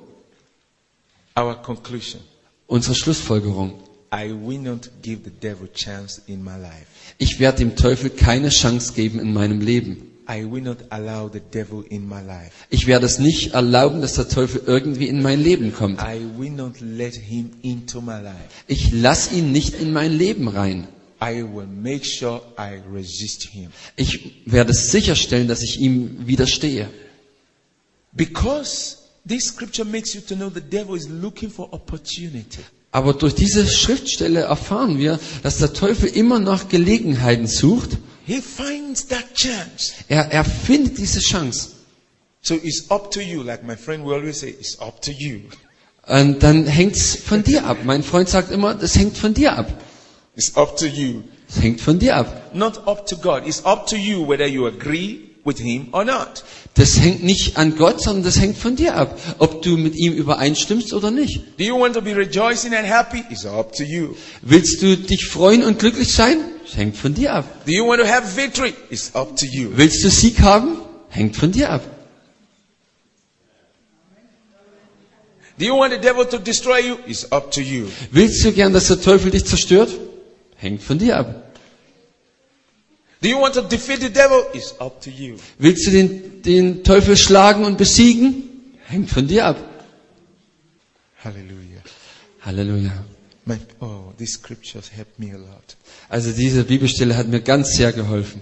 [1.39, 2.21] Our conclusion.
[2.67, 3.75] Unsere Schlussfolgerung.
[4.13, 6.87] I will not give the devil chance in my life.
[7.19, 10.03] Ich werde dem Teufel keine Chance geben in meinem Leben.
[10.29, 12.51] I will not allow the devil in my life.
[12.71, 16.01] Ich werde es nicht erlauben, dass der Teufel irgendwie in mein Leben kommt.
[16.01, 18.37] I will not let him into my life.
[18.67, 20.89] Ich lass ihn nicht in mein Leben rein.
[21.21, 23.71] I will make sure I resist him.
[23.97, 26.89] Ich werde sicherstellen, dass ich ihm widerstehe.
[28.13, 32.61] Because this scripture makes you to know the devil is looking for opportunity.
[32.93, 37.99] Aber durch diese Schriftstelle erfahren wir, dass der Teufel immer nach Gelegenheiten sucht.
[38.27, 39.93] He finds that chance.
[40.09, 41.71] Er, er findet diese Chance.
[42.43, 45.41] So it's up to you, like my friend will always say, it's up to you.
[46.07, 47.79] Und dann hängt's von dir ab.
[47.85, 49.83] Mein Freund sagt immer, das hängt von dir ab.
[50.37, 51.23] It's up to you.
[51.49, 52.55] Es hängt von dir ab.
[52.55, 53.47] Not up to God.
[53.47, 56.45] It's up to you whether you agree with him or not.
[56.75, 60.13] Das hängt nicht an Gott, sondern das hängt von dir ab, ob du mit ihm
[60.13, 61.41] übereinstimmst oder nicht.
[61.59, 63.25] Do you want to be rejoicing and happy?
[63.31, 64.15] It's up to you.
[64.43, 66.37] Willst du dich freuen und glücklich sein?
[66.67, 67.65] Das hängt von dir ab.
[67.65, 68.75] Do you want to have victory?
[68.91, 69.71] It's up to you.
[69.75, 70.77] Willst du Sieg haben?
[71.09, 71.83] Hängt von dir ab.
[75.59, 76.99] Do you want the devil to destroy you?
[77.07, 77.87] It's up to you.
[78.11, 79.89] Willst du gern, dass der Teufel dich zerstört?
[80.57, 81.43] Hängt von dir ab.
[83.23, 84.45] Do you want to defeat the devil?
[84.53, 85.37] It's up to you.
[85.59, 88.45] Willst du den, den Teufel schlagen und besiegen?
[88.87, 89.57] Hängt von dir ab.
[91.25, 91.83] Hallelujah.
[92.43, 92.93] Halleluja.
[93.47, 95.77] My, oh, these scriptures help me a lot.
[96.09, 98.41] Also diese Bibelstelle hat mir ganz sehr geholfen.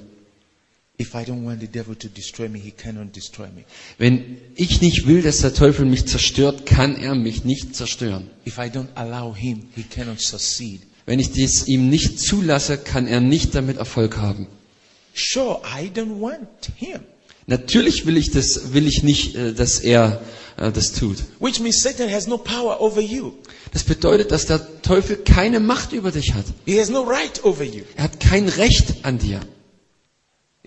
[3.99, 8.31] Wenn ich nicht will, dass der Teufel mich zerstört, kann er mich nicht zerstören.
[8.47, 10.82] If I don't allow him, he cannot succeed.
[11.06, 14.47] Wenn ich dies ihm nicht zulasse, kann er nicht damit Erfolg haben.
[15.14, 17.01] Sure, I don't want him.
[17.47, 20.22] Natürlich will ich das, will ich nicht, äh, dass er
[20.56, 21.18] äh, das tut.
[21.40, 23.32] Which means Satan has no power over you.
[23.72, 26.47] Das bedeutet, dass der Teufel keine Macht über dich hat.
[26.64, 27.82] He has no right over you.
[27.97, 29.40] Er hat kein Recht an dir.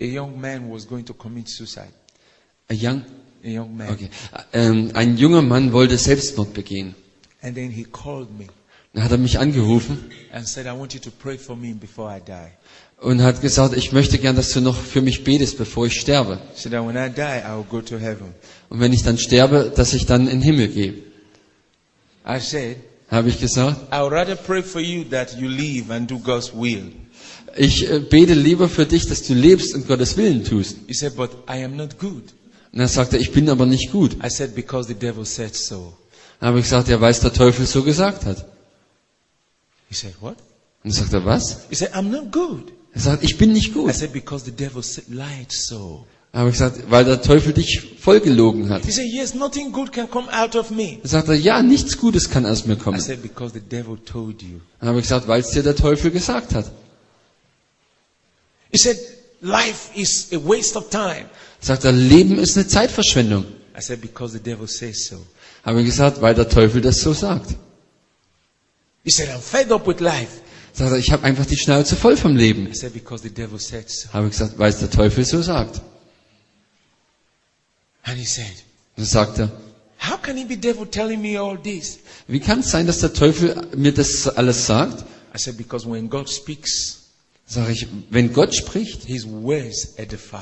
[0.00, 1.92] A young man was going to commit suicide.
[2.70, 3.02] A young,
[3.44, 3.90] A young man.
[3.90, 4.08] okay.
[4.52, 6.94] Ähm, ein junger Mann wollte Selbstmord begehen.
[7.42, 8.46] And then he called me
[8.98, 9.96] Dann hat er mich angerufen
[13.00, 16.40] und hat gesagt, ich möchte gern, dass du noch für mich betest, bevor ich sterbe.
[16.56, 18.34] So that when I die, I will go to heaven.
[18.68, 20.94] Und wenn ich dann sterbe, dass ich dann in den Himmel gehe.
[22.28, 23.76] I said, Habe ich gesagt.
[23.92, 26.90] I would rather pray for you that you live and do God's will.
[27.56, 30.78] Ich äh, bete lieber für dich, dass du lebst und Gottes Willen tust.
[32.72, 34.16] Und er sagte, ich bin aber nicht gut.
[34.24, 35.96] I said, because the devil said so.
[36.40, 38.57] Dann habe ich gesagt, ja, weil es der Teufel so gesagt hat.
[39.88, 40.36] He said, what?
[40.84, 41.66] Und sagt er, was?
[41.70, 42.72] He said, I'm not good.
[42.92, 43.94] Er sagt, ich bin nicht I gut.
[43.94, 46.06] said, because the devil said, lied so.
[46.32, 48.84] Habe ich gesagt, weil der Teufel dich vollgelogen hat.
[48.84, 50.98] He said, yes, nothing good can come out of me.
[51.10, 53.00] Er, ja, nichts Gutes kann aus mir I kommen.
[53.00, 54.60] said, because the devil told you.
[54.78, 56.70] Dann habe ich gesagt, weil es dir der Teufel gesagt hat.
[58.70, 58.98] He said,
[59.40, 61.24] life is a waste of time.
[61.66, 63.44] Er, Leben ist eine Zeitverschwendung.
[63.76, 65.16] I said, because the devil says so.
[65.64, 67.56] Habe ich gesagt, weil der Teufel das so sagt.
[69.08, 70.42] He said, I'm fed up with life.
[70.74, 72.66] Sagt er, ich habe einfach die Schnauze voll vom Leben.
[72.70, 74.12] I said, because the devil said so.
[74.12, 75.80] Habe ich gesagt, weil es der Teufel so sagt.
[78.02, 78.52] And he said,
[78.96, 79.50] Dann sagt er,
[79.98, 82.00] how can he be devil telling me all this?
[82.26, 85.06] wie kann es sein, dass der Teufel mir das alles sagt?
[85.34, 87.04] I said, because when God speaks,
[87.46, 90.36] Sag ich, wenn Gott spricht, his words edify.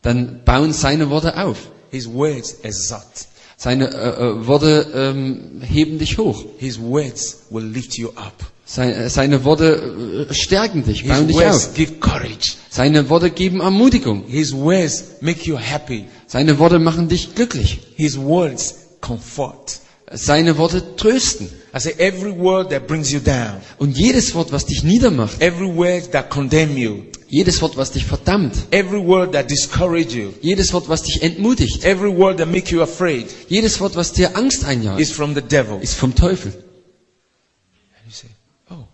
[0.00, 1.58] dann bauen seine Worte auf.
[1.90, 3.28] His words exalt.
[3.56, 6.44] Seine äh, äh, Worte ähm, heben dich hoch.
[6.58, 8.34] His words will lift you up.
[8.66, 11.74] Seine, seine Worte äh, stärken dich, His bauen dich words auf.
[11.74, 12.54] give courage.
[12.68, 14.24] Seine Worte geben Ermutigung.
[14.26, 16.04] His words make you happy.
[16.26, 17.80] Seine Worte machen dich glücklich.
[17.96, 19.80] His words comfort.
[20.12, 21.50] Seine Worte trösten.
[21.74, 25.66] I say every word that brings you down, Und jedes Wort, was dich niedermacht, every
[25.66, 30.72] word that condemn you, jedes Wort, was dich verdammt, every word that discourage you, jedes
[30.72, 34.64] Wort, was dich entmutigt, every word that make you afraid jedes Wort, was dir Angst
[34.64, 35.80] einjagt, is from the devil.
[35.82, 36.52] ist vom Teufel.
[36.52, 38.28] And you say,
[38.70, 38.86] oh,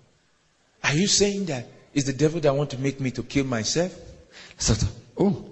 [0.83, 3.93] are you saying that is the devil that want to make me to kill myself?
[4.57, 4.87] Sagt
[5.17, 5.52] oh,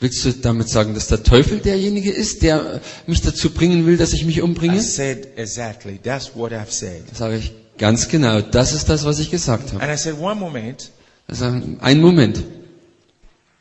[0.00, 4.12] willst du damit sagen, dass der Teufel derjenige ist, der mich dazu bringen will, dass
[4.12, 4.80] ich mich I umbringe?
[4.82, 5.98] said exactly.
[6.02, 7.02] That's what I've said.
[7.14, 9.82] Sage ich, ganz genau, das ist das, was ich gesagt habe.
[9.82, 10.90] And I said, one moment,
[11.26, 11.46] Also,
[11.80, 12.42] ein Moment.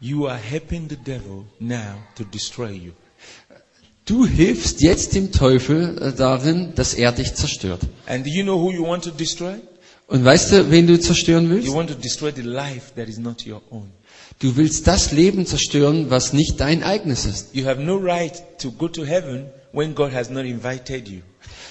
[0.02, 2.92] you are helping the devil now to destroy you.
[4.06, 7.80] Du hilfst jetzt dem Teufel äh, darin, dass er dich zerstört.
[8.06, 9.54] And do you know who you want to destroy?
[10.08, 11.66] Und weißt du, wen du zerstören willst?
[11.66, 13.90] You want to destroy the life that is not your own.
[14.40, 17.54] Du willst das Leben zerstören, was nicht dein eigenes ist.
[17.54, 21.20] You have no right to go to heaven when God has not invited you.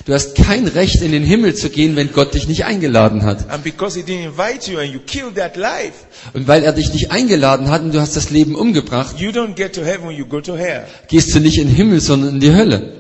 [0.07, 3.49] Du hast kein Recht, in den Himmel zu gehen, wenn Gott dich nicht eingeladen hat.
[3.51, 6.93] And because He didn't invite you and you killed that life, Und weil er dich
[6.93, 10.27] nicht eingeladen hat und du hast das Leben umgebracht, you don't get to heaven, you
[10.27, 10.85] go to hell.
[11.09, 12.99] gehst du nicht in den Himmel, sondern in die Hölle.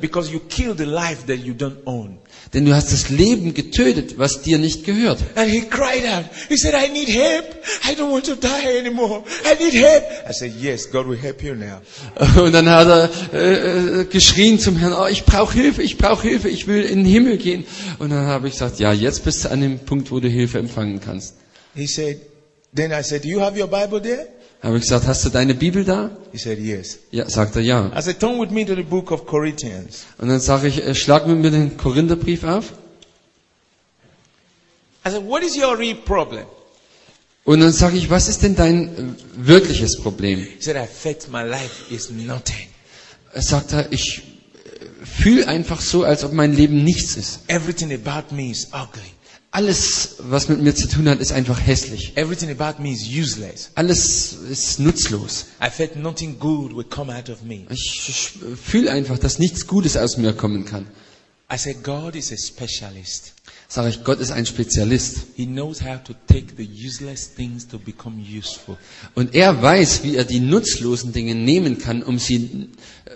[2.54, 5.20] Denn du hast das Leben getötet, was dir nicht gehört.
[5.36, 6.26] And he cried out.
[6.50, 7.46] He said, I need help.
[7.88, 9.24] I don't want to die anymore.
[9.46, 10.04] I need help.
[10.28, 11.80] I said, yes, God will help you now.
[12.42, 16.28] Und dann hat er äh, äh, geschrien zum Herrn, oh, ich brauche Hilfe, ich brauche
[16.28, 17.64] Hilfe, ich will in den Himmel gehen.
[17.98, 20.58] Und dann habe ich gesagt, ja, jetzt bist du an dem Punkt, wo du Hilfe
[20.58, 21.36] empfangen kannst.
[21.74, 22.20] He said,
[22.74, 24.26] then I said, do you have your Bible there?
[24.62, 26.10] Habe ich gesagt, hast du deine Bibel da?
[26.30, 26.98] He said, yes.
[27.10, 27.90] Ja, sagt er ja.
[27.96, 30.04] I said, turn with me to the book of Corinthians.
[30.18, 32.72] Und dann sage ich, äh, schlag mit mir den Korintherbrief auf.
[35.04, 36.46] I said, what is your real problem?
[37.44, 39.02] Und dann sage ich, was ist denn dein äh,
[39.34, 40.38] wirkliches Problem?
[40.38, 42.68] He said, I felt my life is nothing.
[43.32, 44.22] Er sagt er, ich
[45.04, 47.40] fühle einfach so, als ob mein Leben nichts ist.
[47.48, 49.11] Everything about me is ugly.
[49.54, 52.16] Alles, was mit mir zu tun hat, ist einfach hässlich.
[52.16, 53.70] Everything about me is useless.
[53.74, 55.44] Alles ist nutzlos.
[55.62, 57.66] I felt nothing good would come out of me.
[57.68, 58.32] Ich
[58.64, 60.86] fühle einfach, dass nichts Gutes aus mir kommen kann.
[61.52, 63.34] I said, God is a specialist.
[63.68, 65.18] Sage ich, Gott ist ein Spezialist.
[65.34, 68.78] He knows how to take the useless things to become useful.
[69.14, 72.68] Und er weiß, wie er die nutzlosen Dinge nehmen kann, um sie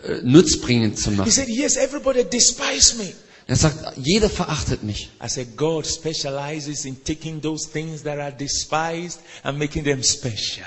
[0.07, 1.31] äh, nutzbringend zu He machen.
[1.31, 3.11] said, Yes, everybody despise me.
[3.49, 5.09] Er sagt, jeder verachtet mich.
[5.23, 10.67] I said, God specializes in taking those things that are despised and making them special.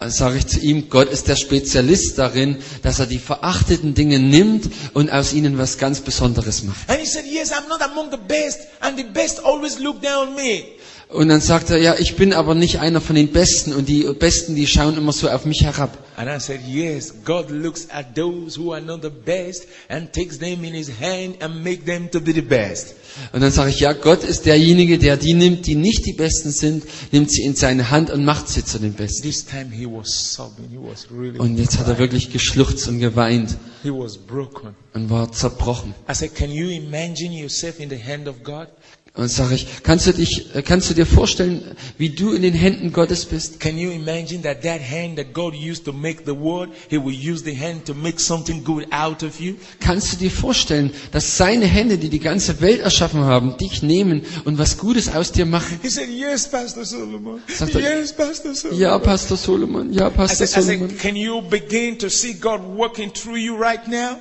[0.00, 4.70] Sage ich zu ihm, Gott ist der Spezialist darin, dass er die verachteten Dinge nimmt
[4.94, 6.88] und aus ihnen was ganz Besonderes macht.
[6.88, 10.28] And he said, Yes, I'm not among the best, and the best always look down
[10.28, 10.64] on me.
[11.12, 14.04] Und dann sagt er, ja, ich bin aber nicht einer von den Besten und die
[14.18, 15.98] Besten, die schauen immer so auf mich herab.
[16.16, 20.38] And I said, Yes, God looks at those who are not the best and takes
[20.38, 22.94] them in his hand and make them to be the best.
[23.32, 26.50] Und dann sage ich, ja, Gott ist derjenige, der die nimmt, die nicht die Besten
[26.50, 29.22] sind, nimmt sie in seine Hand und macht sie zu den Besten.
[29.22, 30.68] This time he was sobbing.
[30.70, 34.74] He was really Und jetzt hat er wirklich geschluchzt und geweint he was broken.
[34.94, 35.94] und war zerbrochen.
[36.10, 38.68] I said, Can you imagine yourself in the hand of God?
[39.14, 42.54] Und sage ich, kannst du dich, äh, kannst du dir vorstellen, wie du in den
[42.54, 43.60] Händen Gottes bist?
[43.60, 47.12] Can you imagine that that hand that God used to make the world, He will
[47.14, 49.52] use the hand to make something good out of you?
[49.80, 54.22] Kannst du dir vorstellen, dass seine Hände, die die ganze Welt erschaffen haben, dich nehmen
[54.46, 55.78] und was Gutes aus dir machen?
[55.82, 57.42] He said, Yes, Pastor Solomon.
[57.54, 58.80] Sagt er, Yes, Pastor Solomon.
[58.80, 60.88] Ja, Pastor Solomon, ja, I Pastor said, I Solomon.
[60.88, 64.16] said, Can you begin to see God working through you right now?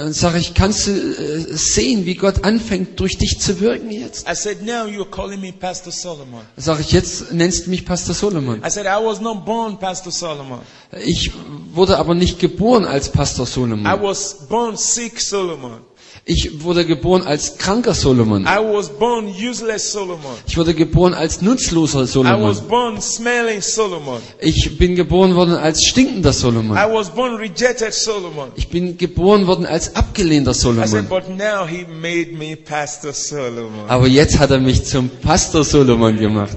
[0.00, 4.24] Und sage ich, kannst du äh, sehen, wie Gott anfängt, durch dich zu wirken jetzt?
[4.28, 6.42] I said, Now you're calling me Pastor Solomon.
[6.56, 8.62] Sage ich, jetzt nennst du mich Pastor Solomon.
[8.64, 10.60] I said, I was not born Pastor Solomon.
[11.04, 11.32] Ich
[11.74, 14.02] wurde aber nicht geboren als Pastor I Solomon.
[14.02, 15.80] was born sick Solomon.
[16.28, 18.46] Ich wurde geboren als kranker Solomon.
[18.46, 20.34] I was born useless Solomon.
[20.48, 22.68] Ich wurde geboren als nutzloser I was Solomon.
[22.68, 24.20] born smelling Solomon.
[24.40, 26.76] Ich bin geboren worden als stinkender I Solomon.
[26.92, 28.50] was born rejected Solomon.
[28.56, 31.08] Ich bin geboren worden als abgelehnter I said, Solomon.
[31.08, 33.88] but now he made me Pastor Solomon.
[33.88, 36.56] Aber jetzt hat er mich zum Pastor Solomon gemacht.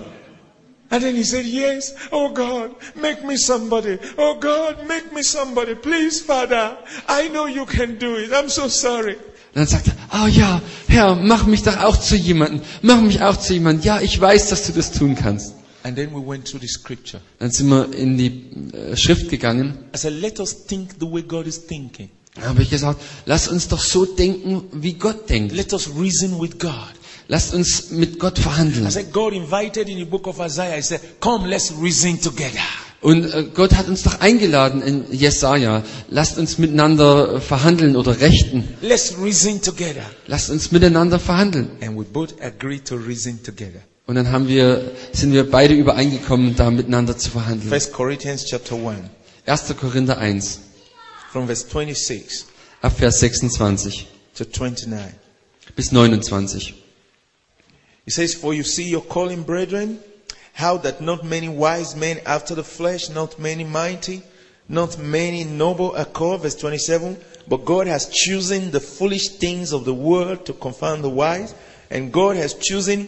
[0.91, 4.00] And then he said, Yes, oh God, make me somebody.
[4.18, 5.76] Oh God, make me somebody.
[5.76, 6.76] Please, Father,
[7.08, 8.34] I know you can do it.
[8.34, 9.16] I'm so sorry.
[9.54, 12.62] Dann sagt er, oh ja, Herr, mach mich doch auch zu jemandem.
[12.82, 13.84] Mach mich auch zu jemandem.
[13.86, 15.54] Ja, ich weiß, dass du das tun kannst.
[15.84, 17.22] And then we went through the scripture.
[17.40, 19.78] Dann sind wir in die äh, Schrift gegangen.
[19.96, 22.10] I said, Let us think the way God is thinking.
[22.36, 25.54] Da habe ich gesagt, lass uns doch so denken, wie Gott denkt.
[25.56, 26.74] Let us reason with God.
[27.28, 28.90] Lasst uns mit Gott I verhandeln.
[28.92, 30.76] said, God invited in the book of Isaiah.
[30.76, 32.60] He said, Come, let's reason together.
[33.02, 35.84] Und äh, Gott hat uns doch eingeladen in Jesaja.
[36.10, 38.68] Lasst uns miteinander verhandeln oder rechten.
[38.82, 40.04] Let's reason together.
[40.28, 41.70] Lasst uns miteinander verhandeln.
[41.82, 43.82] And we both agreed to reason together.
[44.06, 47.70] Und dann haben wir, sind wir beide übereingekommen, da miteinander zu verhandeln.
[47.70, 48.98] First Corinthians chapter 1,
[49.46, 49.78] 1.
[49.80, 50.60] Korinther 1,
[51.32, 52.46] from verse 26
[52.82, 55.14] ab Vers 26 to 29.
[55.76, 56.74] bis 29.
[58.06, 60.00] He says, For you see your calling, brethren,
[60.60, 64.22] how that not many wise men after the flesh, not many mighty,
[64.68, 66.38] not many noble are.
[66.38, 67.18] Verse 27.
[67.48, 71.56] But God has chosen the foolish things of the world to confound the wise,
[71.90, 73.07] and God has chosen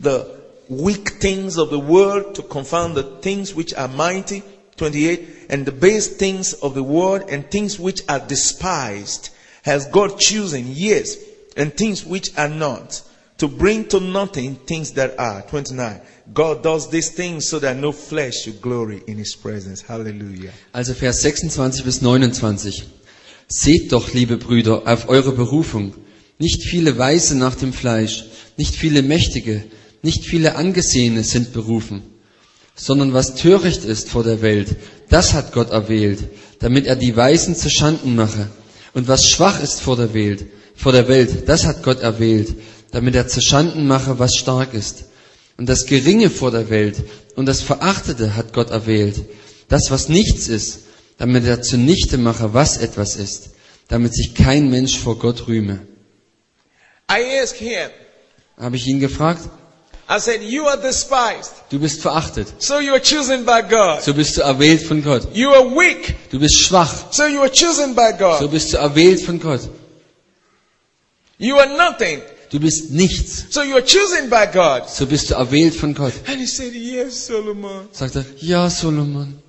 [0.00, 0.36] the
[0.68, 4.42] weak things of the world to confound the things which are mighty.
[4.76, 5.46] 28.
[5.48, 9.30] And the base things of the world and things which are despised
[9.62, 11.16] has God chosen, yes,
[11.56, 13.02] and things which are not,
[13.40, 15.42] to bring to nothing things that are.
[15.42, 16.00] 29.
[16.32, 19.82] God does these things so that no flesh should glory in his presence.
[19.82, 20.52] Hallelujah.
[20.72, 22.84] Also Vers 26 bis 29.
[23.48, 25.94] Seht doch, liebe Brüder, auf eure Berufung.
[26.38, 28.24] Nicht viele Weise nach dem Fleisch,
[28.56, 29.64] nicht viele Mächtige,
[30.02, 32.02] nicht viele Angesehene sind berufen,
[32.74, 34.76] sondern was töricht ist vor der Welt,
[35.08, 36.20] das hat Gott erwählt,
[36.60, 38.48] damit er die Weisen zu Schanden mache.
[38.94, 42.54] Und was schwach ist vor der Welt, vor der Welt, das hat Gott erwählt,
[42.92, 45.04] damit er zu Schanden mache, was stark ist.
[45.56, 46.96] Und das Geringe vor der Welt
[47.36, 49.24] und das Verachtete hat Gott erwählt,
[49.68, 50.80] das, was nichts ist,
[51.18, 53.50] damit er zunichte mache, was etwas ist,
[53.88, 55.80] damit sich kein Mensch vor Gott rühme.
[57.10, 57.90] I asked him,
[58.58, 59.48] Habe ich ihn gefragt,
[60.08, 64.02] I said, You are despised, du bist verachtet, so you are chosen by God.
[64.02, 65.28] so bist du erwählt von Gott.
[65.34, 68.50] You are weak, Du bist schwach, so you are chosen by so God.
[68.50, 69.60] bist du erwählt von Gott.
[71.38, 72.20] You are nothing,
[72.50, 74.88] Du bist nichts, so you are chosen by God.
[74.88, 76.12] so bist du erwählt von Gott.
[76.26, 77.88] And he said, Yes, Solomon.
[77.92, 79.40] Sagt er, ja Solomon.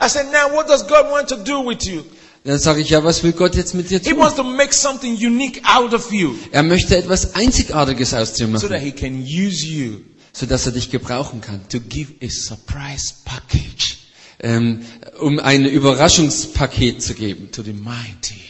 [0.00, 2.02] I said, Now what does God want to do with you?
[2.44, 4.18] Dann sage ich, ja, was will Gott jetzt mit dir He tun?
[4.18, 8.68] wants to make something unique out of you Er möchte etwas Einzigartiges aus dir so
[8.68, 10.00] that machen, he can use you
[10.32, 13.98] sodass er dich gebrauchen kann, to give a surprise package
[14.40, 14.84] ähm,
[15.20, 18.40] um ein Überraschungspaket zu geben, to the mighty,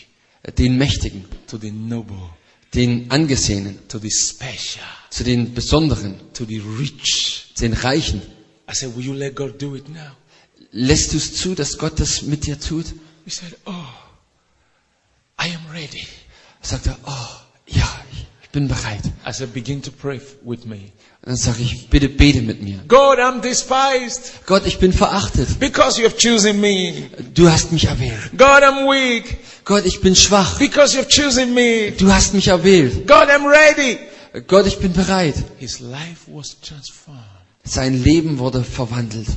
[0.58, 2.30] den Mächtigen, to the noble,
[2.74, 7.52] den Angesehenen, to the special, zu den Besonderen, to the rich.
[7.54, 8.20] zu den Reichen.
[8.70, 10.12] I said, Will you let God do it now?
[10.72, 12.86] Lässt du es zu, dass Gott das mit dir tut?
[13.24, 13.72] He said, Oh,
[15.40, 16.06] I am ready.
[16.60, 18.04] Sagt er, oh, ja,
[18.58, 19.04] bin bereit.
[19.26, 20.92] I said, Begin to pray with me.
[21.22, 22.78] Dann sage ich, bitte bete mit mir.
[22.88, 25.60] God, I'm despised Gott, ich bin verachtet.
[25.60, 27.10] because you have chosen me.
[27.34, 28.30] Du hast mich erwählt.
[28.36, 30.58] God, I'm weak Gott, ich bin schwach.
[30.58, 31.92] because you have chosen me.
[31.92, 33.06] Du hast mich erwählt.
[33.06, 33.98] God, I'm ready.
[34.46, 35.34] Gott, ich bin bereit.
[35.58, 37.22] His life was transformed.
[37.64, 39.28] Sein Leben wurde verwandelt.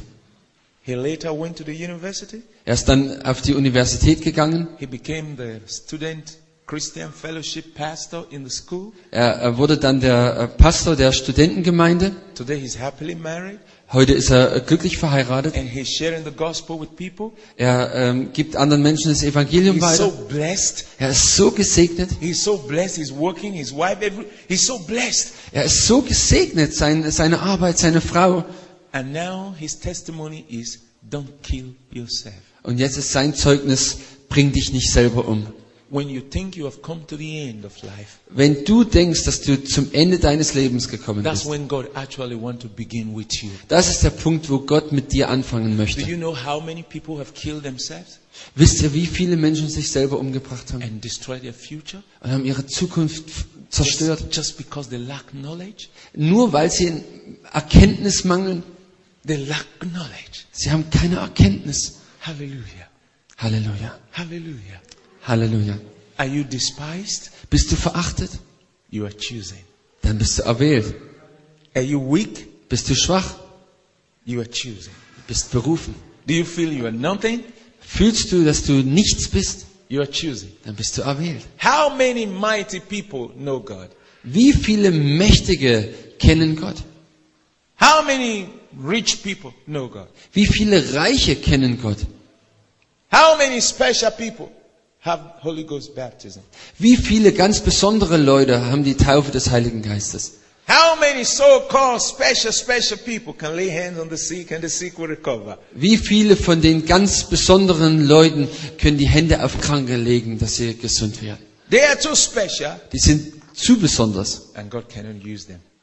[0.84, 2.41] He later went to the university.
[2.65, 4.68] Er ist dann auf die Universität gegangen.
[4.80, 6.38] He became the student
[6.72, 8.93] Christian fellowship pastor in the school.
[9.11, 12.15] Er, wurde dann der äh, Pastor der Studentengemeinde.
[12.34, 13.60] Today he's happily married
[13.91, 15.57] Heute ist er äh, glücklich verheiratet.
[15.57, 17.35] and he's sharing the gospel with people.
[17.57, 20.06] Er ähm, gibt anderen Menschen das Evangelium He's weiter.
[20.06, 20.85] so blessed.
[20.98, 22.10] Er ist so gesegnet.
[22.22, 22.95] He's so blessed.
[22.99, 23.52] He's working.
[23.52, 25.34] His wife, every, he's so blessed.
[25.52, 26.73] Er ist so gesegnet.
[26.73, 28.45] Sein, seine Arbeit, seine Frau.
[28.93, 30.80] And now his testimony is
[31.10, 32.35] don't kill yourself.
[32.64, 33.98] Und jetzt ist sein Zeugnis,
[34.30, 35.48] bring dich nicht selber um.
[35.93, 39.41] When you think you have come to the end of life, Wenn du denkst, dass
[39.41, 43.41] du zum Ende deines Lebens gekommen that's bist, when God actually want to begin with
[43.41, 43.49] you.
[43.68, 46.01] das ist der Punkt, wo Gott mit dir anfangen Do möchte.
[46.03, 48.19] you know how many people have killed themselves
[48.55, 52.01] Wisst ihr, wie viele Menschen sich selber umgebracht haben and destroyed their future?
[52.22, 53.26] und haben ihre Zukunft
[53.69, 54.22] zerstört?
[54.22, 55.88] Just, just because they lack knowledge?
[56.15, 57.03] Nur weil sie in
[57.51, 58.63] Erkenntnis mangeln.
[60.53, 61.97] Sie haben keine Erkenntnis.
[62.22, 62.88] Hallelujah.
[63.38, 63.99] Halleluja.
[64.13, 64.80] Hallelujah.
[65.27, 65.80] Halleluja.
[66.18, 67.31] Are you despised?
[67.49, 68.31] Bist du verachtet?
[68.89, 69.64] You are choosing.
[70.02, 70.93] Dann bist du erwählt.
[71.76, 72.48] Are you weak?
[72.69, 73.35] Bist du schwach?
[74.26, 74.93] You are choosing.
[75.27, 75.95] Bist berufen.
[76.27, 77.43] Do you feel you are nothing?
[77.80, 79.65] Fühlst du, dass du nichts bist?
[79.89, 80.52] You are choosing.
[80.64, 81.43] Dann bist du erwählt.
[81.61, 83.89] How many mighty people know God?
[84.23, 86.77] Wie viele Mächtige kennen Gott?
[87.80, 88.48] How many
[88.84, 90.07] rich people know God?
[90.34, 91.98] Wie viele Reiche kennen Gott?
[93.11, 94.49] How many special people
[95.03, 96.40] have Holy Ghost baptism?
[96.78, 100.34] Wie viele ganz besondere Leute haben die Taufe des Heiligen Geistes?
[100.68, 104.98] How many so-called special, special people can lay hands on the sick and the sick
[104.98, 105.57] will recover?
[105.73, 108.48] Wie viele von den ganz besonderen Leuten
[108.80, 111.45] können die Hände auf Kranke legen, dass sie gesund werden?
[111.69, 114.52] They are too special Die sind zu besonders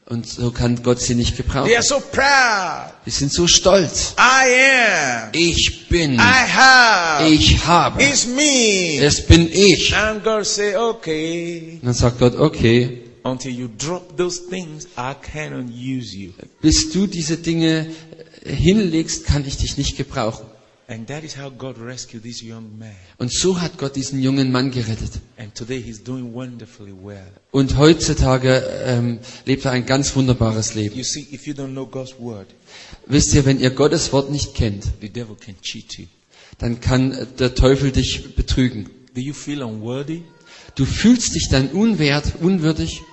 [0.09, 1.67] und so kann Gott sie nicht gebrauchen.
[1.67, 2.93] They are so proud.
[3.05, 4.15] Die sind so stolz.
[4.17, 5.29] I am.
[5.33, 6.15] Ich bin.
[6.15, 7.27] I have.
[7.27, 8.03] Ich habe.
[8.03, 8.99] It's me.
[9.01, 9.95] Es bin ich.
[9.95, 11.77] And God say, okay.
[11.81, 16.31] Und dann sagt Gott, okay, Until you drop those things, I cannot use you.
[16.61, 17.87] bis du diese Dinge
[18.45, 20.45] hinlegst, kann ich dich nicht gebrauchen.
[20.89, 22.95] And that is how God rescued this young man.
[23.19, 25.21] Und so hat Gott diesen jungen Mann gerettet.
[25.37, 27.27] And today he's doing wonderfully well.
[27.51, 30.95] Und heutzutage ähm, lebt er ein ganz wunderbares Leben.
[33.05, 34.85] Wisst ihr, wenn ihr Gottes Wort nicht kennt,
[36.57, 38.89] dann kann äh, der Teufel dich betrügen.
[39.13, 40.23] Do you feel unworthy?
[40.73, 43.03] Du fühlst dich dann unwert, unwürdig,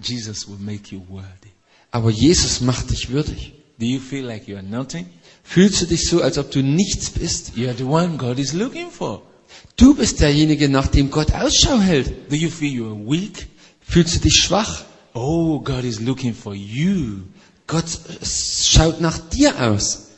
[0.00, 1.50] Jesus will make you worthy.
[1.90, 3.55] aber Jesus macht dich würdig.
[3.78, 5.06] Do you feel like you are nothing?
[5.42, 7.52] Fühlst du dich so, als ob du nichts bist?
[7.56, 9.22] You are the one God is looking for.
[9.76, 12.30] Du bist derjenige, nach dem Gott Ausschau hält.
[12.30, 13.46] Do you feel you are weak?
[13.80, 14.84] Fühlst du dich schwach?
[15.12, 17.22] Oh, God is looking for you.
[17.66, 17.86] Gott
[18.22, 20.08] schaut nach dir aus.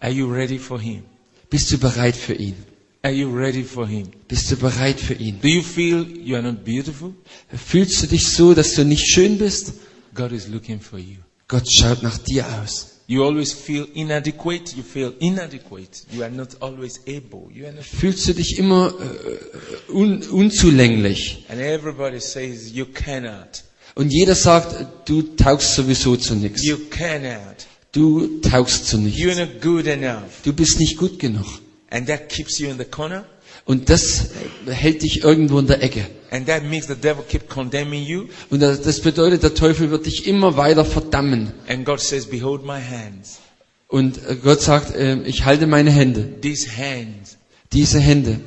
[0.00, 1.02] Are you ready for Him?
[1.50, 2.54] Bist du bereit für ihn?
[3.02, 4.08] Are you ready for Him?
[4.28, 5.40] Bist du bereit für ihn?
[5.40, 7.14] Do you feel you are not beautiful?
[7.54, 9.74] Fühlst du dich so, dass du nicht schön bist?
[10.14, 11.16] God is looking for you.
[11.50, 13.00] Gott schaut nach dir aus.
[13.08, 14.76] You always feel inadequate.
[14.76, 16.02] You feel inadequate.
[16.12, 17.50] You are not always able.
[17.52, 17.84] You are not.
[17.84, 21.44] Fühlst du dich immer äh, un unzulänglich?
[21.48, 23.64] And everybody says you cannot.
[23.96, 26.62] Und jeder sagt, du taugst sowieso zu nichts.
[26.62, 27.66] You cannot.
[27.90, 29.18] Du taugst zu nichts.
[29.18, 30.42] You're not good enough.
[30.44, 31.46] Du bist nicht gut genug.
[31.90, 33.24] And that keeps you in the corner.
[33.70, 34.30] Und das
[34.66, 36.04] hält dich irgendwo in der Ecke.
[36.32, 38.24] And that makes the devil keep condemning you.
[38.50, 41.52] Und das bedeutet, der Teufel wird dich immer weiter verdammen.
[41.68, 43.38] And God says, Behold my hands.
[43.86, 46.40] Und äh, Gott sagt, äh, ich halte meine Hände.
[46.40, 47.38] These hands
[47.72, 48.40] Diese Hände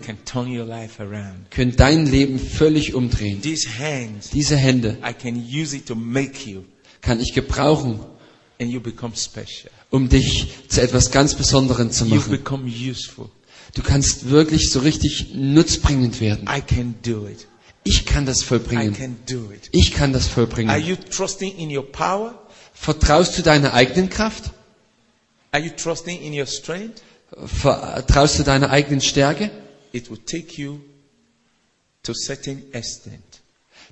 [1.52, 3.41] können dein Leben völlig umdrehen.
[3.41, 4.98] Hands, Diese Hände
[7.00, 8.02] kann ich gebrauchen,
[9.90, 12.40] um dich zu etwas ganz Besonderem zu machen.
[13.74, 16.48] Du kannst wirklich so richtig nutzbringend werden.
[16.48, 17.48] I can do it.
[17.84, 18.94] Ich kann das I vollbringen.
[18.94, 19.70] can do it.
[19.72, 20.86] Ich kann das Are vollbringen.
[20.86, 22.40] you trusting in your power?
[22.74, 24.52] Vertraust du deiner eigenen Kraft?
[25.52, 27.02] Are you trusting in your strength?
[27.45, 29.50] Vertraust du deiner eigenen Stärke?
[29.91, 30.80] It will take you
[32.04, 33.24] to certain extent.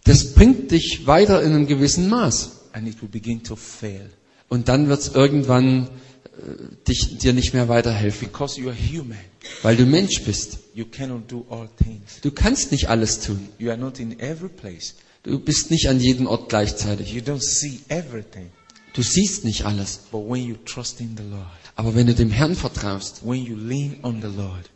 [0.03, 2.57] Das bringt dich weiter in einem gewissen Maß.
[2.73, 4.09] and it will begin to fail
[4.47, 5.89] Und dann wird es irgendwann
[6.87, 9.17] dich, dir nicht mehr weiterhelfen, because you are human.
[9.63, 10.57] weil du Mensch bist.
[10.73, 12.21] You cannot do all things.
[12.21, 13.49] Du kannst nicht alles tun.
[13.59, 14.95] You are not in every place.
[15.23, 17.13] Du bist nicht an jedem Ort gleichzeitig.
[17.13, 18.49] You don't see everything.
[18.93, 19.99] Du siehst nicht alles.
[20.11, 21.45] But when you trust in the Lord,
[21.75, 24.69] Aber wenn du dem Herrn vertraust, when you lean on the Lord,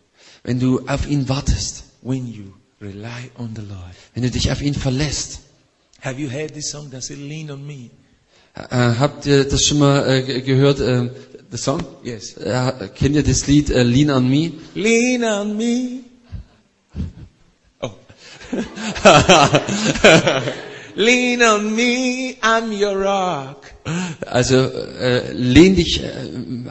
[0.44, 3.96] wenn du auf ihn wartest, when you rely on the Lord.
[4.14, 5.40] wenn du dich auf ihn verlässt,
[6.02, 7.90] Have you heard this song that says, Lean on me?
[8.54, 11.10] äh, habt ihr das schon mal äh, ge- gehört, äh,
[11.56, 11.82] der Song?
[12.04, 12.36] Yes.
[12.38, 14.52] Äh, kennt ihr das Lied äh, Lean on Me?
[14.76, 16.02] Lean on me.
[17.82, 17.92] Oh.
[20.96, 23.74] Lean on me, I'm your rock.
[24.26, 26.10] Also äh, lehn dich äh,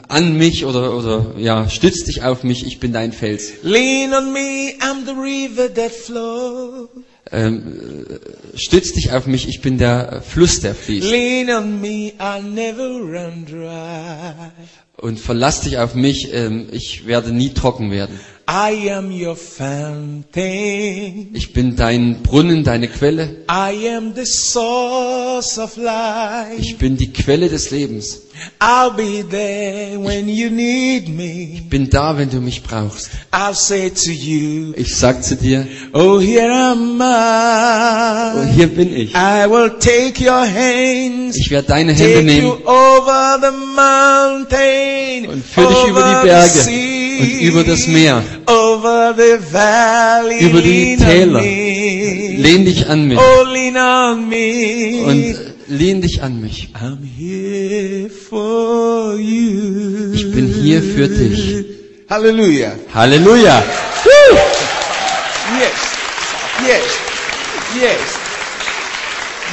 [0.07, 3.53] an mich oder oder ja stütz dich auf mich, ich bin dein Fels.
[3.63, 6.89] Lean on me, I'm the river that flows.
[7.31, 11.09] Ähm, äh, stütz dich auf mich, ich bin der Fluss, der fließt.
[11.09, 14.51] Lean on me, I'll never run dry.
[14.97, 18.19] Und verlass dich auf mich, ähm, ich werde nie trocken werden.
[18.47, 21.29] I am your fountain.
[21.33, 23.37] Ich bin dein Brunnen, deine Quelle.
[23.49, 26.55] I am the source of life.
[26.59, 28.21] Ich bin die Quelle des Lebens.
[28.59, 31.53] I'll be there when you need me.
[31.55, 33.09] Ich bin da, wenn du mich brauchst.
[33.31, 38.51] I'll say to you, Ich sag zu dir, Oh, here am oh, I.
[38.53, 39.15] hier bin ich.
[39.15, 45.29] I will take your hands, Ich werde deine Hände take you nehmen over the mountain,
[45.29, 50.39] und führe dich über die Berge the sea, und über das Meer, over the valley.
[50.39, 51.41] über die Täler.
[51.41, 55.03] Lehn dich an mich Oh, lean on me.
[55.05, 55.35] und
[55.67, 56.69] lehn dich an mich.
[56.73, 60.13] I'm here for you.
[60.13, 61.65] Ich bin hier für dich.
[62.09, 62.73] Hallelujah.
[62.93, 63.63] Halleluja!
[65.59, 65.71] Yes.
[66.67, 66.83] Yes.
[67.81, 68.19] Yes.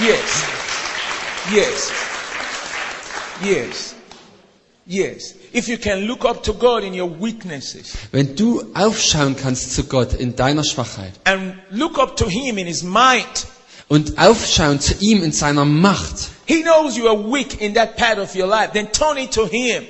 [0.01, 0.31] Yes.
[1.53, 1.93] Yes.
[3.45, 3.95] Yes.
[4.87, 5.35] Yes.
[5.55, 9.85] If you can look up to God in your weaknesses Wenn du aufschauen kannst zu
[9.85, 13.47] Gott in deiner Schwachheit and look up to Him in His might,
[13.89, 18.19] und aufschauen zu ihm in seiner Macht, He knows you are weak in that part
[18.19, 18.71] of your life.
[18.73, 19.85] Then turn it to Him.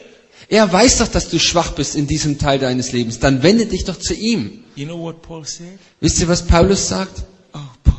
[0.49, 3.85] er weiß doch, dass du schwach bist in diesem Teil deines Lebens, dann wende dich
[3.85, 4.65] doch zu ihm.
[4.75, 5.79] You know what Paul said?
[6.01, 7.23] Wisst ihr, was Paulus sagt?
[7.55, 7.95] Oh, Paul.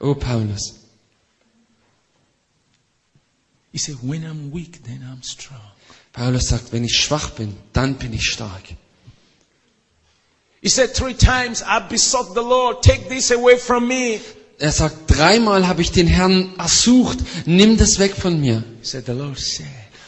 [0.00, 0.74] Oh, Paulus.
[3.72, 5.75] He said, when I'm weak, then I'm strong.
[6.16, 8.62] Paulus sagt, wenn ich schwach bin, dann bin ich stark.
[10.62, 14.18] He said, three times I besought the Lord, take this away from me.
[14.58, 18.64] Er sagt, dreimal habe ich den Herrn ersucht, nimm das weg von mir.
[18.80, 19.66] He said, the Lord said,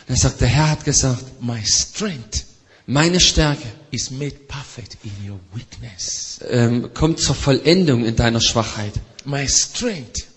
[0.09, 2.47] Er sagt, der Herr hat gesagt, my strength
[2.87, 6.41] meine Stärke is made perfect in your weakness.
[6.49, 8.95] ähm, kommt zur Vollendung in deiner Schwachheit.
[9.27, 10.28] My strength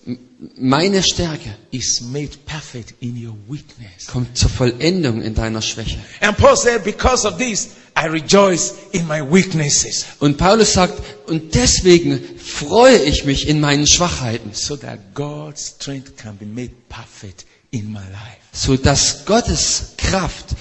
[0.56, 4.06] Meine Stärke is made perfect in your weakness.
[4.06, 5.98] kommt zur Vollendung in deiner Schwäche.
[6.20, 11.54] And Paul said, because of this, I rejoice in my weaknesses Und Paulus sagt, und
[11.54, 17.44] deswegen freue ich mich in meinen Schwachheiten, so that God's strength can be made perfect
[17.70, 18.38] in my life.
[18.52, 20.56] so dass Gottes Kraft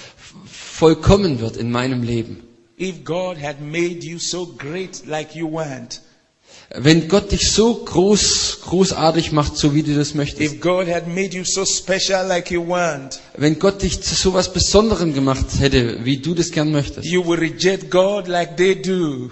[0.46, 2.44] vollkommen wird in meinem Leben.
[2.78, 6.02] If God had made you so great like you want,
[6.74, 11.06] Wenn Gott dich so groß, großartig macht, so wie du das möchtest, if God had
[11.06, 15.46] made you so special like you want, wenn Gott dich zu so was Besonderem gemacht
[15.60, 19.32] hätte, wie du das gern möchtest, you would reject God like they do.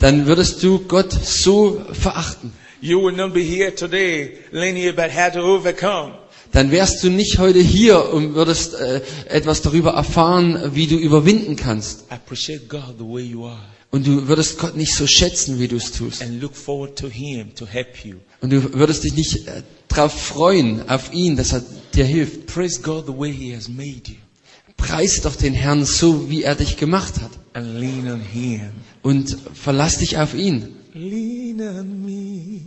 [0.00, 2.52] dann würdest du Gott so verachten.
[2.80, 6.14] You would not be here today learning about how to overcome.
[6.50, 11.54] Dann wärst du nicht heute hier und würdest äh, etwas darüber erfahren, wie du überwinden
[11.54, 12.04] kannst.
[13.92, 16.22] Und du würdest Gott nicht so schätzen, wie du es tust.
[16.22, 18.16] and look forward to Him to help you.
[18.40, 21.62] Und du würdest dich nicht äh, darauf freuen, auf ihn, dass er
[21.94, 22.46] dir hilft.
[22.46, 24.16] Praise God the way He has made you
[24.78, 27.30] Preis doch den Herrn so, wie er dich gemacht hat.
[27.52, 28.70] and lean on Him.
[29.02, 30.70] Und verlass dich auf ihn.
[30.94, 32.60] Lean on me.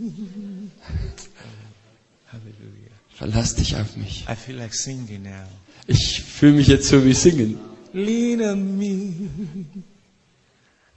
[2.32, 2.92] Hallelujah.
[3.14, 4.26] Verlass dich auf mich.
[4.30, 5.44] I feel like singing now.
[5.88, 7.58] Ich fühle mich jetzt so wie singen.
[7.92, 9.12] Lean on me.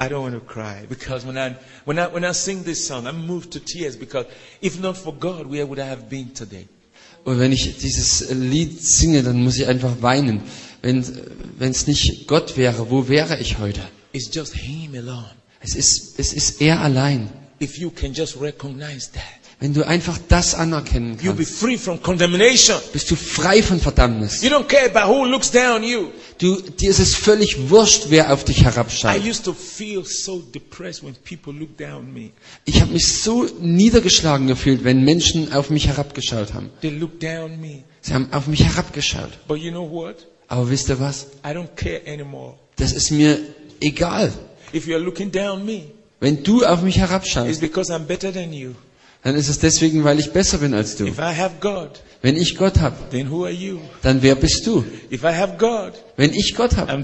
[0.02, 3.06] I don't want to cry because when I when I when I sing this song,
[3.06, 4.26] I'm moved to tears because
[4.62, 6.68] if not for God, where would I have been today?
[7.26, 10.42] Und wenn ich dieses Lied singe, dann muss ich einfach weinen.
[10.82, 11.00] Wenn
[11.72, 13.82] es nicht Gott wäre, wo wäre ich heute?
[14.14, 15.30] It's just Him alone.
[15.60, 17.30] Es ist, es ist er allein.
[17.62, 21.78] If you can just recognize that, Wenn du einfach das anerkennen you'll be kannst, free
[21.78, 22.78] from condemnation.
[22.94, 24.42] bist du frei von Verdammnis.
[24.42, 26.08] You don't care about who looks down on you.
[26.38, 29.22] Du, dir ist es völlig wurscht, wer auf dich I herabschaut.
[29.22, 32.30] used to feel so depressed when people look down on me.
[32.64, 36.70] Ich habe mich so niedergeschlagen gefühlt, wenn Menschen auf mich herabgeschaut haben.
[36.80, 37.84] They look down on me.
[38.00, 39.46] Sie haben auf mich herabgeschaut.
[39.50, 40.26] But you know what?
[40.48, 41.28] Aber wisst ihr was?
[41.46, 42.54] I don't care anymore.
[42.78, 43.38] Das ist mir
[43.82, 44.32] egal.
[44.74, 45.82] If you're looking down on me,
[46.22, 48.74] Wenn du auf mich it's herabschaust, because I'm better than you.
[49.24, 51.06] Dann ist es deswegen, weil ich besser bin als du.
[51.60, 52.96] God, Wenn ich Gott habe,
[54.02, 54.86] dann wer bist du?
[55.58, 57.02] God, Wenn ich Gott habe,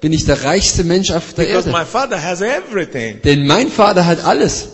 [0.00, 1.78] bin ich der reichste Mensch auf der Because Erde.
[1.78, 3.20] my father has everything.
[3.22, 4.68] Denn mein Vater hat alles.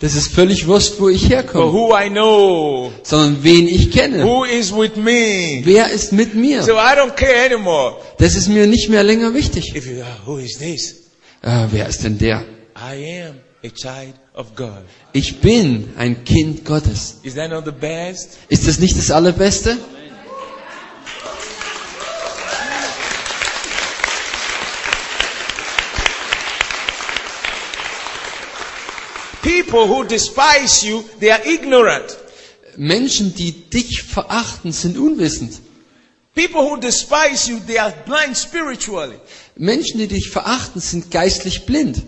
[0.00, 4.22] Das ist völlig wurscht, wo ich herkomme, know, sondern wen ich kenne.
[4.22, 6.60] Wer ist mit So mir?
[6.62, 7.96] I don't care anymore.
[8.18, 9.72] Das ist mir nicht mehr länger wichtig.
[9.74, 10.94] You this?
[11.42, 12.44] Ah, wer ist denn der?
[12.76, 14.84] I am a child of God.
[15.12, 17.20] Ich bin ein Kind Gottes.
[17.22, 18.38] Is that not the best?
[18.48, 19.76] Ist das nicht das Allerbeste?
[29.42, 32.16] People who despise you, they are ignorant.
[32.76, 35.60] Menschen, die dich verachten, sind unwissend.
[36.34, 39.16] People who despise you, they are blind spiritually.
[39.56, 42.02] Menschen, die dich verachten, sind geistlich blind.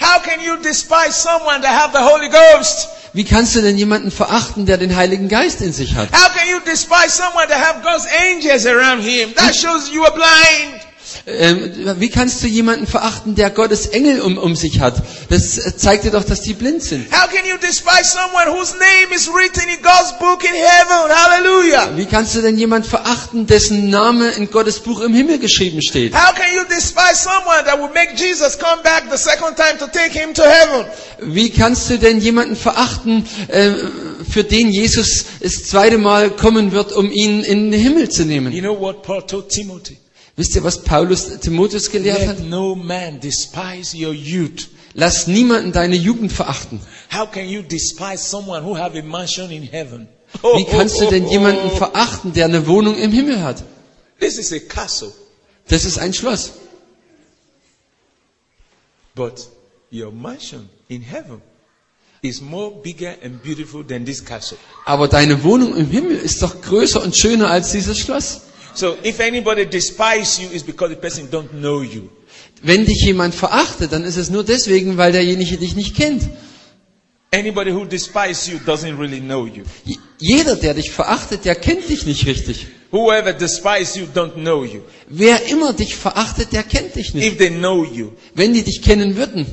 [0.00, 2.88] How can you despise someone that have the Holy Ghost?
[3.12, 6.08] Wie kannst du denn jemanden verachten, der den Heiligen Geist in sich hat?
[6.12, 9.34] How can you despise someone that have God's angels around him?
[9.34, 10.80] That shows you are blind.
[11.26, 14.94] Ähm, wie kannst du jemanden verachten, der Gottes Engel um, um sich hat?
[15.28, 17.10] Das äh, zeigt dir doch, dass die blind sind.
[17.12, 21.10] How can you despise someone whose name is written in God's book in heaven?
[21.10, 21.96] Hallelujah.
[21.96, 26.14] Wie kannst du denn jemanden verachten, dessen Name in Gottes Buch im Himmel geschrieben steht?
[26.14, 29.86] How can you despise someone that will make Jesus come back the second time to
[29.86, 30.86] take him to heaven?
[31.20, 33.72] Wie kannst du denn jemanden verachten, äh,
[34.30, 38.52] für den Jesus das zweite Mal kommen wird, um ihn in den Himmel zu nehmen?
[38.52, 39.98] You know what Paul told Timothy?
[40.40, 42.40] Wisst ihr, was Paulus Timotheus gelehrt hat?
[42.40, 44.68] No man despise your youth.
[44.94, 46.80] Lass niemanden deine Jugend verachten.
[47.14, 50.08] How can you despise someone who have a mansion in heaven?
[50.56, 53.62] Wie kannst du denn jemanden verachten, der eine Wohnung im Himmel hat?
[54.18, 55.12] This is a castle,
[55.68, 56.52] Das ist ein Schloss.
[59.14, 59.46] but
[59.92, 61.42] your mansion in heaven
[62.22, 64.56] is more bigger and beautiful than this castle.
[64.86, 68.40] Aber deine Wohnung im Himmel ist doch größer und schöner als dieses Schloss.
[68.74, 72.08] So if anybody despises you, it's because the person don't know you.
[72.62, 76.22] Wenn dich jemand verachtet, dann ist es nur deswegen, weil derjenige dich nicht kennt.
[77.32, 79.62] Anybody who despises you doesn't really know you.
[80.18, 82.66] Jeder, der dich verachtet, der kennt dich nicht richtig.
[82.90, 84.80] Whoever despises you don't know you.
[85.08, 87.26] Wer immer dich verachtet, der kennt dich nicht.
[87.26, 89.46] If they know you, Wenn die dich kennen würden,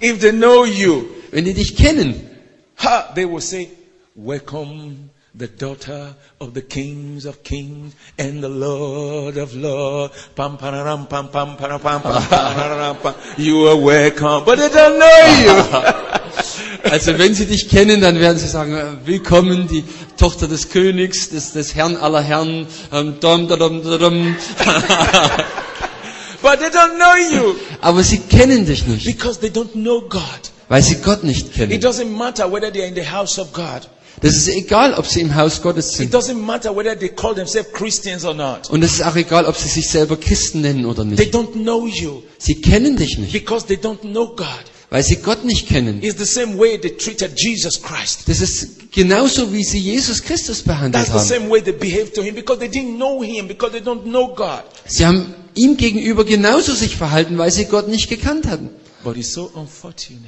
[0.00, 2.14] if they know you, wenn die dich kennen,
[2.76, 3.68] ha, they will say,
[4.24, 10.12] welcome the daughter of the kings of kings and the lord of lords.
[10.34, 13.14] Pam, pararam, pam, pam, para, pam, pam, pararam, pam.
[13.38, 14.44] You are welcome.
[14.44, 16.90] But they don't know you.
[16.90, 19.84] also wenn sie dich kennen, dann werden sie sagen, äh, willkommen, die
[20.18, 22.66] Tochter des Königs, des, des Herrn aller Herren.
[22.92, 24.36] ähm, dum, dum, dum, dum, dum.
[26.42, 30.22] But they don't know you Aber sie kennen dich nicht, because they don't know God.
[30.68, 31.80] weil sie Gott nicht It kennen.
[31.80, 33.86] doesn't matter whether they're in the house of God.
[34.22, 36.14] Das ist egal, ob sie im Haus Gottes It sind.
[36.14, 38.68] doesn't matter whether they call themselves Christians or not.
[38.70, 41.34] Und es ist auch egal, ob sie sich selber Christen nennen oder They nicht.
[41.34, 44.46] don't know you Sie kennen dich nicht, because they don't know God.
[44.90, 46.02] weil sie Gott nicht kennen.
[46.02, 48.22] It's the same way they treated Jesus Christ.
[48.26, 51.42] Das ist genauso, wie sie Jesus Christus behandelt That's the haben.
[51.44, 54.34] same way they behaved to him because they didn't know him, because they don't know
[54.34, 54.64] God.
[54.86, 58.68] Sie haben ihm gegenüber genauso sich verhalten, weil sie Gott nicht gekannt hatten.
[59.02, 60.20] But it's so unfortunate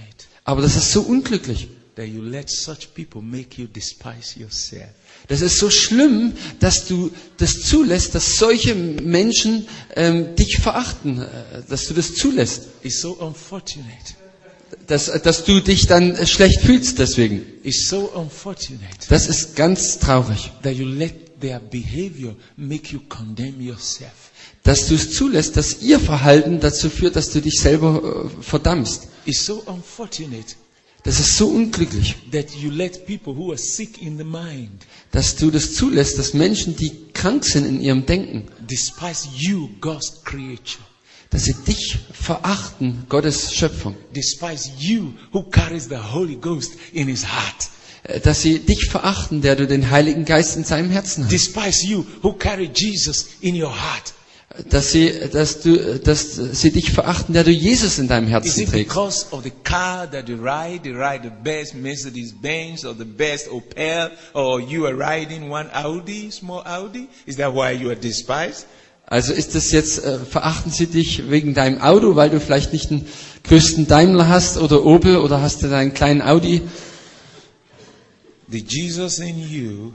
[0.44, 1.68] Aber das ist so unglücklich.
[1.96, 4.88] That you let such people make you despise yourself.
[5.28, 11.28] Das ist so schlimm, dass du das zulässt, dass solche Menschen ähm, dich verachten, äh,
[11.68, 14.14] dass du das zulässt, It's so unfortunate.
[14.86, 17.42] dass, dass du dich dann äh, schlecht fühlst deswegen.
[17.62, 23.60] It's so unfortunate Das ist ganz traurig, that you let their behavior make you condemn
[23.60, 24.30] yourself.
[24.64, 29.08] dass du es zulässt, dass ihr Verhalten dazu führt, dass du dich selber äh, verdammst.
[29.24, 30.56] It's so unfortunate
[31.04, 32.14] Das ist so unglücklich,
[34.24, 39.68] mind dass du das zulässt, dass Menschen, die krank sind in ihrem Denken, despise you,
[39.80, 40.82] God's creature.
[41.30, 47.24] dass sie dich verachten, Gottes Schöpfung, Despise you who carries the Holy Ghost in his
[47.24, 47.70] heart.
[48.04, 51.32] Äh, dass sie dich verachten, der du den Heiligen Geist in seinem Herzen hast.
[51.32, 54.12] Despise you who carry Jesus in your heart.
[54.68, 58.96] Dass sie, dass du, dass sie dich verachten, der du Jesus in deinem Herzen trägst?
[69.06, 72.90] Also ist das jetzt, äh, verachten sie dich wegen deinem Auto, weil du vielleicht nicht
[72.90, 73.06] den
[73.44, 76.62] größten Daimler hast oder Opel oder hast du deinen kleinen Audi?
[78.48, 79.92] The Jesus in you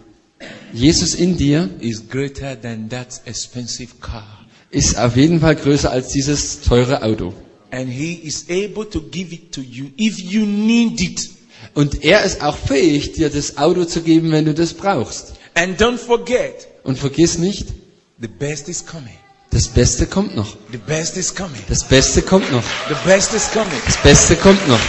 [0.74, 4.37] Jesus in dir is greater than that expensive car.
[4.69, 7.34] Ist auf jeden Fall größer als dieses teure Auto.
[7.72, 11.30] And he is able to give it to you if you need it.
[11.73, 15.34] Und er ist auch fähig, dir das Auto zu geben, wenn du das brauchst.
[15.53, 17.68] And don't forget, Und vergiss nicht,
[18.19, 19.18] the best is coming.
[19.52, 20.56] das Beste kommt noch.
[20.72, 21.61] The best is coming.
[21.68, 22.64] Das Beste kommt noch.
[22.89, 23.81] The best is coming.
[23.85, 24.80] Das Beste kommt noch.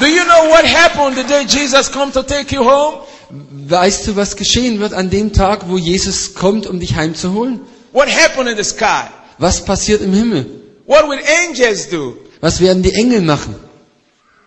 [0.00, 3.02] Do you know what happened the day Jesus come to take you home?
[3.30, 7.60] Weißt du, was geschehen wird an dem Tag, wo Jesus kommt, um dich heimzuholen?
[7.92, 9.04] What happened in the sky?
[9.38, 10.46] Was passiert im Himmel?
[10.86, 12.16] What will angels do?
[12.40, 13.54] Was werden die Engel machen?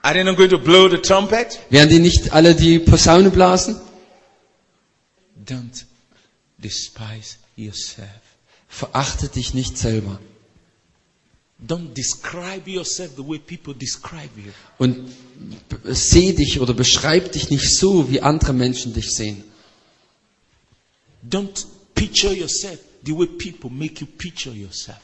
[0.01, 1.59] Are they not going to blow the trumpet?
[1.69, 3.79] Werden die nicht alle die Posaune blasen?
[5.45, 5.85] Don't
[6.57, 8.09] despise yourself.
[8.67, 10.19] Verachte dich nicht selber.
[11.65, 14.51] Don't describe yourself the way people describe you.
[14.77, 14.97] Und
[15.85, 19.43] seh dich oder beschreib dich nicht so, wie andere Menschen dich sehen.
[21.29, 21.65] Don't
[21.95, 24.99] picture yourself the way people make you picture yourself.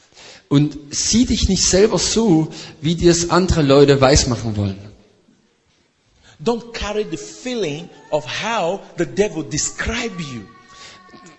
[0.48, 2.48] Und sieh dich nicht selber so,
[2.82, 4.78] wie dir es andere Leute weismachen wollen.
[6.44, 10.42] Don't carry the feeling of how the devil describe you.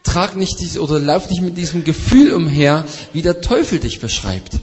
[0.03, 4.59] Trag nicht dies oder lauf nicht mit diesem Gefühl umher, wie der Teufel dich beschreibt.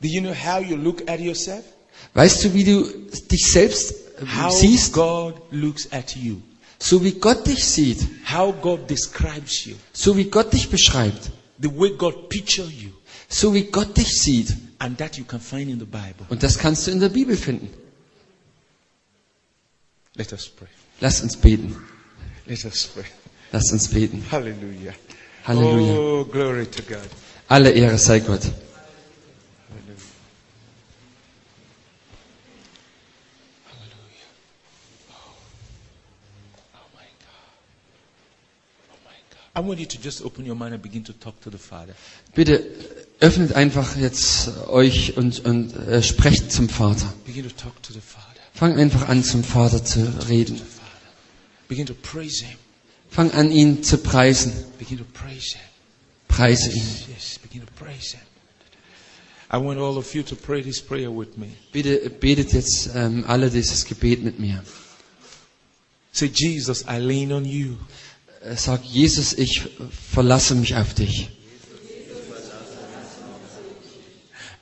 [0.00, 1.64] Do you know how you look at yourself?
[2.14, 2.84] Weißt du, wie du
[3.30, 4.92] dich selbst äh, How siehst?
[4.92, 6.36] God looks at you.
[6.78, 7.98] So wie Gott dich sieht,
[8.30, 9.76] How God describes you.
[9.92, 12.90] so wie Gott dich beschreibt, The way God picture you.
[13.28, 14.54] so wie Gott dich sieht.
[14.78, 16.26] And that you can find in the Bible.
[16.28, 17.68] Und das kannst du in der Bibel finden.
[20.16, 20.68] Let us pray.
[21.00, 21.74] Lass uns beten.
[22.46, 23.04] Let us pray.
[23.52, 24.22] Lass uns beten.
[24.30, 24.94] Hallelujah.
[25.46, 25.98] Halleluja.
[25.98, 27.08] Oh, glory to God.
[27.48, 28.42] Alle Ehre sei Gott.
[36.74, 37.52] Oh my God.
[38.90, 39.14] Oh my God.
[39.14, 39.42] I want you to just open your mind and begin to talk to the Father.
[42.34, 42.70] Bitte
[43.20, 47.12] öffnet einfach jetzt euch und, und äh, sprecht zum Vater.
[47.24, 48.26] Begin to talk to the Father.
[48.52, 50.56] Fang einfach an, zum Vater zu reden.
[50.56, 50.86] The Father.
[51.68, 52.58] Begin to praise Him.
[53.10, 54.52] Fang an, ihn zu preisen.
[54.78, 55.62] Begin to praise Him.
[56.28, 56.84] Preise ihn.
[57.14, 58.20] Yes, begin to praise Him.
[59.50, 61.48] I want all of you to pray this prayer with me.
[61.72, 64.62] Bitte betet jetzt ähm, alle dieses Gebet mit mir.
[66.12, 67.76] Say, Jesus, I lean on you.
[68.46, 69.62] Äh, Sag, Jesus, ich
[70.12, 71.30] verlasse mich auf dich.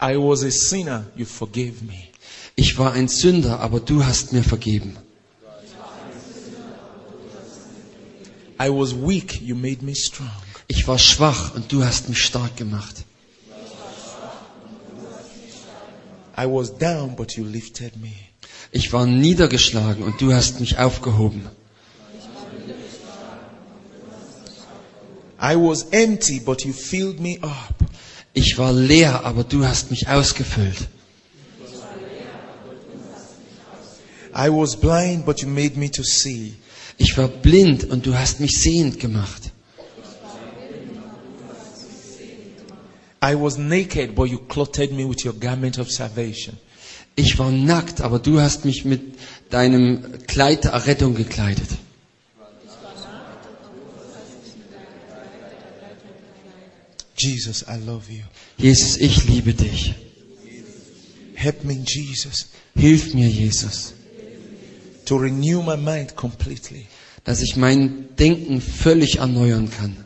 [0.00, 1.06] I was a sinner.
[1.16, 2.08] You forgave me.
[2.56, 4.96] Ich war ein Sünder, aber du hast mir vergeben.
[8.60, 9.40] I was weak.
[9.40, 10.30] You made me strong.
[10.68, 13.04] Ich war schwach und du hast mich stark gemacht.
[16.36, 18.12] I was down, but you lifted me.
[18.72, 21.48] Ich war niedergeschlagen und du hast mich aufgehoben.
[25.44, 27.74] I was empty, but you filled me up.
[28.32, 30.88] Ich war leer, aber du hast mich ausgefüllt.
[34.34, 36.54] I was blind, but you made me to see.
[36.96, 39.52] Ich war blind und du hast mich sehend gemacht.
[43.22, 46.56] I was naked, but you clothed me with your garment of salvation.
[47.16, 49.02] Ich war nackt, aber du hast mich mit
[49.50, 51.68] deinem Kleid der Errettung gekleidet.
[57.16, 58.22] Jesus, I love you.
[58.58, 59.94] Jesus, ich liebe dich.
[61.34, 63.94] Help me, Jesus, Hilf mir, Jesus,
[65.04, 66.86] to renew my mind completely.
[67.24, 69.96] dass ich mein Denken völlig erneuern kann.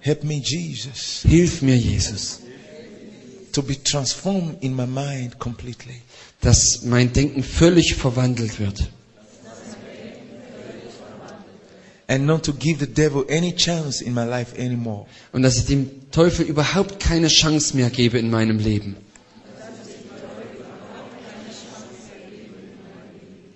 [0.00, 2.40] Help me, Jesus, Hilf mir, Jesus,
[3.52, 6.02] to be transformed in my mind completely.
[6.40, 8.90] dass mein Denken völlig verwandelt wird.
[12.06, 15.06] And not to give the devil any chance in my life anymore.
[15.32, 18.96] Und dass ich dem Teufel überhaupt keine Chance mehr gebe in meinem Leben.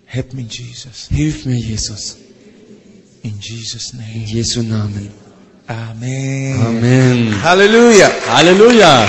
[0.06, 1.08] Help me, Jesus.
[1.10, 2.16] Hilf mir, Jesus,
[3.22, 4.14] In Jesus' name.
[4.14, 4.26] in.
[4.26, 5.10] Jesu Namen.
[5.66, 6.58] Amen.
[6.60, 7.42] Amen.
[7.42, 8.10] Hallelujah.
[8.26, 9.06] Halleluja.